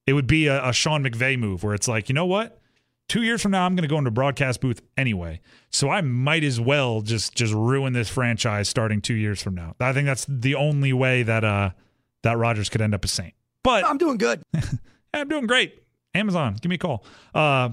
It 0.07 0.13
would 0.13 0.27
be 0.27 0.47
a, 0.47 0.69
a 0.69 0.73
Sean 0.73 1.05
McVay 1.05 1.39
move 1.39 1.63
where 1.63 1.75
it's 1.75 1.89
like, 1.89 2.09
you 2.09 2.15
know 2.15 2.27
what? 2.27 2.61
Two 3.09 3.23
years 3.23 3.43
from 3.43 3.51
now, 3.51 3.67
I'm 3.67 3.75
going 3.75 3.83
to 3.83 3.89
go 3.89 3.99
into 3.99 4.11
broadcast 4.11 4.61
booth 4.61 4.81
anyway. 4.97 5.41
So 5.71 5.91
I 5.91 6.01
might 6.01 6.43
as 6.43 6.59
well 6.59 7.03
just 7.03 7.35
just 7.35 7.53
ruin 7.53 7.93
this 7.93 8.09
franchise 8.09 8.69
starting 8.69 9.03
two 9.03 9.15
years 9.15 9.43
from 9.43 9.55
now. 9.55 9.75
I 9.79 9.93
think 9.93 10.07
that's 10.07 10.25
the 10.27 10.55
only 10.55 10.93
way 10.93 11.23
that 11.23 11.45
uh 11.45 11.71
that 12.23 12.39
Rodgers 12.39 12.71
could 12.71 12.81
end 12.81 12.95
up 12.95 13.05
a 13.05 13.09
Saint. 13.09 13.35
But 13.63 13.85
I'm 13.85 13.99
doing 13.99 14.17
good. 14.17 14.43
I'm 15.15 15.29
doing 15.29 15.47
great. 15.47 15.83
Amazon, 16.15 16.57
give 16.61 16.71
me 16.71 16.77
a 16.77 16.79
call. 16.79 17.05
Uh, 17.35 17.71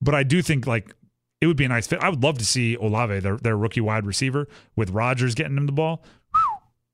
but 0.00 0.14
I 0.14 0.22
do 0.22 0.42
think 0.42 0.66
like 0.66 0.94
it 1.40 1.46
would 1.46 1.56
be 1.56 1.64
a 1.64 1.68
nice 1.68 1.86
fit. 1.86 2.00
I 2.00 2.08
would 2.08 2.22
love 2.22 2.38
to 2.38 2.44
see 2.44 2.76
Olave, 2.76 3.20
their, 3.20 3.36
their 3.36 3.56
rookie 3.56 3.80
wide 3.80 4.06
receiver, 4.06 4.48
with 4.76 4.90
Rodgers 4.90 5.34
getting 5.34 5.56
him 5.56 5.66
the 5.66 5.72
ball 5.72 6.02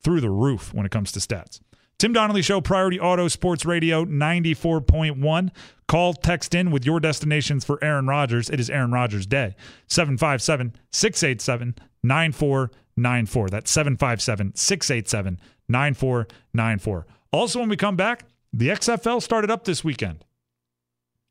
through 0.03 0.21
the 0.21 0.31
roof 0.31 0.73
when 0.75 0.87
it 0.87 0.93
comes 0.93 1.13
to 1.13 1.21
stats. 1.21 1.61
Tim 1.99 2.15
Donnelly 2.15 2.41
Show, 2.41 2.63
Priority 2.63 2.99
Auto 2.99 3.29
Sports 3.29 3.67
Radio 3.67 4.07
94.1. 4.07 5.51
Call, 5.87 6.15
text 6.15 6.55
in 6.55 6.71
with 6.71 6.87
your 6.87 6.99
destinations 6.99 7.63
for 7.63 7.83
Aaron 7.85 8.07
Rodgers. 8.07 8.49
It 8.49 8.59
is 8.59 8.71
Aaron 8.71 8.91
Rodgers 8.91 9.27
Day. 9.27 9.55
757 9.89 10.77
687 10.91 11.75
9494. 12.03 13.49
That's 13.51 13.71
757 13.71 14.55
687 14.55 15.41
9494. 15.69 17.07
Also, 17.33 17.61
when 17.61 17.69
we 17.69 17.77
come 17.77 17.97
back, 17.97 18.25
the 18.53 18.69
XFL 18.69 19.23
started 19.23 19.51
up 19.51 19.65
this 19.65 19.85
weekend. 19.85 20.25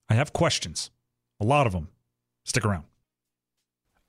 I 0.07 0.13
have 0.13 0.33
questions, 0.33 0.91
a 1.39 1.45
lot 1.45 1.65
of 1.65 1.73
them. 1.73 1.89
Stick 2.45 2.65
around. 2.65 2.83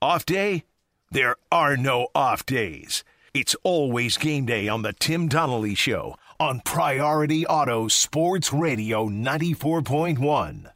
Off 0.02 0.26
day? 0.26 0.64
There 1.10 1.36
are 1.50 1.76
no 1.76 2.08
off 2.14 2.44
days. 2.46 3.02
It's 3.32 3.54
always 3.62 4.16
game 4.16 4.44
day 4.44 4.66
on 4.66 4.82
the 4.82 4.92
Tim 4.92 5.28
Donnelly 5.28 5.76
Show 5.76 6.16
on 6.40 6.58
Priority 6.64 7.46
Auto 7.46 7.86
Sports 7.86 8.52
Radio 8.52 9.08
94.1. 9.08 10.72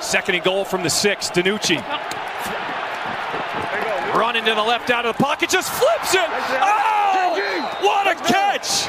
Second 0.00 0.34
and 0.36 0.44
goal 0.44 0.64
from 0.64 0.84
the 0.84 0.88
six. 0.88 1.30
DiNucci. 1.30 1.82
Running 4.14 4.44
to 4.44 4.54
the 4.54 4.62
left 4.62 4.90
out 4.90 5.04
of 5.04 5.16
the 5.16 5.22
pocket, 5.24 5.50
just 5.50 5.72
flips 5.72 6.14
it. 6.14 6.28
Oh, 6.30 7.78
what 7.82 8.06
a 8.06 8.14
catch! 8.22 8.86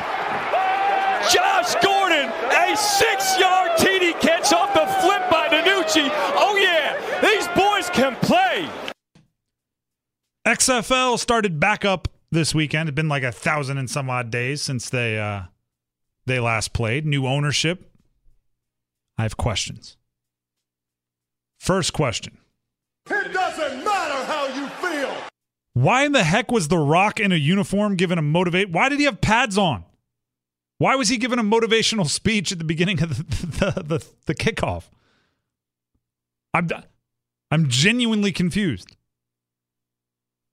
Josh 1.33 1.73
Gordon, 1.83 2.29
a 2.51 2.77
six 2.77 3.39
yard 3.39 3.71
TD 3.79 4.21
catch 4.21 4.53
off 4.53 4.75
the 4.75 4.85
flip 5.01 5.27
by 5.31 5.47
DiNucci. 5.47 6.07
Oh, 6.37 6.55
yeah, 6.55 7.19
these 7.21 7.47
boys 7.57 7.89
can 7.89 8.15
play. 8.17 8.69
XFL 10.45 11.17
started 11.17 11.59
back 11.59 11.85
up 11.85 12.09
this 12.31 12.53
weekend. 12.53 12.89
It's 12.89 12.95
been 12.95 13.07
like 13.07 13.23
a 13.23 13.31
thousand 13.31 13.77
and 13.77 13.89
some 13.89 14.09
odd 14.09 14.29
days 14.29 14.61
since 14.61 14.89
they 14.89 15.17
uh, 15.17 15.43
they 16.25 16.39
last 16.39 16.73
played. 16.73 17.05
New 17.05 17.25
ownership. 17.25 17.89
I 19.17 19.23
have 19.23 19.37
questions. 19.37 19.95
First 21.59 21.93
question. 21.93 22.37
It 23.09 23.31
doesn't 23.31 23.85
matter 23.85 24.25
how 24.25 24.47
you 24.47 24.67
feel. 24.67 25.13
Why 25.73 26.03
in 26.03 26.11
the 26.11 26.23
heck 26.23 26.51
was 26.51 26.67
The 26.67 26.77
Rock 26.77 27.19
in 27.19 27.31
a 27.31 27.35
uniform 27.35 27.95
given 27.95 28.17
a 28.17 28.21
motivate? 28.21 28.69
Why 28.69 28.89
did 28.89 28.99
he 28.99 29.05
have 29.05 29.21
pads 29.21 29.57
on? 29.57 29.85
Why 30.77 30.95
was 30.95 31.09
he 31.09 31.17
given 31.17 31.39
a 31.39 31.43
motivational 31.43 32.07
speech 32.07 32.51
at 32.51 32.57
the 32.57 32.63
beginning 32.65 33.01
of 33.01 33.09
the, 33.17 33.23
the, 33.45 33.83
the, 33.83 34.05
the 34.25 34.35
kickoff? 34.35 34.89
I'm, 36.53 36.67
I'm 37.49 37.69
genuinely 37.69 38.31
confused. 38.31 38.95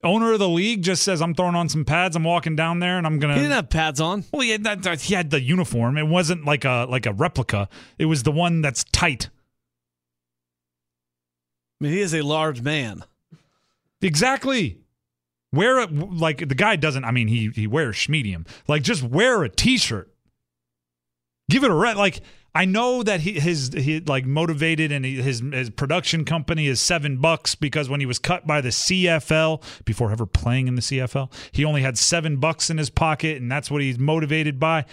Owner 0.03 0.33
of 0.33 0.39
the 0.39 0.49
league 0.49 0.83
just 0.83 1.03
says, 1.03 1.21
I'm 1.21 1.35
throwing 1.35 1.55
on 1.55 1.69
some 1.69 1.85
pads. 1.85 2.17
I'm 2.17 2.25
walking 2.25 2.57
down 2.57 2.81
there 2.81 2.97
and 2.97 3.07
I'm 3.07 3.19
going 3.19 3.35
to. 3.35 3.35
He 3.35 3.43
didn't 3.43 3.57
have 3.57 3.69
pads 3.69 4.01
on. 4.01 4.25
Well, 4.33 4.43
he 4.43 4.51
had, 4.51 4.65
that, 4.65 5.01
he 5.01 5.15
had 5.15 5.31
the 5.31 5.41
uniform. 5.41 5.99
It 5.99 6.07
wasn't 6.07 6.45
like 6.45 6.65
a, 6.65 6.87
like 6.89 7.05
a 7.07 7.13
replica, 7.13 7.69
it 7.99 8.07
was 8.07 8.23
the 8.23 8.33
one 8.33 8.63
that's 8.63 8.85
tight. 8.85 9.29
I 11.81 11.85
mean, 11.85 11.93
he 11.93 12.01
is 12.01 12.15
a 12.15 12.23
large 12.23 12.61
man. 12.63 13.05
Exactly. 14.03 14.79
Wear 15.53 15.81
a 15.81 15.87
like 15.87 16.49
the 16.49 16.55
guy 16.55 16.77
doesn't. 16.77 17.05
I 17.05 17.11
mean, 17.11 17.27
he 17.27 17.51
he 17.53 17.67
wears 17.67 18.09
medium. 18.09 18.47
Like 18.69 18.83
just 18.83 19.03
wear 19.03 19.43
a 19.43 19.49
t-shirt. 19.49 20.09
Give 21.51 21.65
it 21.65 21.71
a 21.71 21.75
red. 21.75 21.97
Like 21.97 22.21
I 22.55 22.65
know 22.65 23.03
that 23.05 23.21
he 23.21 23.39
his 23.39 23.71
he 23.73 24.01
like 24.01 24.27
motivated 24.27 24.91
and 24.91 25.05
he, 25.05 25.23
his 25.23 25.41
his 25.53 25.71
production 25.71 26.25
company 26.25 26.67
is 26.67 26.81
seven 26.81 27.19
bucks 27.19 27.55
because 27.55 27.89
when 27.89 28.01
he 28.01 28.07
was 28.07 28.19
cut 28.19 28.47
by 28.47 28.61
the 28.61 28.71
CFL 28.71 29.63
before 29.85 30.11
ever 30.11 30.27
playing 30.27 30.67
in 30.67 30.75
the 30.75 30.83
CFL, 30.83 31.33
he 31.53 31.65
only 31.65 31.83
had 31.83 31.97
seven 31.97 32.39
bucks 32.39 32.69
in 32.69 32.79
his 32.79 32.91
pocket 32.91 33.41
and 33.41 33.51
that's 33.51 33.71
what 33.71 33.83
he's 33.83 33.99
motivated 33.99 34.59
by. 34.59 34.85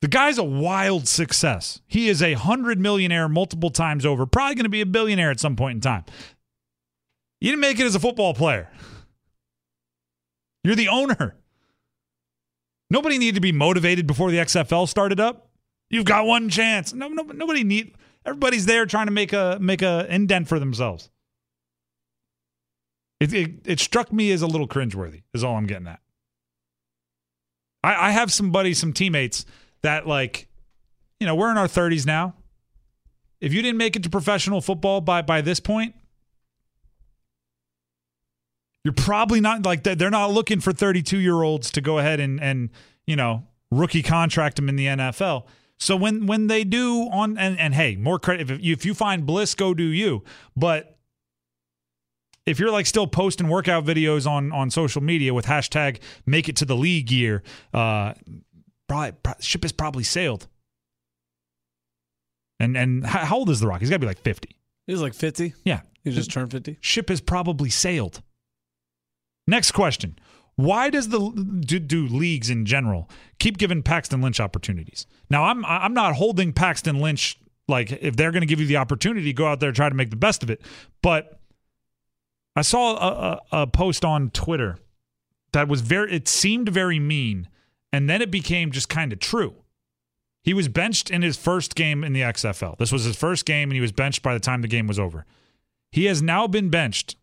The 0.00 0.08
guy's 0.08 0.38
a 0.38 0.44
wild 0.44 1.08
success. 1.08 1.80
He 1.86 2.08
is 2.08 2.22
a 2.22 2.34
hundred 2.34 2.78
millionaire 2.78 3.28
multiple 3.28 3.70
times 3.70 4.06
over, 4.06 4.24
probably 4.24 4.54
going 4.54 4.64
to 4.64 4.70
be 4.70 4.82
a 4.82 4.86
billionaire 4.86 5.30
at 5.30 5.40
some 5.40 5.56
point 5.56 5.76
in 5.76 5.80
time. 5.80 6.04
You 7.40 7.50
didn't 7.50 7.60
make 7.60 7.78
it 7.78 7.84
as 7.86 7.94
a 7.94 8.00
football 8.00 8.32
player. 8.32 8.70
You're 10.64 10.74
the 10.74 10.88
owner. 10.88 11.36
Nobody 12.90 13.18
needed 13.18 13.34
to 13.36 13.40
be 13.40 13.52
motivated 13.52 14.06
before 14.06 14.30
the 14.30 14.38
XFL 14.38 14.88
started 14.88 15.20
up. 15.20 15.45
You've 15.90 16.04
got 16.04 16.26
one 16.26 16.48
chance. 16.48 16.92
No, 16.92 17.08
no 17.08 17.22
nobody 17.22 17.64
need. 17.64 17.94
Everybody's 18.24 18.66
there 18.66 18.86
trying 18.86 19.06
to 19.06 19.12
make 19.12 19.32
a 19.32 19.58
make 19.60 19.82
a 19.82 20.06
indent 20.12 20.48
for 20.48 20.58
themselves. 20.58 21.10
It, 23.20 23.32
it, 23.32 23.50
it 23.64 23.80
struck 23.80 24.12
me 24.12 24.30
as 24.32 24.42
a 24.42 24.46
little 24.46 24.68
cringeworthy. 24.68 25.22
Is 25.32 25.44
all 25.44 25.56
I'm 25.56 25.66
getting 25.66 25.86
at. 25.86 26.00
I, 27.82 28.08
I 28.08 28.10
have 28.10 28.32
some 28.32 28.50
buddies, 28.50 28.78
some 28.78 28.92
teammates 28.92 29.46
that 29.82 30.06
like, 30.06 30.48
you 31.20 31.26
know, 31.26 31.34
we're 31.34 31.50
in 31.50 31.56
our 31.56 31.68
30s 31.68 32.04
now. 32.04 32.34
If 33.40 33.54
you 33.54 33.62
didn't 33.62 33.78
make 33.78 33.96
it 33.96 34.02
to 34.02 34.10
professional 34.10 34.60
football 34.60 35.00
by 35.00 35.22
by 35.22 35.40
this 35.40 35.60
point, 35.60 35.94
you're 38.82 38.92
probably 38.92 39.40
not 39.40 39.64
like 39.64 39.82
they're 39.82 40.10
not 40.10 40.32
looking 40.32 40.60
for 40.60 40.72
32 40.72 41.18
year 41.18 41.42
olds 41.42 41.70
to 41.72 41.80
go 41.80 41.98
ahead 41.98 42.18
and 42.18 42.40
and 42.40 42.70
you 43.06 43.14
know 43.16 43.44
rookie 43.70 44.02
contract 44.02 44.56
them 44.56 44.68
in 44.68 44.76
the 44.76 44.86
NFL. 44.86 45.44
So 45.78 45.96
when 45.96 46.26
when 46.26 46.46
they 46.46 46.64
do 46.64 47.08
on 47.12 47.36
and 47.36 47.58
and 47.58 47.74
hey, 47.74 47.96
more 47.96 48.18
credit 48.18 48.50
if 48.50 48.62
you, 48.62 48.72
if 48.72 48.84
you 48.84 48.94
find 48.94 49.26
bliss, 49.26 49.54
go 49.54 49.74
do 49.74 49.84
you. 49.84 50.24
But 50.56 50.96
if 52.46 52.58
you're 52.58 52.70
like 52.70 52.86
still 52.86 53.06
posting 53.06 53.48
workout 53.48 53.84
videos 53.84 54.26
on 54.26 54.52
on 54.52 54.70
social 54.70 55.02
media 55.02 55.34
with 55.34 55.46
hashtag 55.46 56.00
make 56.24 56.48
it 56.48 56.56
to 56.56 56.64
the 56.64 56.76
league 56.76 57.10
year, 57.10 57.42
uh, 57.74 58.14
probably 58.88 59.12
ship 59.40 59.62
has 59.64 59.72
probably 59.72 60.04
sailed. 60.04 60.46
And 62.58 62.76
and 62.76 63.04
how 63.06 63.36
old 63.36 63.50
is 63.50 63.60
the 63.60 63.66
Rock? 63.66 63.80
He's 63.80 63.90
got 63.90 63.96
to 63.96 64.00
be 64.00 64.06
like 64.06 64.20
50. 64.20 64.48
He's 64.86 65.02
like 65.02 65.14
50. 65.14 65.52
Yeah, 65.64 65.80
he 66.04 66.10
just 66.10 66.30
turned 66.30 66.52
50. 66.52 66.78
Ship 66.80 67.08
has 67.08 67.20
probably 67.20 67.68
sailed. 67.68 68.22
Next 69.46 69.72
question. 69.72 70.18
Why 70.56 70.88
does 70.88 71.10
the 71.10 71.18
do, 71.60 71.78
do, 71.78 72.08
leagues 72.08 72.48
in 72.48 72.64
general 72.64 73.10
keep 73.38 73.58
giving 73.58 73.82
Paxton 73.82 74.22
Lynch 74.22 74.40
opportunities? 74.40 75.06
Now, 75.28 75.44
I'm 75.44 75.64
I'm 75.66 75.92
not 75.92 76.14
holding 76.14 76.52
Paxton 76.54 76.98
Lynch 76.98 77.38
like 77.68 77.92
if 77.92 78.16
they're 78.16 78.32
going 78.32 78.40
to 78.40 78.46
give 78.46 78.60
you 78.60 78.66
the 78.66 78.78
opportunity, 78.78 79.32
go 79.32 79.46
out 79.46 79.60
there 79.60 79.68
and 79.68 79.76
try 79.76 79.88
to 79.88 79.94
make 79.94 80.10
the 80.10 80.16
best 80.16 80.42
of 80.42 80.50
it. 80.50 80.62
But 81.02 81.38
I 82.54 82.62
saw 82.62 82.96
a, 82.96 83.40
a, 83.52 83.62
a 83.62 83.66
post 83.66 84.04
on 84.04 84.30
Twitter 84.30 84.78
that 85.52 85.68
was 85.68 85.82
very 85.82 86.12
it 86.14 86.26
seemed 86.26 86.70
very 86.70 86.98
mean, 86.98 87.48
and 87.92 88.08
then 88.08 88.22
it 88.22 88.30
became 88.30 88.70
just 88.70 88.88
kind 88.88 89.12
of 89.12 89.18
true. 89.18 89.56
He 90.42 90.54
was 90.54 90.68
benched 90.68 91.10
in 91.10 91.20
his 91.20 91.36
first 91.36 91.74
game 91.74 92.02
in 92.02 92.14
the 92.14 92.20
XFL. 92.20 92.78
This 92.78 92.92
was 92.92 93.04
his 93.04 93.16
first 93.16 93.44
game, 93.44 93.68
and 93.68 93.74
he 93.74 93.80
was 93.80 93.92
benched 93.92 94.22
by 94.22 94.32
the 94.32 94.40
time 94.40 94.62
the 94.62 94.68
game 94.68 94.86
was 94.86 94.98
over. 94.98 95.26
He 95.90 96.06
has 96.06 96.22
now 96.22 96.46
been 96.46 96.70
benched 96.70 97.16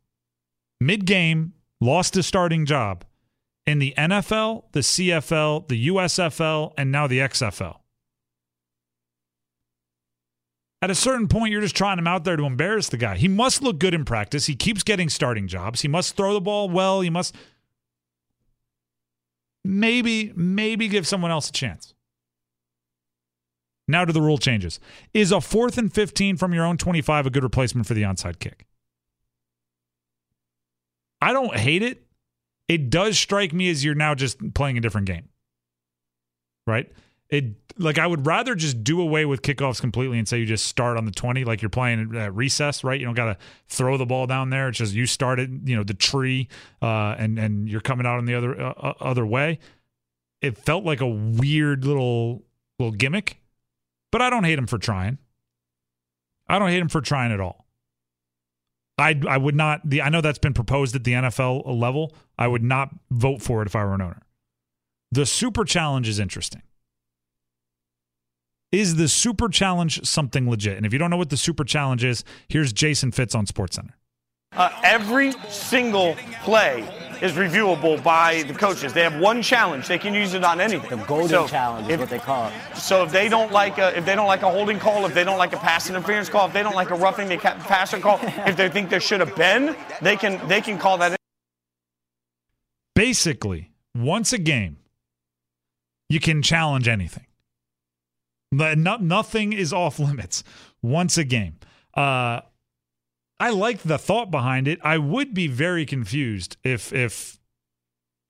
mid 0.79 1.05
game, 1.05 1.53
lost 1.81 2.13
his 2.13 2.27
starting 2.27 2.67
job 2.67 3.05
in 3.65 3.79
the 3.79 3.93
NFL, 3.97 4.63
the 4.71 4.81
CFL, 4.81 5.67
the 5.67 5.87
USFL, 5.87 6.73
and 6.77 6.91
now 6.91 7.07
the 7.07 7.19
XFL. 7.19 7.77
At 10.81 10.89
a 10.89 10.95
certain 10.95 11.29
point, 11.29 11.51
you're 11.51 11.61
just 11.61 11.77
trying 11.77 11.97
him 11.97 12.07
out 12.07 12.25
there 12.25 12.35
to 12.35 12.43
embarrass 12.43 12.89
the 12.89 12.97
guy. 12.97 13.15
He 13.15 13.29
must 13.29 13.61
look 13.61 13.79
good 13.79 13.93
in 13.93 14.03
practice. 14.03 14.47
He 14.47 14.55
keeps 14.55 14.83
getting 14.83 15.07
starting 15.07 15.47
jobs. 15.47 15.81
He 15.81 15.87
must 15.87 16.17
throw 16.17 16.33
the 16.33 16.41
ball 16.41 16.69
well. 16.69 16.99
He 16.99 17.09
must 17.09 17.33
maybe, 19.63 20.33
maybe 20.35 20.89
give 20.89 21.07
someone 21.07 21.31
else 21.31 21.47
a 21.47 21.53
chance. 21.53 21.93
Now 23.87 24.03
to 24.03 24.11
the 24.11 24.21
rule 24.21 24.37
changes. 24.37 24.81
Is 25.13 25.31
a 25.31 25.39
fourth 25.39 25.77
and 25.77 25.93
15 25.93 26.35
from 26.35 26.53
your 26.53 26.65
own 26.65 26.77
25 26.77 27.27
a 27.27 27.29
good 27.29 27.43
replacement 27.43 27.87
for 27.87 27.93
the 27.93 28.03
onside 28.03 28.39
kick? 28.39 28.65
I 31.21 31.31
don't 31.31 31.55
hate 31.55 31.81
it 31.81 32.02
it 32.67 32.89
does 32.89 33.17
strike 33.17 33.53
me 33.53 33.69
as 33.69 33.83
you're 33.83 33.95
now 33.95 34.15
just 34.15 34.53
playing 34.53 34.77
a 34.77 34.81
different 34.81 35.07
game. 35.07 35.29
Right? 36.65 36.91
It 37.29 37.55
like 37.77 37.97
I 37.97 38.05
would 38.05 38.25
rather 38.25 38.55
just 38.55 38.83
do 38.83 39.01
away 39.01 39.25
with 39.25 39.41
kickoffs 39.41 39.81
completely 39.81 40.19
and 40.19 40.27
say 40.27 40.39
you 40.39 40.45
just 40.45 40.65
start 40.65 40.97
on 40.97 41.05
the 41.05 41.11
20 41.11 41.45
like 41.45 41.61
you're 41.61 41.69
playing 41.69 42.15
at 42.15 42.33
recess, 42.35 42.83
right? 42.83 42.99
You 42.99 43.05
don't 43.05 43.15
got 43.15 43.25
to 43.25 43.37
throw 43.67 43.97
the 43.97 44.05
ball 44.05 44.27
down 44.27 44.49
there. 44.49 44.69
It's 44.69 44.77
just 44.77 44.93
you 44.93 45.05
started, 45.05 45.67
you 45.67 45.75
know, 45.75 45.83
the 45.83 45.95
tree 45.95 46.47
uh, 46.81 47.15
and 47.17 47.39
and 47.39 47.67
you're 47.67 47.81
coming 47.81 48.05
out 48.05 48.17
on 48.17 48.25
the 48.25 48.35
other 48.35 48.59
uh, 48.59 48.73
uh, 48.77 48.93
other 48.99 49.25
way. 49.25 49.59
It 50.41 50.57
felt 50.57 50.83
like 50.83 51.01
a 51.01 51.07
weird 51.07 51.85
little 51.85 52.43
little 52.79 52.93
gimmick, 52.93 53.41
but 54.11 54.21
I 54.21 54.29
don't 54.29 54.43
hate 54.43 54.59
him 54.59 54.67
for 54.67 54.77
trying. 54.77 55.17
I 56.47 56.59
don't 56.59 56.69
hate 56.69 56.81
him 56.81 56.89
for 56.89 57.01
trying 57.01 57.31
at 57.31 57.39
all. 57.39 57.62
I 58.97 59.19
I 59.27 59.37
would 59.37 59.55
not 59.55 59.81
the 59.89 60.01
I 60.01 60.09
know 60.09 60.21
that's 60.21 60.39
been 60.39 60.53
proposed 60.53 60.95
at 60.95 61.03
the 61.03 61.13
NFL 61.13 61.63
level. 61.65 62.13
I 62.37 62.47
would 62.47 62.63
not 62.63 62.89
vote 63.11 63.41
for 63.41 63.61
it 63.61 63.67
if 63.67 63.75
I 63.75 63.83
were 63.83 63.93
an 63.95 64.01
owner. 64.01 64.21
The 65.11 65.25
super 65.25 65.63
challenge 65.63 66.07
is 66.07 66.19
interesting. 66.19 66.63
Is 68.71 68.95
the 68.95 69.07
super 69.07 69.49
challenge 69.49 70.03
something 70.03 70.49
legit? 70.49 70.77
And 70.77 70.85
if 70.85 70.93
you 70.93 70.99
don't 70.99 71.11
know 71.11 71.17
what 71.17 71.29
the 71.29 71.37
super 71.37 71.63
challenge 71.63 72.03
is, 72.03 72.23
here's 72.47 72.73
Jason 72.73 73.11
Fitz 73.11 73.35
on 73.35 73.45
SportsCenter. 73.45 73.93
Uh, 74.55 74.69
every 74.83 75.31
single 75.49 76.15
play 76.43 76.87
is 77.21 77.33
reviewable 77.33 78.01
by 78.03 78.43
the 78.43 78.53
coaches. 78.53 78.93
They 78.93 79.03
have 79.03 79.19
one 79.19 79.41
challenge; 79.41 79.87
they 79.87 79.97
can 79.97 80.13
use 80.13 80.33
it 80.33 80.43
on 80.43 80.59
anything. 80.59 80.89
The 80.89 81.05
golden 81.05 81.29
so 81.29 81.47
challenge 81.47 81.87
is 81.87 81.93
if, 81.93 81.99
what 81.99 82.09
they 82.09 82.19
call 82.19 82.49
it. 82.49 82.77
So 82.77 83.03
if 83.03 83.11
they 83.11 83.29
don't 83.29 83.51
like 83.51 83.77
a, 83.77 83.97
if 83.97 84.05
they 84.05 84.15
don't 84.15 84.27
like 84.27 84.43
a 84.43 84.51
holding 84.51 84.79
call, 84.79 85.05
if 85.05 85.13
they 85.13 85.23
don't 85.23 85.37
like 85.37 85.53
a 85.53 85.57
pass 85.57 85.89
interference 85.89 86.29
call, 86.29 86.47
if 86.47 86.53
they 86.53 86.61
don't 86.61 86.75
like 86.75 86.91
a 86.91 86.95
roughing 86.95 87.29
the 87.29 87.37
passer 87.37 87.99
call, 87.99 88.19
if 88.23 88.57
they 88.57 88.69
think 88.69 88.89
there 88.89 88.99
should 88.99 89.21
have 89.21 89.35
been, 89.35 89.75
they 90.01 90.15
can 90.15 90.45
they 90.47 90.61
can 90.61 90.77
call 90.77 90.97
that. 90.97 91.15
Basically, 92.93 93.71
once 93.95 94.33
a 94.33 94.37
game, 94.37 94.77
you 96.09 96.19
can 96.19 96.41
challenge 96.41 96.87
anything. 96.87 97.25
No, 98.51 98.97
nothing 98.97 99.51
is 99.51 99.73
off 99.73 99.97
limits 99.97 100.43
once 100.81 101.17
a 101.17 101.23
game. 101.23 101.55
Uh, 101.95 102.41
I 103.39 103.49
like 103.49 103.81
the 103.81 103.97
thought 103.97 104.31
behind 104.31 104.67
it. 104.67 104.79
I 104.83 104.97
would 104.97 105.33
be 105.33 105.47
very 105.47 105.85
confused 105.85 106.57
if 106.63 106.93
if 106.93 107.39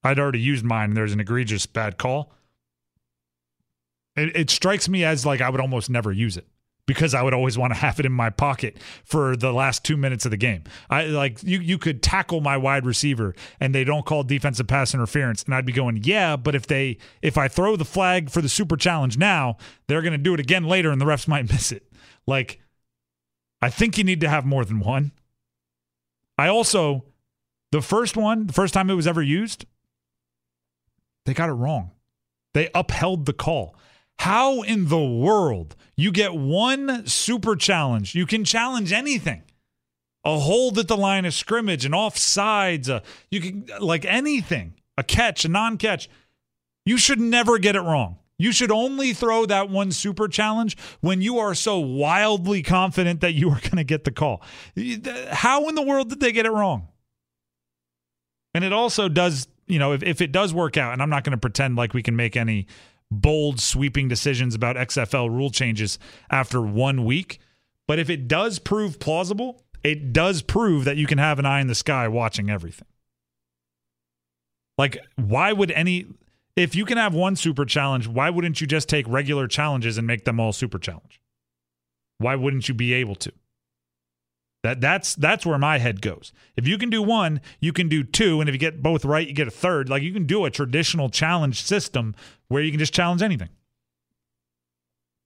I'd 0.04 0.20
already 0.20 0.39
used 0.39 0.66
mine 0.66 0.89
and 0.89 0.98
there's 0.98 1.13
an 1.13 1.20
egregious 1.20 1.66
bad 1.66 1.98
call. 1.98 2.34
It, 4.16 4.36
it 4.36 4.50
strikes 4.50 4.88
me 4.89 5.04
as 5.04 5.26
like 5.26 5.42
I 5.42 5.50
would 5.50 5.62
almost 5.62 5.89
never 5.89 6.12
use 6.12 6.38
it 6.38 6.48
because 6.86 7.13
I 7.13 7.22
would 7.22 7.34
always 7.34 7.58
want 7.58 7.74
to 7.74 7.80
have 7.80 8.00
it 8.00 8.06
in 8.06 8.12
my 8.12 8.30
pocket 8.30 8.78
for 9.06 9.36
the 9.36 9.54
last 9.54 9.84
two 9.86 9.96
minutes 9.96 10.26
of 10.26 10.32
the 10.32 10.38
game. 10.38 10.63
I 10.89 11.06
like 11.06 11.42
you 11.44 11.60
you 11.60 11.78
could 11.78 12.04
tackle 12.04 12.42
my 12.42 12.58
wide 12.58 12.86
receiver 12.86 13.34
and 13.60 13.74
they 13.74 13.84
don't 13.84 14.06
call 14.06 14.24
defensive 14.24 14.68
pass 14.68 14.94
interference, 14.94 15.44
and 15.44 15.56
I'd 15.56 15.66
be 15.66 15.74
going, 15.74 16.02
yeah, 16.04 16.36
but 16.36 16.56
if 16.56 16.68
they 16.68 16.98
if 17.22 17.38
I 17.38 17.48
throw 17.48 17.76
the 17.76 17.86
flag 17.86 18.30
for 18.30 18.42
the 18.42 18.50
super 18.50 18.76
challenge 18.76 19.18
now, 19.18 19.58
they're 19.88 20.02
gonna 20.02 20.18
do 20.18 20.34
it 20.34 20.39
again 20.39 20.66
later 20.66 20.92
and 20.92 21.00
the 21.00 21.06
refs 21.06 21.28
might 21.28 21.50
miss 21.52 21.72
it. 21.72 21.92
Like 22.28 22.60
I 23.63 23.69
think 23.69 23.97
you 23.97 24.04
need 24.04 24.19
to 24.19 24.30
have 24.30 24.45
more 24.45 24.65
than 24.65 24.82
one. 24.82 25.13
I 26.38 26.49
also, 26.49 27.06
the 27.71 27.82
first 27.82 28.17
one, 28.17 28.47
the 28.47 28.54
first 28.54 28.73
time 28.73 28.89
it 28.89 28.95
was 28.95 29.08
ever 29.08 29.21
used, 29.21 29.65
they 31.26 31.34
got 31.34 31.47
it 31.47 31.54
wrong. 31.54 31.91
They 32.54 32.69
upheld 32.76 33.26
the 33.26 33.32
call. 33.32 33.76
How 34.19 34.63
in 34.63 34.89
the 34.89 35.02
world 35.02 35.78
you 35.95 36.12
get 36.12 36.36
one 36.36 37.08
super 37.08 37.56
challenge? 37.56 38.13
You 38.15 38.26
can 38.26 38.43
challenge 38.43 38.91
anything. 38.91 39.43
A 40.26 40.39
hold 40.39 40.78
at 40.78 40.89
the 40.89 40.97
line 40.97 41.23
of 41.23 41.34
scrimmage, 41.34 41.86
an 41.86 41.93
offsides, 41.93 42.89
a, 42.89 43.02
you 43.32 43.39
can 43.39 43.69
like 43.80 44.04
anything, 44.04 44.73
a 44.97 45.04
catch, 45.04 45.45
a 45.45 45.49
non-catch. 45.49 46.10
You 46.86 46.97
should 46.97 47.21
never 47.21 47.58
get 47.60 47.78
it 47.78 47.82
wrong. 47.82 48.17
You 48.44 48.52
should 48.52 48.72
only 48.72 49.14
throw 49.14 49.46
that 49.46 49.70
one 49.70 49.94
super 49.94 50.28
challenge 50.28 50.76
when 51.00 51.22
you 51.22 51.40
are 51.40 51.56
so 51.56 51.80
wildly 51.80 52.62
confident 52.62 53.22
that 53.22 53.34
you 53.34 53.50
are 53.50 53.60
going 53.62 53.78
to 53.78 53.86
get 53.86 54.04
the 54.04 54.12
call. 54.12 54.42
How 55.32 55.70
in 55.70 55.76
the 55.76 55.82
world 55.82 56.10
did 56.10 56.20
they 56.20 56.34
get 56.34 56.46
it 56.46 56.52
wrong? 56.52 56.90
And 58.54 58.66
it 58.66 58.74
also 58.74 59.08
does, 59.08 59.48
you 59.66 59.80
know, 59.80 59.94
if, 59.94 60.04
if 60.04 60.20
it 60.20 60.34
does 60.34 60.54
work 60.54 60.76
out, 60.76 60.92
and 60.92 61.02
I'm 61.02 61.10
not 61.10 61.24
going 61.24 61.32
to 61.32 61.38
pretend 61.38 61.78
like 61.78 61.94
we 61.94 62.04
can 62.04 62.18
make 62.18 62.36
any 62.36 62.68
bold, 63.10 63.62
sweeping 63.62 64.10
decisions 64.10 64.56
about 64.56 64.76
XFL 64.76 65.30
rule 65.30 65.50
changes 65.50 65.98
after 66.30 66.62
one 66.62 67.06
week, 67.06 67.40
but 67.88 67.98
if 67.98 68.10
it 68.10 68.28
does 68.28 68.60
prove 68.60 69.00
plausible, 69.00 69.64
it 69.86 70.12
does 70.12 70.42
prove 70.42 70.84
that 70.84 70.98
you 70.98 71.08
can 71.08 71.18
have 71.18 71.40
an 71.40 71.46
eye 71.46 71.62
in 71.62 71.68
the 71.68 71.76
sky 71.76 72.10
watching 72.10 72.50
everything. 72.50 72.88
Like, 74.78 74.98
why 75.16 75.54
would 75.54 75.72
any 75.72 76.08
if 76.56 76.76
you 76.76 76.86
can 76.86 76.98
have 76.98 77.13
one 77.13 77.36
super 77.36 77.66
challenge, 77.66 78.08
why 78.08 78.30
wouldn't 78.30 78.62
you 78.62 78.68
just 78.68 78.88
take 78.88 79.08
regular 79.08 79.48
challenges 79.48 79.98
and 79.98 80.06
make 80.06 80.26
them 80.26 80.39
all 80.39 80.54
super 80.54 80.78
challenge? 80.78 81.20
Why 82.20 82.36
wouldn't 82.36 82.68
you 82.68 82.74
be 82.74 82.94
able 82.94 83.16
to? 83.16 83.32
That 84.63 84.80
that's 84.80 85.13
that's 85.16 85.46
where 85.46 85.58
my 85.58 85.78
head 85.78 86.02
goes. 86.02 86.32
If 86.56 86.68
you 86.68 86.78
can 86.78 86.89
do 86.89 87.02
one, 87.02 87.42
you 87.60 87.74
can 87.74 87.89
do 87.89 88.02
two, 88.02 88.39
and 88.39 88.48
if 88.48 88.56
you 88.56 88.60
get 88.60 88.82
both 88.82 89.04
right, 89.04 89.28
you 89.28 89.34
get 89.34 89.48
a 89.48 89.52
third. 89.52 89.89
Like 89.89 90.04
you 90.04 90.13
can 90.13 90.26
do 90.26 90.46
a 90.46 90.50
traditional 90.50 91.10
challenge 91.10 91.62
system 91.62 92.16
where 92.48 92.63
you 92.63 92.72
can 92.72 92.80
just 92.80 92.94
challenge 92.94 93.22
anything. 93.22 93.50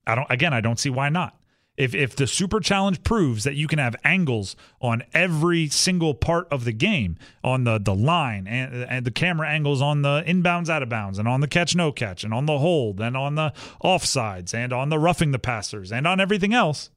I 0.07 0.15
don't 0.15 0.27
again, 0.31 0.53
I 0.53 0.61
don't 0.61 0.79
see 0.79 0.89
why 0.89 1.09
not. 1.09 1.36
If 1.77 1.93
if 1.93 2.15
the 2.15 2.25
super 2.25 2.59
challenge 2.59 3.03
proves 3.03 3.43
that 3.43 3.53
you 3.53 3.67
can 3.67 3.77
have 3.77 3.95
angles 4.03 4.55
on 4.81 5.03
every 5.13 5.67
single 5.67 6.15
part 6.15 6.47
of 6.51 6.65
the 6.65 6.71
game, 6.71 7.17
on 7.43 7.65
the 7.65 7.77
the 7.77 7.93
line 7.93 8.47
and, 8.47 8.83
and 8.89 9.05
the 9.05 9.11
camera 9.11 9.47
angles 9.47 9.79
on 9.79 10.01
the 10.01 10.23
inbounds, 10.25 10.69
out 10.69 10.81
of 10.81 10.89
bounds, 10.89 11.19
and 11.19 11.27
on 11.27 11.41
the 11.41 11.47
catch 11.47 11.75
no 11.75 11.91
catch, 11.91 12.23
and 12.23 12.33
on 12.33 12.47
the 12.47 12.57
hold, 12.57 12.99
and 12.99 13.15
on 13.15 13.35
the 13.35 13.53
offsides, 13.83 14.55
and 14.55 14.73
on 14.73 14.89
the 14.89 14.97
roughing 14.97 15.31
the 15.31 15.39
passers, 15.39 15.91
and 15.91 16.07
on 16.07 16.19
everything 16.19 16.51
else, 16.51 16.89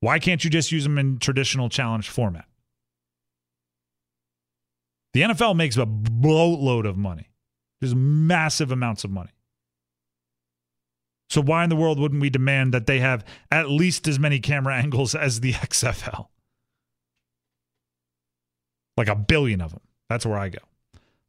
why 0.00 0.18
can't 0.18 0.42
you 0.42 0.48
just 0.48 0.72
use 0.72 0.84
them 0.84 0.96
in 0.96 1.18
traditional 1.18 1.68
challenge 1.68 2.08
format? 2.08 2.46
The 5.12 5.20
NFL 5.20 5.54
makes 5.54 5.76
a 5.76 5.84
boatload 5.84 6.86
of 6.86 6.96
money. 6.96 7.28
There's 7.80 7.94
massive 7.94 8.72
amounts 8.72 9.04
of 9.04 9.10
money. 9.10 9.33
So 11.28 11.40
why 11.40 11.64
in 11.64 11.70
the 11.70 11.76
world 11.76 11.98
wouldn't 11.98 12.20
we 12.20 12.30
demand 12.30 12.74
that 12.74 12.86
they 12.86 13.00
have 13.00 13.24
at 13.50 13.70
least 13.70 14.06
as 14.06 14.18
many 14.18 14.40
camera 14.40 14.76
angles 14.82 15.14
as 15.14 15.40
the 15.40 15.52
XFL? 15.52 16.28
Like 18.96 19.08
a 19.08 19.16
billion 19.16 19.60
of 19.60 19.72
them. 19.72 19.80
That's 20.08 20.24
where 20.24 20.38
I 20.38 20.48
go. 20.50 20.58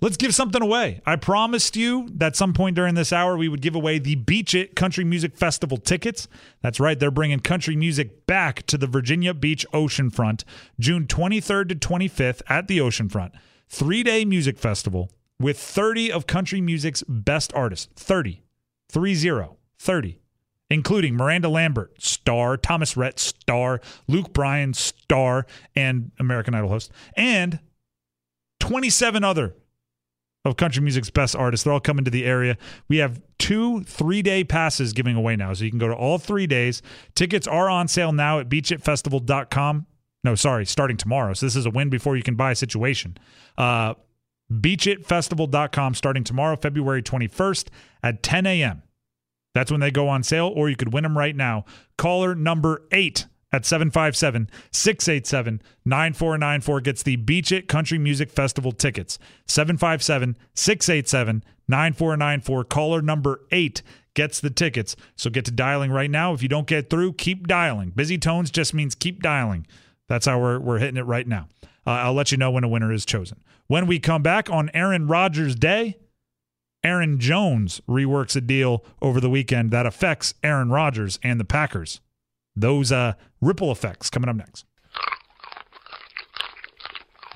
Let's 0.01 0.17
give 0.17 0.35
something 0.35 0.61
away. 0.61 1.01
I 1.05 1.15
promised 1.15 1.77
you 1.77 2.09
that 2.15 2.35
some 2.35 2.53
point 2.53 2.75
during 2.75 2.95
this 2.95 3.13
hour 3.13 3.37
we 3.37 3.47
would 3.47 3.61
give 3.61 3.75
away 3.75 3.97
the 3.97 4.15
Beach 4.15 4.53
It 4.53 4.75
Country 4.75 5.05
Music 5.05 5.37
Festival 5.37 5.77
tickets. 5.77 6.27
That's 6.61 6.81
right, 6.81 6.99
they're 6.99 7.09
bringing 7.11 7.39
country 7.39 7.77
music 7.77 8.27
back 8.27 8.65
to 8.67 8.77
the 8.77 8.87
Virginia 8.87 9.33
Beach 9.33 9.65
Oceanfront 9.73 10.43
June 10.79 11.07
23rd 11.07 11.69
to 11.69 11.75
25th 11.75 12.41
at 12.49 12.67
the 12.67 12.79
Oceanfront. 12.79 13.31
3-day 13.71 14.25
music 14.25 14.59
festival 14.59 15.09
with 15.39 15.57
30 15.57 16.11
of 16.11 16.27
country 16.27 16.61
music's 16.61 17.01
best 17.07 17.53
artists. 17.53 17.87
30. 17.95 18.43
30. 18.89 19.57
30, 19.79 20.19
including 20.69 21.15
Miranda 21.15 21.49
Lambert, 21.49 22.01
star, 22.01 22.57
Thomas 22.57 22.95
Rhett, 22.95 23.19
star, 23.19 23.81
Luke 24.07 24.33
Bryan, 24.33 24.73
star, 24.73 25.45
and 25.75 26.11
American 26.19 26.53
Idol 26.53 26.69
host, 26.69 26.91
and 27.15 27.59
27 28.59 29.23
other 29.23 29.55
of 30.45 30.57
country 30.57 30.81
music's 30.81 31.09
best 31.09 31.35
artists. 31.35 31.63
They're 31.63 31.73
all 31.73 31.79
coming 31.79 32.05
to 32.05 32.11
the 32.11 32.25
area. 32.25 32.57
We 32.87 32.97
have 32.97 33.21
two 33.39 33.83
three 33.83 34.21
day 34.21 34.43
passes 34.43 34.93
giving 34.93 35.15
away 35.15 35.35
now. 35.35 35.53
So 35.53 35.63
you 35.63 35.71
can 35.71 35.79
go 35.79 35.87
to 35.87 35.95
all 35.95 36.17
three 36.17 36.47
days. 36.47 36.81
Tickets 37.15 37.47
are 37.47 37.69
on 37.69 37.87
sale 37.87 38.11
now 38.11 38.39
at 38.39 38.49
beachitfestival.com. 38.49 39.87
No, 40.23 40.35
sorry, 40.35 40.65
starting 40.65 40.97
tomorrow. 40.97 41.33
So 41.33 41.45
this 41.45 41.55
is 41.55 41.65
a 41.65 41.69
win 41.69 41.89
before 41.89 42.15
you 42.15 42.23
can 42.23 42.35
buy 42.35 42.53
situation. 42.53 43.17
Uh, 43.57 43.95
beachitfestival.com 44.51 45.93
starting 45.95 46.23
tomorrow, 46.23 46.55
February 46.55 47.03
21st 47.03 47.67
at 48.03 48.23
10 48.23 48.45
a.m. 48.45 48.83
That's 49.55 49.71
when 49.71 49.79
they 49.79 49.89
go 49.89 50.09
on 50.09 50.21
sale, 50.21 50.51
or 50.53 50.69
you 50.69 50.75
could 50.75 50.91
win 50.91 51.03
them 51.03 51.17
right 51.17 51.35
now. 51.35 51.63
Caller 51.97 52.35
number 52.35 52.81
eight 52.91 53.25
at 53.53 53.65
757 53.65 54.49
687 54.71 55.61
9494 55.85 56.81
gets 56.81 57.03
the 57.03 57.15
Beach 57.15 57.53
It 57.53 57.69
Country 57.69 57.97
Music 57.97 58.29
Festival 58.29 58.73
tickets. 58.73 59.17
757 59.47 60.35
687 60.53 61.45
9494. 61.69 62.63
Caller 62.65 63.01
number 63.01 63.39
eight 63.53 63.81
gets 64.13 64.41
the 64.41 64.49
tickets. 64.49 64.97
So 65.15 65.29
get 65.29 65.45
to 65.45 65.51
dialing 65.51 65.89
right 65.89 66.11
now. 66.11 66.33
If 66.33 66.43
you 66.43 66.49
don't 66.49 66.67
get 66.67 66.89
through, 66.89 67.13
keep 67.13 67.47
dialing. 67.47 67.91
Busy 67.91 68.17
tones 68.17 68.51
just 68.51 68.73
means 68.73 68.93
keep 68.93 69.23
dialing. 69.23 69.65
That's 70.09 70.25
how 70.25 70.37
we're, 70.37 70.59
we're 70.59 70.79
hitting 70.79 70.97
it 70.97 71.05
right 71.05 71.25
now. 71.25 71.47
Uh, 71.87 71.91
I'll 71.91 72.13
let 72.13 72.33
you 72.33 72.37
know 72.37 72.51
when 72.51 72.65
a 72.65 72.67
winner 72.67 72.91
is 72.91 73.05
chosen. 73.05 73.39
When 73.67 73.87
we 73.87 73.99
come 73.99 74.21
back 74.21 74.49
on 74.49 74.69
Aaron 74.73 75.07
Rodgers 75.07 75.55
Day, 75.55 75.95
Aaron 76.85 77.19
Jones 77.19 77.81
reworks 77.89 78.35
a 78.35 78.41
deal 78.41 78.85
over 79.01 79.19
the 79.19 79.29
weekend 79.29 79.71
that 79.71 79.87
affects 79.87 80.35
Aaron 80.43 80.69
Rodgers 80.69 81.17
and 81.23 81.39
the 81.39 81.43
Packers. 81.43 81.99
Those 82.55 82.91
uh, 82.91 83.13
ripple 83.41 83.71
effects 83.71 84.11
coming 84.11 84.29
up 84.29 84.35
next. 84.35 84.65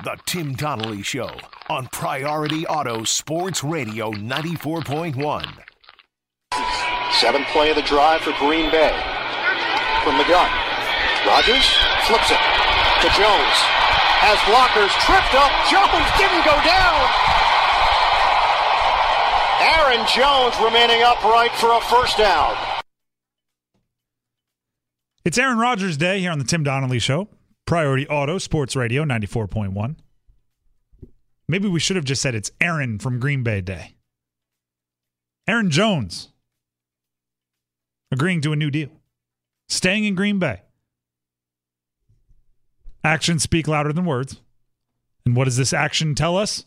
The 0.04 0.18
Tim 0.28 0.54
Donnelly 0.54 1.02
Show 1.02 1.32
on 1.68 1.88
Priority 1.88 2.68
Auto 2.68 3.04
Sports 3.06 3.64
Radio 3.64 4.12
94.1. 4.12 5.18
Seventh 7.14 7.48
play 7.48 7.72
of 7.72 7.76
the 7.76 7.82
drive 7.82 8.22
for 8.22 8.34
Green 8.38 8.70
Bay. 8.70 8.94
From 10.04 10.20
the 10.20 10.26
gun. 10.26 10.50
Rodgers 11.26 11.66
flips 12.06 12.30
it 12.30 12.38
to 13.02 13.08
Jones. 13.18 13.58
Has 14.22 14.38
blockers 14.46 14.94
tripped 15.02 15.34
up. 15.34 15.50
Jones 15.74 16.06
didn't 16.20 16.46
go 16.46 16.54
down. 16.64 17.39
Aaron 19.90 20.06
Jones 20.06 20.56
remaining 20.64 21.02
upright 21.02 21.52
for 21.54 21.74
a 21.74 21.82
first 21.82 22.16
down. 22.16 22.56
It's 25.26 25.36
Aaron 25.36 25.58
Rodgers 25.58 25.98
Day 25.98 26.20
here 26.20 26.32
on 26.32 26.38
the 26.38 26.46
Tim 26.46 26.64
Donnelly 26.64 27.00
Show. 27.00 27.28
Priority 27.66 28.08
Auto 28.08 28.38
Sports 28.38 28.76
Radio 28.76 29.04
94.1. 29.04 29.96
Maybe 31.48 31.68
we 31.68 31.80
should 31.80 31.96
have 31.96 32.06
just 32.06 32.22
said 32.22 32.36
it's 32.36 32.52
Aaron 32.62 33.00
from 33.00 33.20
Green 33.20 33.42
Bay 33.42 33.62
Day. 33.62 33.96
Aaron 35.48 35.72
Jones 35.72 36.34
agreeing 38.12 38.42
to 38.42 38.54
a 38.54 38.56
new 38.56 38.70
deal, 38.70 38.90
staying 39.70 40.06
in 40.06 40.14
Green 40.14 40.38
Bay. 40.38 40.62
Actions 43.04 43.42
speak 43.42 43.68
louder 43.68 43.92
than 43.92 44.06
words. 44.06 44.40
And 45.26 45.36
what 45.36 45.46
does 45.46 45.58
this 45.58 45.74
action 45.74 46.14
tell 46.14 46.38
us? 46.38 46.66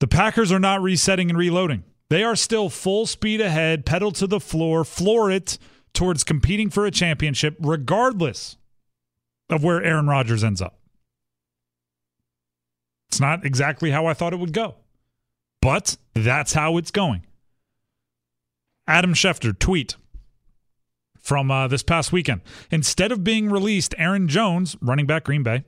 The 0.00 0.06
Packers 0.06 0.52
are 0.52 0.60
not 0.60 0.82
resetting 0.82 1.28
and 1.28 1.38
reloading. 1.38 1.84
They 2.08 2.22
are 2.22 2.36
still 2.36 2.70
full 2.70 3.06
speed 3.06 3.40
ahead, 3.40 3.84
pedal 3.84 4.12
to 4.12 4.26
the 4.26 4.40
floor, 4.40 4.84
floor 4.84 5.30
it 5.30 5.58
towards 5.92 6.24
competing 6.24 6.70
for 6.70 6.86
a 6.86 6.90
championship, 6.90 7.56
regardless 7.60 8.56
of 9.50 9.64
where 9.64 9.82
Aaron 9.82 10.06
Rodgers 10.06 10.44
ends 10.44 10.62
up. 10.62 10.78
It's 13.08 13.20
not 13.20 13.44
exactly 13.44 13.90
how 13.90 14.06
I 14.06 14.14
thought 14.14 14.32
it 14.32 14.38
would 14.38 14.52
go, 14.52 14.76
but 15.60 15.96
that's 16.14 16.52
how 16.52 16.76
it's 16.76 16.90
going. 16.90 17.26
Adam 18.86 19.14
Schefter 19.14 19.58
tweet 19.58 19.96
from 21.18 21.50
uh, 21.50 21.68
this 21.68 21.82
past 21.82 22.12
weekend. 22.12 22.40
Instead 22.70 23.12
of 23.12 23.24
being 23.24 23.50
released, 23.50 23.94
Aaron 23.98 24.28
Jones, 24.28 24.76
running 24.80 25.06
back 25.06 25.24
Green 25.24 25.42
Bay, 25.42 25.64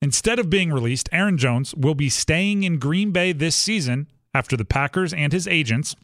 Instead 0.00 0.38
of 0.38 0.48
being 0.48 0.72
released, 0.72 1.08
Aaron 1.10 1.38
Jones 1.38 1.74
will 1.74 1.94
be 1.94 2.08
staying 2.08 2.62
in 2.62 2.78
Green 2.78 3.10
Bay 3.10 3.32
this 3.32 3.56
season 3.56 4.06
after 4.32 4.56
the 4.56 4.64
Packers 4.64 5.12
and 5.12 5.32
his 5.32 5.48
agents, 5.48 5.96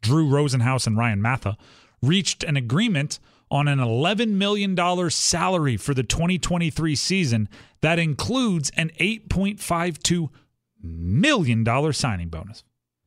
Drew 0.00 0.28
Rosenhaus 0.28 0.86
and 0.86 0.96
Ryan 0.96 1.20
Matha, 1.20 1.56
reached 2.00 2.44
an 2.44 2.56
agreement 2.56 3.18
on 3.50 3.68
an 3.68 3.78
$11 3.78 4.30
million 4.30 4.76
salary 5.10 5.76
for 5.76 5.94
the 5.94 6.02
2023 6.02 6.94
season 6.94 7.48
that 7.80 7.98
includes 7.98 8.70
an 8.76 8.90
$8.52 8.98 10.28
million 10.82 11.92
signing 11.92 12.28
bonus. 12.28 12.64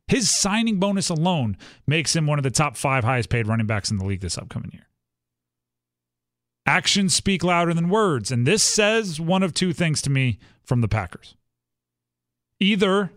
His 0.08 0.30
signing 0.30 0.80
bonus 0.80 1.10
alone 1.10 1.58
makes 1.88 2.16
him 2.16 2.28
one 2.28 2.38
of 2.38 2.44
the 2.44 2.52
top 2.52 2.78
five 2.78 3.04
highest 3.04 3.30
paid 3.30 3.48
running 3.48 3.66
backs 3.66 3.90
in 3.90 3.98
the 3.98 4.06
league 4.06 4.22
this 4.22 4.38
upcoming 4.38 4.72
year. 4.72 4.85
Actions 6.66 7.14
speak 7.14 7.44
louder 7.44 7.74
than 7.74 7.90
words. 7.90 8.32
And 8.32 8.46
this 8.46 8.64
says 8.64 9.20
one 9.20 9.44
of 9.44 9.54
two 9.54 9.74
things 9.74 10.02
to 10.04 10.10
me 10.10 10.40
from 10.64 10.82
the 10.82 10.88
Packers. 10.88 11.36
Either 12.60 13.12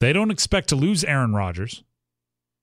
they 0.00 0.12
don't 0.12 0.30
expect 0.30 0.68
to 0.68 0.76
lose 0.76 1.04
Aaron 1.04 1.32
Rodgers, 1.32 1.82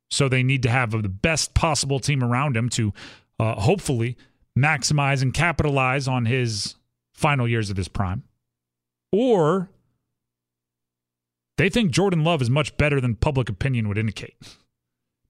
so 0.10 0.30
they 0.30 0.44
need 0.44 0.64
to 0.64 0.70
have 0.70 0.92
the 0.92 1.10
best 1.10 1.54
possible 1.54 2.00
team 2.00 2.24
around 2.24 2.56
him 2.56 2.70
to 2.70 2.94
uh, 3.40 3.56
hopefully 3.56 4.18
maximize 4.58 5.22
and 5.22 5.34
capitalize 5.34 6.08
on 6.08 6.26
his 6.26 6.76
final 7.14 7.48
years 7.48 7.70
of 7.70 7.78
his 7.78 7.88
prime. 7.88 8.24
Or 9.12 9.70
they 11.58 11.70
think 11.70 11.92
Jordan 11.92 12.24
Love 12.24 12.42
is 12.42 12.50
much 12.50 12.78
better 12.78 13.02
than 13.02 13.16
public 13.16 13.50
opinion 13.50 13.88
would 13.88 13.98
indicate 13.98 14.36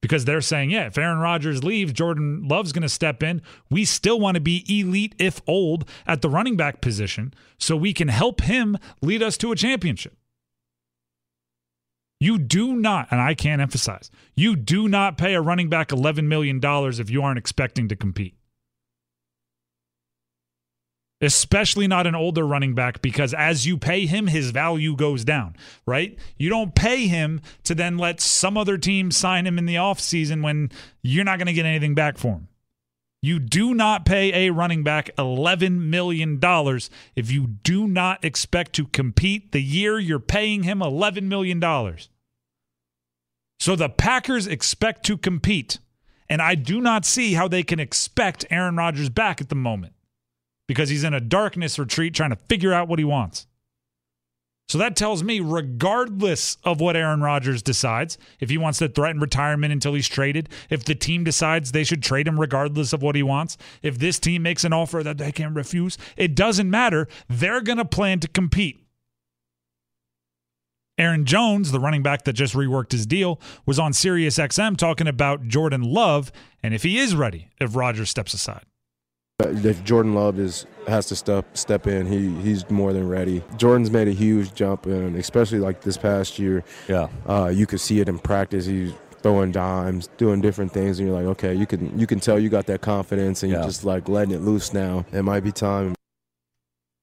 because 0.05 0.25
they're 0.25 0.39
saying, 0.39 0.69
yeah, 0.69 0.85
if 0.85 0.99
Aaron 0.99 1.17
Rodgers 1.17 1.63
leaves, 1.63 1.91
Jordan 1.91 2.47
Love's 2.47 2.71
going 2.71 2.83
to 2.83 2.89
step 2.89 3.23
in. 3.23 3.41
We 3.71 3.85
still 3.85 4.19
want 4.19 4.35
to 4.35 4.39
be 4.39 4.63
elite, 4.67 5.15
if 5.17 5.41
old, 5.47 5.89
at 6.05 6.21
the 6.21 6.29
running 6.29 6.55
back 6.55 6.79
position 6.79 7.33
so 7.57 7.75
we 7.75 7.91
can 7.91 8.09
help 8.09 8.41
him 8.41 8.77
lead 9.01 9.23
us 9.23 9.35
to 9.37 9.51
a 9.51 9.55
championship. 9.55 10.15
You 12.19 12.37
do 12.37 12.75
not, 12.75 13.07
and 13.09 13.19
I 13.19 13.33
can't 13.33 13.63
emphasize, 13.63 14.11
you 14.35 14.55
do 14.55 14.87
not 14.87 15.17
pay 15.17 15.33
a 15.33 15.41
running 15.41 15.69
back 15.69 15.89
$11 15.89 16.25
million 16.25 16.59
if 16.63 17.09
you 17.09 17.23
aren't 17.23 17.39
expecting 17.39 17.87
to 17.87 17.95
compete 17.95 18.35
especially 21.22 21.88
not 21.88 22.07
an 22.07 22.16
older 22.16 22.45
running 22.45 22.76
back 22.76 23.01
because 23.01 23.34
as 23.34 23.66
you 23.66 23.78
pay 23.78 24.05
him 24.05 24.28
his 24.28 24.51
value 24.51 24.95
goes 24.95 25.24
down 25.24 25.55
right? 25.86 26.18
You 26.38 26.49
don't 26.49 26.76
pay 26.76 27.07
him 27.07 27.41
to 27.63 27.76
then 27.76 27.97
let 27.97 28.22
some 28.22 28.57
other 28.57 28.78
team 28.78 29.11
sign 29.11 29.47
him 29.47 29.57
in 29.57 29.66
the 29.66 29.76
offseason 29.76 30.43
when 30.43 30.72
you're 31.01 31.24
not 31.24 31.38
going 31.38 31.47
to 31.47 31.53
get 31.53 31.66
anything 31.66 31.95
back 31.95 32.18
for 32.18 32.34
him. 32.34 32.47
You 33.22 33.39
do 33.39 33.74
not 33.74 34.05
pay 34.05 34.45
a 34.47 34.51
running 34.51 34.84
back 34.84 35.09
$11 35.18 35.80
million 35.80 36.39
if 37.16 37.32
you 37.32 37.47
do 37.47 37.88
not 37.88 38.24
expect 38.24 38.74
to 38.74 38.86
compete 38.86 39.51
the 39.51 39.61
year 39.61 39.97
you're 39.97 40.20
paying 40.20 40.63
him 40.63 40.80
$11 40.80 41.24
million. 41.24 41.59
So 43.59 43.76
the 43.76 43.89
Packers 43.89 44.47
expect 44.47 45.05
to 45.05 45.18
compete 45.18 45.80
And 46.30 46.41
I 46.41 46.55
do 46.55 46.82
not 46.82 47.05
see 47.05 47.34
how 47.34 47.47
they 47.47 47.63
can 47.63 47.80
expect 47.80 48.45
Aaron 48.49 48.76
Rodgers 48.76 49.09
back 49.09 49.41
at 49.41 49.49
the 49.49 49.55
moment 49.55 49.93
because 50.68 50.89
he's 50.89 51.03
in 51.03 51.13
a 51.13 51.20
darkness 51.20 51.78
retreat 51.80 52.13
trying 52.13 52.32
to 52.32 52.36
figure 52.36 52.74
out 52.74 52.88
what 52.88 52.99
he 52.99 53.05
wants. 53.05 53.47
So 54.68 54.80
that 54.80 54.95
tells 54.95 55.24
me, 55.24 55.39
regardless 55.39 56.57
of 56.63 56.82
what 56.82 56.95
Aaron 56.95 57.22
Rodgers 57.22 57.61
decides, 57.61 58.18
if 58.39 58.49
he 58.49 58.57
wants 58.57 58.80
to 58.80 58.89
threaten 58.89 59.22
retirement 59.22 59.72
until 59.72 59.93
he's 59.93 60.09
traded, 60.09 60.49
if 60.72 60.84
the 60.84 60.95
team 60.95 61.24
decides 61.24 61.72
they 61.72 61.84
should 61.84 62.01
trade 62.01 62.28
him 62.28 62.39
regardless 62.39 62.91
of 62.91 63.03
what 63.03 63.16
he 63.16 63.22
wants, 63.22 63.57
if 63.84 63.99
this 63.99 64.18
team 64.18 64.41
makes 64.41 64.63
an 64.63 64.74
offer 64.74 65.03
that 65.03 65.20
they 65.20 65.32
can't 65.32 65.55
refuse, 65.55 65.99
it 66.18 66.36
doesn't 66.36 66.70
matter. 66.70 67.07
They're 67.30 67.61
going 67.61 67.78
to 67.78 67.86
plan 67.86 68.20
to 68.22 68.28
compete. 68.28 68.82
Aaron 70.97 71.26
Jones, 71.26 71.72
the 71.72 71.80
running 71.80 72.01
back 72.01 72.24
that 72.24 72.34
just 72.34 72.55
reworked 72.55 72.93
his 72.93 73.05
deal, 73.05 73.39
was 73.66 73.78
on 73.78 73.91
SiriusXM 73.91 74.78
talking 74.78 75.07
about 75.07 75.47
Jordan 75.47 75.84
Love 75.84 76.32
and 76.63 76.74
if 76.74 76.84
he 76.84 76.97
is 76.97 77.13
ready 77.13 77.49
if 77.59 77.76
Rodgers 77.76 78.09
steps 78.09 78.34
aside. 78.34 78.66
If 79.39 79.83
Jordan 79.83 80.15
Love 80.15 80.39
is 80.39 80.65
has 80.88 81.07
to 81.07 81.15
step 81.15 81.57
step 81.57 81.88
in, 81.88 82.05
he 82.05 82.33
he's 82.41 82.69
more 82.69 82.93
than 82.93 83.09
ready. 83.09 83.43
Jordan's 83.57 83.91
made 83.91 84.07
a 84.07 84.11
huge 84.13 84.53
jump, 84.53 84.86
and 84.86 85.17
especially 85.17 85.59
like 85.59 85.81
this 85.81 85.97
past 85.97 86.39
year, 86.39 86.63
yeah, 86.88 87.09
uh, 87.27 87.51
you 87.53 87.65
could 87.67 87.81
see 87.81 87.99
it 87.99 88.07
in 88.07 88.17
practice. 88.17 88.65
He's 88.65 88.93
throwing 89.21 89.51
dimes, 89.51 90.07
doing 90.15 90.39
different 90.39 90.71
things, 90.71 90.99
and 90.99 91.07
you're 91.09 91.17
like, 91.17 91.25
okay, 91.27 91.53
you 91.53 91.65
can 91.65 91.99
you 91.99 92.07
can 92.07 92.21
tell 92.21 92.39
you 92.39 92.47
got 92.47 92.65
that 92.67 92.79
confidence, 92.79 93.43
and 93.43 93.51
Yeah. 93.51 93.57
you're 93.59 93.67
just 93.67 93.83
like 93.83 94.07
letting 94.07 94.33
it 94.33 94.39
loose 94.39 94.71
now. 94.73 95.05
It 95.11 95.23
might 95.23 95.41
be 95.41 95.51
time. 95.51 95.95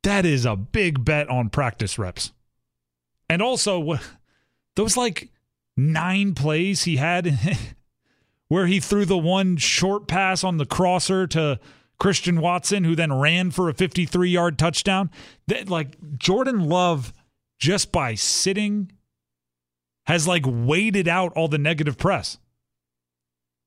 That 0.03 0.25
is 0.25 0.47
a 0.47 0.57
big 0.57 1.05
bet 1.05 1.29
on 1.29 1.51
practice 1.51 1.99
reps. 1.99 2.33
And 3.29 3.43
also, 3.43 3.97
wh- 3.97 4.03
those 4.75 4.97
like 4.97 5.29
nine 5.77 6.35
plays 6.35 6.85
he 6.85 6.97
had 6.97 7.39
where 8.49 8.67
he 8.67 8.81
threw 8.81 9.05
the 9.05 9.19
one 9.19 9.59
short 9.59 10.09
pass 10.09 10.43
on 10.43 10.57
the 10.57 10.67
crosser 10.67 11.27
to 11.27 11.61
Christian 12.03 12.41
Watson, 12.41 12.83
who 12.83 12.97
then 12.97 13.13
ran 13.13 13.53
for 13.53 13.69
a 13.69 13.75
53 13.75 14.29
yard 14.29 14.59
touchdown. 14.59 15.09
That, 15.47 15.69
like 15.69 16.19
Jordan 16.19 16.69
Love, 16.69 17.15
just 17.61 17.93
by 17.93 18.17
sitting, 18.17 18.91
has 20.07 20.27
like 20.27 20.43
waited 20.45 21.07
out 21.07 21.33
all 21.37 21.47
the 21.47 21.59
negative 21.59 21.97
press. 21.97 22.39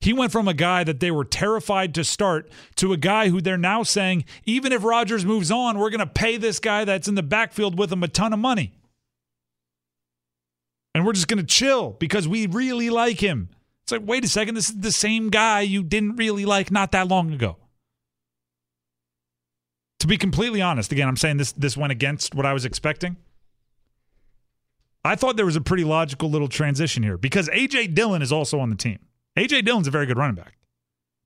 He 0.02 0.12
went 0.12 0.34
from 0.34 0.50
a 0.50 0.54
guy 0.54 0.84
that 0.84 1.00
they 1.00 1.12
were 1.12 1.24
terrified 1.24 1.96
to 1.96 2.04
start 2.04 2.52
to 2.76 2.92
a 2.92 2.98
guy 2.98 3.30
who 3.30 3.40
they're 3.40 3.58
now 3.58 3.84
saying, 3.84 4.26
even 4.44 4.74
if 4.74 4.84
Rodgers 4.84 5.26
moves 5.26 5.50
on, 5.50 5.80
we're 5.80 5.90
going 5.90 6.00
to 6.00 6.06
pay 6.06 6.36
this 6.36 6.60
guy 6.60 6.84
that's 6.84 7.08
in 7.08 7.16
the 7.16 7.24
backfield 7.24 7.80
with 7.80 7.90
him 7.90 8.04
a 8.04 8.10
ton 8.10 8.34
of 8.34 8.40
money. 8.40 8.74
And 10.94 11.06
we're 11.06 11.14
just 11.14 11.30
going 11.30 11.40
to 11.40 11.46
chill 11.46 11.92
because 11.92 12.28
we 12.28 12.48
really 12.48 12.90
like 12.90 13.22
him. 13.22 13.48
It's 13.84 13.94
like, 13.94 14.02
wait 14.04 14.26
a 14.26 14.28
second, 14.28 14.56
this 14.56 14.68
is 14.68 14.82
the 14.82 14.92
same 14.92 15.30
guy 15.30 15.62
you 15.62 15.84
didn't 15.84 16.18
really 16.18 16.44
like 16.44 16.70
not 16.70 16.92
that 16.92 17.08
long 17.08 17.32
ago. 17.32 17.56
To 20.06 20.08
be 20.08 20.18
completely 20.18 20.62
honest, 20.62 20.92
again, 20.92 21.08
I'm 21.08 21.18
saying 21.18 21.38
this 21.38 21.52
this 21.54 21.76
went 21.76 21.92
against 21.92 22.36
what 22.36 22.46
I 22.46 22.54
was 22.54 22.64
expecting. 22.64 23.18
I 25.04 25.16
thought 25.16 25.36
there 25.36 25.48
was 25.48 25.56
a 25.56 25.62
pretty 25.62 25.84
logical 25.84 26.30
little 26.30 26.48
transition 26.48 27.02
here 27.02 27.18
because 27.18 27.50
AJ 27.50 27.96
Dillon 27.96 28.22
is 28.22 28.32
also 28.32 28.60
on 28.60 28.70
the 28.70 28.76
team. 28.76 29.00
AJ 29.36 29.66
Dillon's 29.66 29.88
a 29.88 29.90
very 29.90 30.06
good 30.06 30.20
running 30.20 30.36
back. 30.36 30.60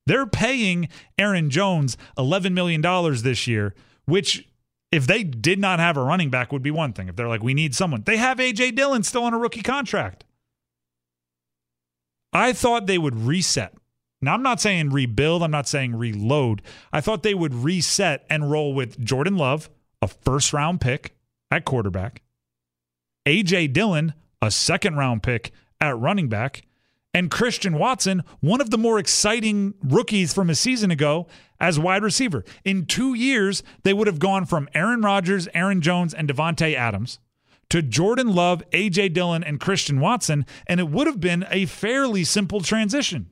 They're 0.06 0.24
paying 0.24 0.88
Aaron 1.18 1.50
Jones 1.50 1.98
$11 2.16 2.54
million 2.54 2.80
this 3.22 3.46
year, 3.46 3.74
which, 4.06 4.48
if 4.90 5.06
they 5.06 5.24
did 5.24 5.58
not 5.58 5.78
have 5.78 5.98
a 5.98 6.02
running 6.02 6.30
back, 6.30 6.50
would 6.50 6.62
be 6.62 6.70
one 6.70 6.94
thing. 6.94 7.08
If 7.08 7.16
they're 7.16 7.28
like, 7.28 7.42
we 7.42 7.52
need 7.52 7.74
someone, 7.74 8.04
they 8.06 8.16
have 8.16 8.38
AJ 8.38 8.76
Dillon 8.76 9.02
still 9.02 9.24
on 9.24 9.34
a 9.34 9.38
rookie 9.38 9.60
contract. 9.60 10.24
I 12.32 12.54
thought 12.54 12.86
they 12.86 12.96
would 12.96 13.14
reset. 13.14 13.74
Now, 14.22 14.34
I'm 14.34 14.42
not 14.42 14.60
saying 14.60 14.90
rebuild, 14.90 15.42
I'm 15.42 15.50
not 15.50 15.68
saying 15.68 15.96
reload. 15.96 16.62
I 16.92 17.00
thought 17.00 17.22
they 17.22 17.34
would 17.34 17.54
reset 17.54 18.26
and 18.28 18.50
roll 18.50 18.74
with 18.74 19.02
Jordan 19.02 19.36
Love, 19.36 19.70
a 20.02 20.08
first 20.08 20.52
round 20.52 20.80
pick 20.80 21.14
at 21.50 21.64
quarterback, 21.64 22.22
AJ 23.26 23.72
Dillon, 23.72 24.14
a 24.42 24.50
second 24.50 24.96
round 24.96 25.22
pick 25.22 25.52
at 25.80 25.98
running 25.98 26.28
back, 26.28 26.62
and 27.14 27.30
Christian 27.30 27.78
Watson, 27.78 28.22
one 28.40 28.60
of 28.60 28.70
the 28.70 28.78
more 28.78 28.98
exciting 28.98 29.74
rookies 29.82 30.32
from 30.32 30.50
a 30.50 30.54
season 30.54 30.90
ago 30.90 31.26
as 31.58 31.78
wide 31.78 32.02
receiver. 32.02 32.44
In 32.64 32.86
two 32.86 33.14
years, 33.14 33.62
they 33.82 33.92
would 33.92 34.06
have 34.06 34.18
gone 34.18 34.44
from 34.44 34.68
Aaron 34.74 35.00
Rodgers, 35.00 35.48
Aaron 35.54 35.80
Jones, 35.80 36.14
and 36.14 36.28
Davante 36.28 36.74
Adams 36.74 37.18
to 37.70 37.82
Jordan 37.82 38.34
Love, 38.34 38.62
AJ 38.72 39.14
Dillon, 39.14 39.42
and 39.42 39.58
Christian 39.60 40.00
Watson, 40.00 40.44
and 40.66 40.78
it 40.78 40.88
would 40.88 41.06
have 41.06 41.20
been 41.20 41.46
a 41.50 41.66
fairly 41.66 42.24
simple 42.24 42.60
transition. 42.60 43.29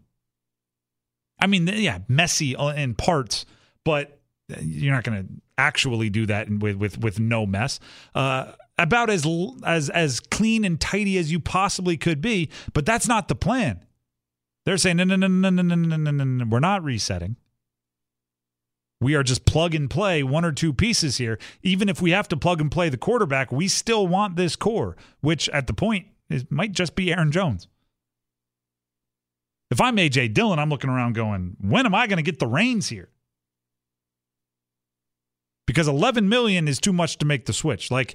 I 1.41 1.47
mean, 1.47 1.67
yeah, 1.67 2.01
messy 2.09 2.55
in 2.55 2.95
parts, 2.95 3.47
but 3.85 4.21
you're 4.61 4.95
not 4.95 5.05
going 5.05 5.23
to 5.25 5.33
actually 5.57 6.11
do 6.11 6.27
that 6.27 6.49
with 6.51 6.77
with 6.77 6.99
with 6.99 7.21
no 7.21 7.47
mess. 7.47 7.81
Uh, 8.15 8.53
about 8.79 9.11
as 9.11 9.27
as 9.65 9.91
as 9.91 10.21
clean 10.21 10.65
and 10.65 10.81
tidy 10.81 11.19
as 11.19 11.31
you 11.31 11.41
possibly 11.41 11.97
could 11.97 12.21
be, 12.21 12.49
but 12.73 12.87
that's 12.87 13.09
not 13.09 13.29
the 13.29 13.35
plan. 13.35 13.85
They're 14.65 14.77
saying 14.77 14.99
no, 14.99 15.05
no, 15.05 15.17
no, 15.17 15.27
no, 15.27 15.51
no, 15.51 15.63
no, 15.63 15.75
no, 15.75 15.97
no, 15.97 16.25
no. 16.25 16.45
We're 16.49 16.61
not 16.61 16.85
resetting. 16.85 17.37
We 19.01 19.15
are 19.15 19.23
just 19.23 19.45
plug 19.45 19.75
and 19.75 19.89
play 19.89 20.23
one 20.23 20.45
or 20.45 20.53
two 20.53 20.73
pieces 20.73 21.19
here. 21.19 21.39
Even 21.63 21.89
if 21.89 22.03
we 22.03 22.11
have 22.11 22.29
to 22.29 22.37
plug 22.37 22.61
and 22.61 22.71
play 22.71 22.89
the 22.89 22.97
quarterback, 22.97 23.53
we 23.53 23.69
still 23.69 24.09
want 24.09 24.37
this 24.37 24.57
core, 24.57 24.97
which 25.21 25.49
at 25.51 25.69
the 25.69 25.73
point 25.73 26.07
it 26.29 26.51
might 26.51 26.73
just 26.73 26.97
be 26.97 27.13
Aaron 27.13 27.31
Jones. 27.31 27.69
If 29.71 29.81
I'm 29.81 29.97
AJ 29.97 30.33
Dillon, 30.35 30.59
I'm 30.59 30.71
looking 30.71 30.91
around 30.91 31.15
going, 31.15 31.57
when 31.61 31.85
am 31.87 31.95
I 31.95 32.07
going 32.07 32.17
to 32.17 32.23
get 32.23 32.39
the 32.39 32.47
reins 32.47 32.89
here? 32.89 33.11
Because 35.67 35.87
11 35.89 36.29
million 36.29 36.67
is 36.67 36.81
too 36.81 36.93
much 36.93 37.19
to 37.19 37.27
make 37.27 37.45
the 37.45 37.53
switch. 37.53 37.91
Like 37.91 38.15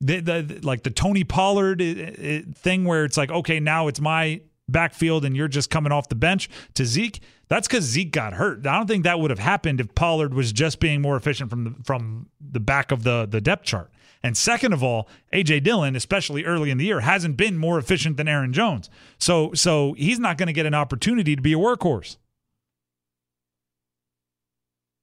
the, 0.00 0.20
the 0.20 0.60
like 0.62 0.84
the 0.84 0.90
Tony 0.90 1.24
Pollard 1.24 1.82
i- 1.82 1.84
i- 1.84 2.44
thing 2.54 2.84
where 2.84 3.04
it's 3.04 3.16
like, 3.16 3.30
okay, 3.32 3.58
now 3.58 3.88
it's 3.88 4.00
my 4.00 4.40
backfield 4.68 5.24
and 5.24 5.36
you're 5.36 5.48
just 5.48 5.68
coming 5.70 5.90
off 5.90 6.08
the 6.08 6.14
bench 6.14 6.48
to 6.74 6.86
Zeke. 6.86 7.20
That's 7.48 7.66
because 7.66 7.84
Zeke 7.84 8.12
got 8.12 8.34
hurt. 8.34 8.64
I 8.66 8.76
don't 8.78 8.86
think 8.86 9.02
that 9.04 9.18
would 9.18 9.30
have 9.30 9.40
happened 9.40 9.80
if 9.80 9.92
Pollard 9.96 10.32
was 10.32 10.52
just 10.52 10.78
being 10.78 11.02
more 11.02 11.16
efficient 11.16 11.50
from 11.50 11.64
the 11.64 11.74
from 11.84 12.28
the 12.40 12.60
back 12.60 12.92
of 12.92 13.02
the 13.02 13.26
the 13.28 13.40
depth 13.40 13.64
chart. 13.64 13.90
And 14.22 14.36
second 14.36 14.72
of 14.72 14.82
all, 14.82 15.08
AJ 15.32 15.64
Dillon, 15.64 15.96
especially 15.96 16.44
early 16.44 16.70
in 16.70 16.78
the 16.78 16.84
year, 16.84 17.00
hasn't 17.00 17.36
been 17.36 17.58
more 17.58 17.78
efficient 17.78 18.16
than 18.16 18.28
Aaron 18.28 18.52
Jones. 18.52 18.88
So 19.18 19.52
so 19.54 19.94
he's 19.94 20.18
not 20.18 20.38
going 20.38 20.46
to 20.46 20.52
get 20.52 20.66
an 20.66 20.74
opportunity 20.74 21.34
to 21.34 21.42
be 21.42 21.52
a 21.52 21.58
workhorse. 21.58 22.16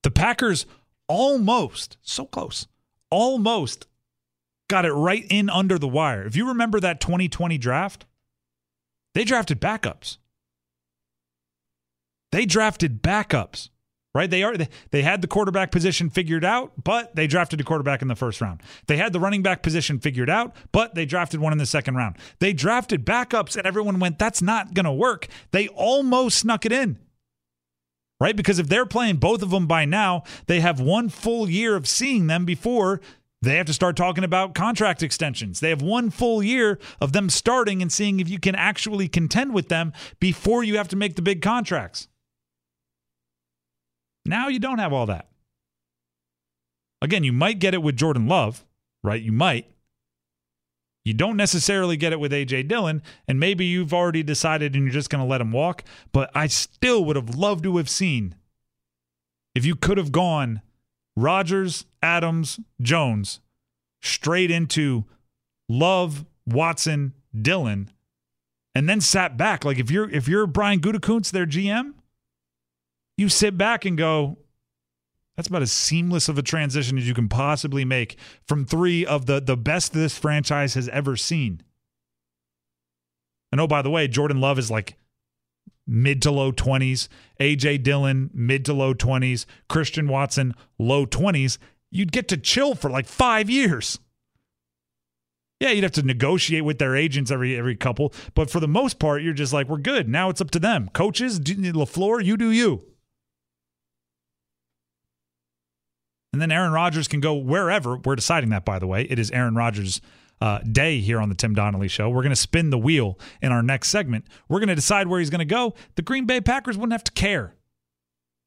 The 0.04 0.12
Packers 0.12 0.66
almost, 1.08 1.98
so 2.02 2.26
close, 2.26 2.68
almost 3.10 3.88
got 4.70 4.86
it 4.86 4.94
right 4.94 5.26
in 5.30 5.50
under 5.50 5.78
the 5.78 5.88
wire. 5.88 6.24
If 6.24 6.36
you 6.36 6.48
remember 6.48 6.80
that 6.80 7.02
2020 7.02 7.58
draft, 7.58 8.06
they 9.14 9.26
drafted 9.26 9.60
backups. 9.60 10.18
They 12.32 12.46
drafted 12.46 13.02
backups, 13.02 13.70
right? 14.16 14.30
They 14.30 14.44
are 14.44 14.56
they 14.92 15.02
had 15.02 15.22
the 15.22 15.28
quarterback 15.28 15.72
position 15.72 16.10
figured 16.10 16.44
out, 16.44 16.74
but 16.84 17.16
they 17.16 17.28
drafted 17.28 17.62
a 17.62 17.64
quarterback 17.64 18.02
in 18.02 18.08
the 18.08 18.16
first 18.16 18.42
round. 18.42 18.62
They 18.88 18.98
had 18.98 19.14
the 19.14 19.20
running 19.20 19.44
back 19.44 19.62
position 19.62 20.00
figured 20.00 20.30
out, 20.30 20.56
but 20.72 20.96
they 20.96 21.06
drafted 21.06 21.40
one 21.40 21.52
in 21.52 21.60
the 21.60 21.66
second 21.66 21.96
round. 21.96 22.18
They 22.40 22.54
drafted 22.54 23.06
backups 23.06 23.56
and 23.56 23.66
everyone 23.66 24.00
went 24.00 24.20
that's 24.20 24.42
not 24.42 24.74
going 24.74 24.86
to 24.86 24.92
work. 24.92 25.28
They 25.52 25.68
almost 25.70 26.40
snuck 26.40 26.66
it 26.66 26.72
in. 26.72 26.98
Right? 28.22 28.36
Because 28.36 28.60
if 28.60 28.68
they're 28.68 28.86
playing 28.86 29.16
both 29.16 29.42
of 29.42 29.50
them 29.50 29.66
by 29.66 29.86
now, 29.86 30.24
they 30.48 30.60
have 30.60 30.82
one 30.82 31.08
full 31.08 31.50
year 31.50 31.78
of 31.78 31.88
seeing 31.88 32.28
them 32.28 32.44
before 32.44 33.00
they 33.42 33.56
have 33.56 33.68
to 33.68 33.74
start 33.74 33.96
talking 33.96 34.26
about 34.26 34.54
contract 34.54 35.02
extensions. 35.02 35.62
They 35.62 35.70
have 35.70 35.82
one 35.82 36.10
full 36.10 36.44
year 36.44 36.80
of 37.00 37.14
them 37.14 37.30
starting 37.30 37.82
and 37.82 37.90
seeing 37.90 38.20
if 38.20 38.28
you 38.28 38.38
can 38.38 38.56
actually 38.56 39.08
contend 39.08 39.54
with 39.54 39.70
them 39.70 39.94
before 40.20 40.66
you 40.66 40.76
have 40.76 40.90
to 40.90 40.98
make 40.98 41.16
the 41.16 41.22
big 41.22 41.42
contracts. 41.42 42.09
Now 44.30 44.48
you 44.48 44.60
don't 44.60 44.80
have 44.80 44.94
all 44.94 45.08
that. 45.08 45.28
Again, 47.02 47.24
you 47.24 47.34
might 47.34 47.60
get 47.60 47.74
it 47.74 47.82
with 47.82 47.98
Jordan 47.98 48.28
Love, 48.28 48.66
right? 49.04 49.22
You 49.22 49.32
might. 49.32 49.66
You 51.06 51.14
don't 51.14 51.38
necessarily 51.38 51.98
get 51.98 52.14
it 52.14 52.20
with 52.20 52.32
AJ 52.32 52.68
Dillon, 52.68 53.02
and 53.28 53.40
maybe 53.40 53.66
you've 53.66 53.94
already 53.94 54.22
decided 54.22 54.76
and 54.76 54.84
you're 54.84 54.94
just 54.94 55.10
going 55.10 55.24
to 55.24 55.30
let 55.30 55.42
him 55.42 55.52
walk. 55.52 55.84
But 56.12 56.30
I 56.36 56.48
still 56.48 57.04
would 57.06 57.16
have 57.16 57.36
loved 57.36 57.64
to 57.64 57.78
have 57.78 57.90
seen 57.90 58.36
if 59.56 59.66
you 59.66 59.76
could 59.76 59.98
have 59.98 60.12
gone 60.12 60.62
Rodgers, 61.16 61.86
Adams, 62.04 62.60
Jones 62.82 63.40
straight 64.02 64.52
into 64.52 65.06
Love, 65.68 66.26
Watson, 66.46 67.14
Dillon, 67.40 67.92
and 68.76 68.88
then 68.88 69.02
sat 69.02 69.38
back. 69.38 69.66
Like 69.66 69.80
if 69.80 69.90
you're 69.90 70.10
if 70.10 70.28
you're 70.28 70.48
Brian 70.48 70.80
Gutekunst, 70.80 71.32
their 71.32 71.46
GM, 71.46 71.94
you 73.20 73.30
sit 73.30 73.58
back 73.58 73.86
and 73.86 73.98
go, 73.98 74.38
that's 75.36 75.48
about 75.48 75.62
as 75.62 75.72
seamless 75.72 76.30
of 76.30 76.38
a 76.38 76.42
transition 76.42 76.98
as 76.98 77.08
you 77.08 77.14
can 77.14 77.30
possibly 77.30 77.86
make 77.86 78.18
from 78.46 78.66
three 78.66 79.06
of 79.06 79.26
the 79.26 79.40
the 79.40 79.58
best 79.58 79.94
this 79.94 80.18
franchise 80.18 80.74
has 80.74 80.90
ever 80.90 81.16
seen. 81.16 81.62
And 83.52 83.60
oh, 83.60 83.68
by 83.68 83.82
the 83.82 83.90
way, 83.90 84.08
Jordan 84.08 84.42
Love 84.42 84.60
is 84.60 84.72
like 84.72 84.96
mid 85.88 86.22
to 86.22 86.32
low 86.32 86.52
20s, 86.52 87.08
AJ 87.40 87.84
Dillon, 87.84 88.30
mid 88.34 88.66
to 88.66 88.74
low 88.74 88.94
20s, 88.94 89.46
Christian 89.68 90.08
Watson, 90.08 90.54
low 90.78 91.06
20s, 91.06 91.58
you'd 91.92 92.12
get 92.12 92.28
to 92.28 92.38
chill 92.38 92.76
for 92.76 92.90
like 92.90 93.08
five 93.08 93.50
years. 93.50 94.00
Yeah, 95.60 95.72
you'd 95.72 95.84
have 95.84 95.92
to 95.94 96.04
negotiate 96.04 96.64
with 96.64 96.80
their 96.80 96.96
agents 96.96 97.32
every 97.32 97.58
every 97.58 97.76
couple, 97.76 98.14
but 98.34 98.50
for 98.50 98.60
the 98.60 98.68
most 98.68 98.98
part, 98.98 99.24
you're 99.24 99.34
just 99.34 99.52
like, 99.52 99.68
we're 99.68 99.78
good. 99.78 100.08
Now 100.08 100.30
it's 100.30 100.42
up 100.42 100.52
to 100.52 100.60
them. 100.60 100.90
Coaches, 100.94 101.40
LaFleur, 101.40 102.24
you 102.24 102.38
do 102.38 102.52
you. 102.52 102.89
And 106.32 106.42
then 106.42 106.52
Aaron 106.52 106.72
Rodgers 106.72 107.08
can 107.08 107.22
go 107.22 107.34
wherever. 107.34 107.98
We're 107.98 108.16
deciding 108.16 108.50
that, 108.52 108.66
by 108.66 108.80
the 108.80 108.88
way. 108.88 109.04
It 109.04 109.18
is 109.18 109.32
Aaron 109.32 109.56
Rodgers' 109.56 110.00
uh, 110.42 110.60
day 110.60 111.00
here 111.00 111.20
on 111.20 111.30
the 111.30 111.36
Tim 111.36 111.54
Donnelly 111.54 111.88
Show. 111.88 112.10
We're 112.10 112.22
going 112.22 112.30
to 112.30 112.36
spin 112.36 112.70
the 112.70 112.78
wheel 112.78 113.18
in 113.42 113.52
our 113.52 113.64
next 113.64 113.90
segment. 113.90 114.26
We're 114.48 114.60
going 114.60 114.70
to 114.70 114.76
decide 114.76 115.08
where 115.08 115.20
he's 115.20 115.30
going 115.30 115.40
to 115.40 115.46
go. 115.46 115.74
The 115.96 116.02
Green 116.02 116.26
Bay 116.26 116.42
Packers 116.42 116.78
wouldn't 116.78 116.94
have 116.94 117.04
to 117.06 117.12
care. 117.12 117.56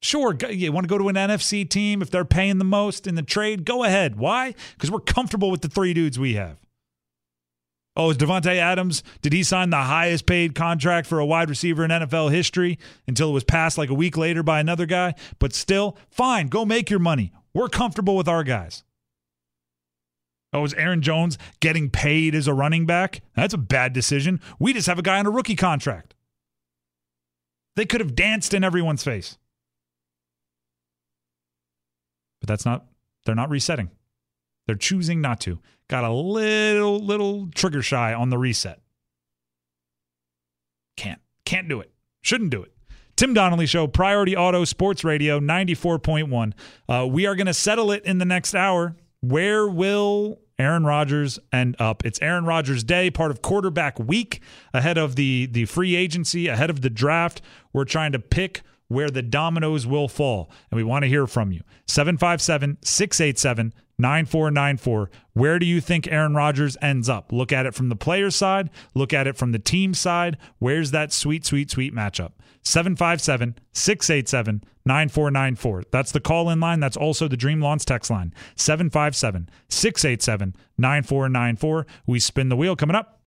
Sure, 0.01 0.35
you 0.49 0.71
want 0.73 0.83
to 0.83 0.89
go 0.89 0.97
to 0.97 1.07
an 1.07 1.15
NFC 1.15 1.69
team 1.69 2.01
if 2.01 2.09
they're 2.09 2.25
paying 2.25 2.57
the 2.57 2.65
most 2.65 3.07
in 3.07 3.15
the 3.15 3.21
trade? 3.21 3.63
Go 3.63 3.85
ahead. 3.85 4.17
Why? 4.17 4.53
Because 4.73 4.91
we're 4.91 4.99
comfortable 4.99 5.49
with 5.49 5.61
the 5.61 5.69
three 5.69 5.93
dudes 5.93 6.19
we 6.19 6.33
have. 6.33 6.57
Oh, 7.95 8.09
is 8.09 8.17
Davante 8.17 8.57
Adams? 8.57 9.03
Did 9.21 9.33
he 9.33 9.43
sign 9.43 9.69
the 9.69 9.77
highest 9.77 10.25
paid 10.25 10.55
contract 10.55 11.07
for 11.07 11.19
a 11.19 11.25
wide 11.25 11.49
receiver 11.49 11.85
in 11.85 11.91
NFL 11.91 12.31
history 12.31 12.79
until 13.07 13.29
it 13.29 13.33
was 13.33 13.43
passed 13.43 13.77
like 13.77 13.89
a 13.89 13.93
week 13.93 14.17
later 14.17 14.41
by 14.41 14.59
another 14.59 14.87
guy? 14.87 15.13
But 15.39 15.53
still, 15.53 15.95
fine, 16.09 16.47
go 16.47 16.65
make 16.65 16.89
your 16.89 16.99
money. 16.99 17.31
We're 17.53 17.69
comfortable 17.69 18.15
with 18.15 18.27
our 18.27 18.43
guys. 18.43 18.83
Oh, 20.53 20.63
is 20.63 20.73
Aaron 20.75 21.01
Jones 21.01 21.37
getting 21.59 21.89
paid 21.89 22.35
as 22.35 22.47
a 22.47 22.53
running 22.53 22.85
back? 22.85 23.21
That's 23.35 23.55
a 23.55 23.57
bad 23.57 23.91
decision. 23.93 24.39
We 24.59 24.73
just 24.73 24.87
have 24.87 24.99
a 24.99 25.03
guy 25.03 25.17
on 25.17 25.25
a 25.25 25.31
rookie 25.31 25.55
contract. 25.55 26.13
They 27.75 27.85
could 27.85 28.01
have 28.01 28.15
danced 28.15 28.53
in 28.53 28.63
everyone's 28.63 29.03
face. 29.03 29.37
But 32.39 32.49
that's 32.49 32.65
not, 32.65 32.85
they're 33.25 33.33
not 33.33 33.49
resetting. 33.49 33.89
They're 34.67 34.75
choosing 34.75 35.21
not 35.21 35.39
to. 35.41 35.59
Got 35.87 36.03
a 36.03 36.11
little, 36.11 36.99
little 36.99 37.49
trigger 37.55 37.81
shy 37.81 38.13
on 38.13 38.29
the 38.29 38.37
reset. 38.37 38.81
Can't. 40.95 41.21
Can't 41.45 41.67
do 41.67 41.79
it. 41.79 41.91
Shouldn't 42.21 42.51
do 42.51 42.61
it. 42.61 42.72
Tim 43.15 43.33
Donnelly 43.33 43.67
Show, 43.67 43.87
Priority 43.87 44.35
Auto 44.35 44.65
Sports 44.65 45.03
Radio 45.03 45.39
94.1. 45.39 46.53
Uh, 46.89 47.05
we 47.07 47.27
are 47.27 47.35
going 47.35 47.47
to 47.47 47.53
settle 47.53 47.91
it 47.91 48.03
in 48.05 48.17
the 48.17 48.25
next 48.25 48.55
hour. 48.55 48.95
Where 49.21 49.67
will 49.67 50.39
Aaron 50.57 50.83
Rodgers 50.83 51.37
end 51.51 51.75
up? 51.79 52.03
It's 52.05 52.19
Aaron 52.21 52.45
Rodgers 52.45 52.83
Day, 52.83 53.11
part 53.11 53.29
of 53.29 53.41
quarterback 53.41 53.99
week, 53.99 54.41
ahead 54.73 54.97
of 54.97 55.15
the, 55.15 55.45
the 55.45 55.65
free 55.65 55.95
agency, 55.95 56.47
ahead 56.47 56.71
of 56.71 56.81
the 56.81 56.89
draft. 56.89 57.41
We're 57.71 57.85
trying 57.85 58.13
to 58.13 58.19
pick 58.19 58.63
where 58.87 59.09
the 59.09 59.21
dominoes 59.21 59.87
will 59.87 60.07
fall, 60.07 60.51
and 60.69 60.77
we 60.77 60.83
want 60.83 61.03
to 61.03 61.09
hear 61.09 61.27
from 61.27 61.51
you. 61.51 61.61
757 61.87 62.77
687 62.81 63.73
9494. 63.97 65.09
Where 65.33 65.59
do 65.59 65.65
you 65.65 65.79
think 65.79 66.07
Aaron 66.07 66.35
Rodgers 66.35 66.77
ends 66.81 67.09
up? 67.09 67.31
Look 67.31 67.51
at 67.51 67.65
it 67.65 67.75
from 67.75 67.89
the 67.89 67.95
player's 67.95 68.35
side, 68.35 68.69
look 68.93 69.13
at 69.13 69.27
it 69.27 69.37
from 69.37 69.51
the 69.51 69.59
team 69.59 69.93
side. 69.93 70.37
Where's 70.59 70.91
that 70.91 71.11
sweet, 71.11 71.45
sweet, 71.45 71.69
sweet 71.71 71.93
matchup? 71.93 72.31
757 72.63 73.55
687 73.73 74.63
9494. 74.85 75.83
That's 75.91 76.11
the 76.11 76.19
call 76.19 76.49
in 76.49 76.59
line. 76.59 76.79
That's 76.79 76.97
also 76.97 77.27
the 77.27 77.37
Dream 77.37 77.61
Lawns 77.61 77.85
text 77.85 78.09
line 78.09 78.33
757 78.55 79.49
687 79.69 80.55
9494. 80.77 81.85
We 82.05 82.19
spin 82.19 82.49
the 82.49 82.55
wheel 82.55 82.75
coming 82.75 82.95
up 82.95 83.19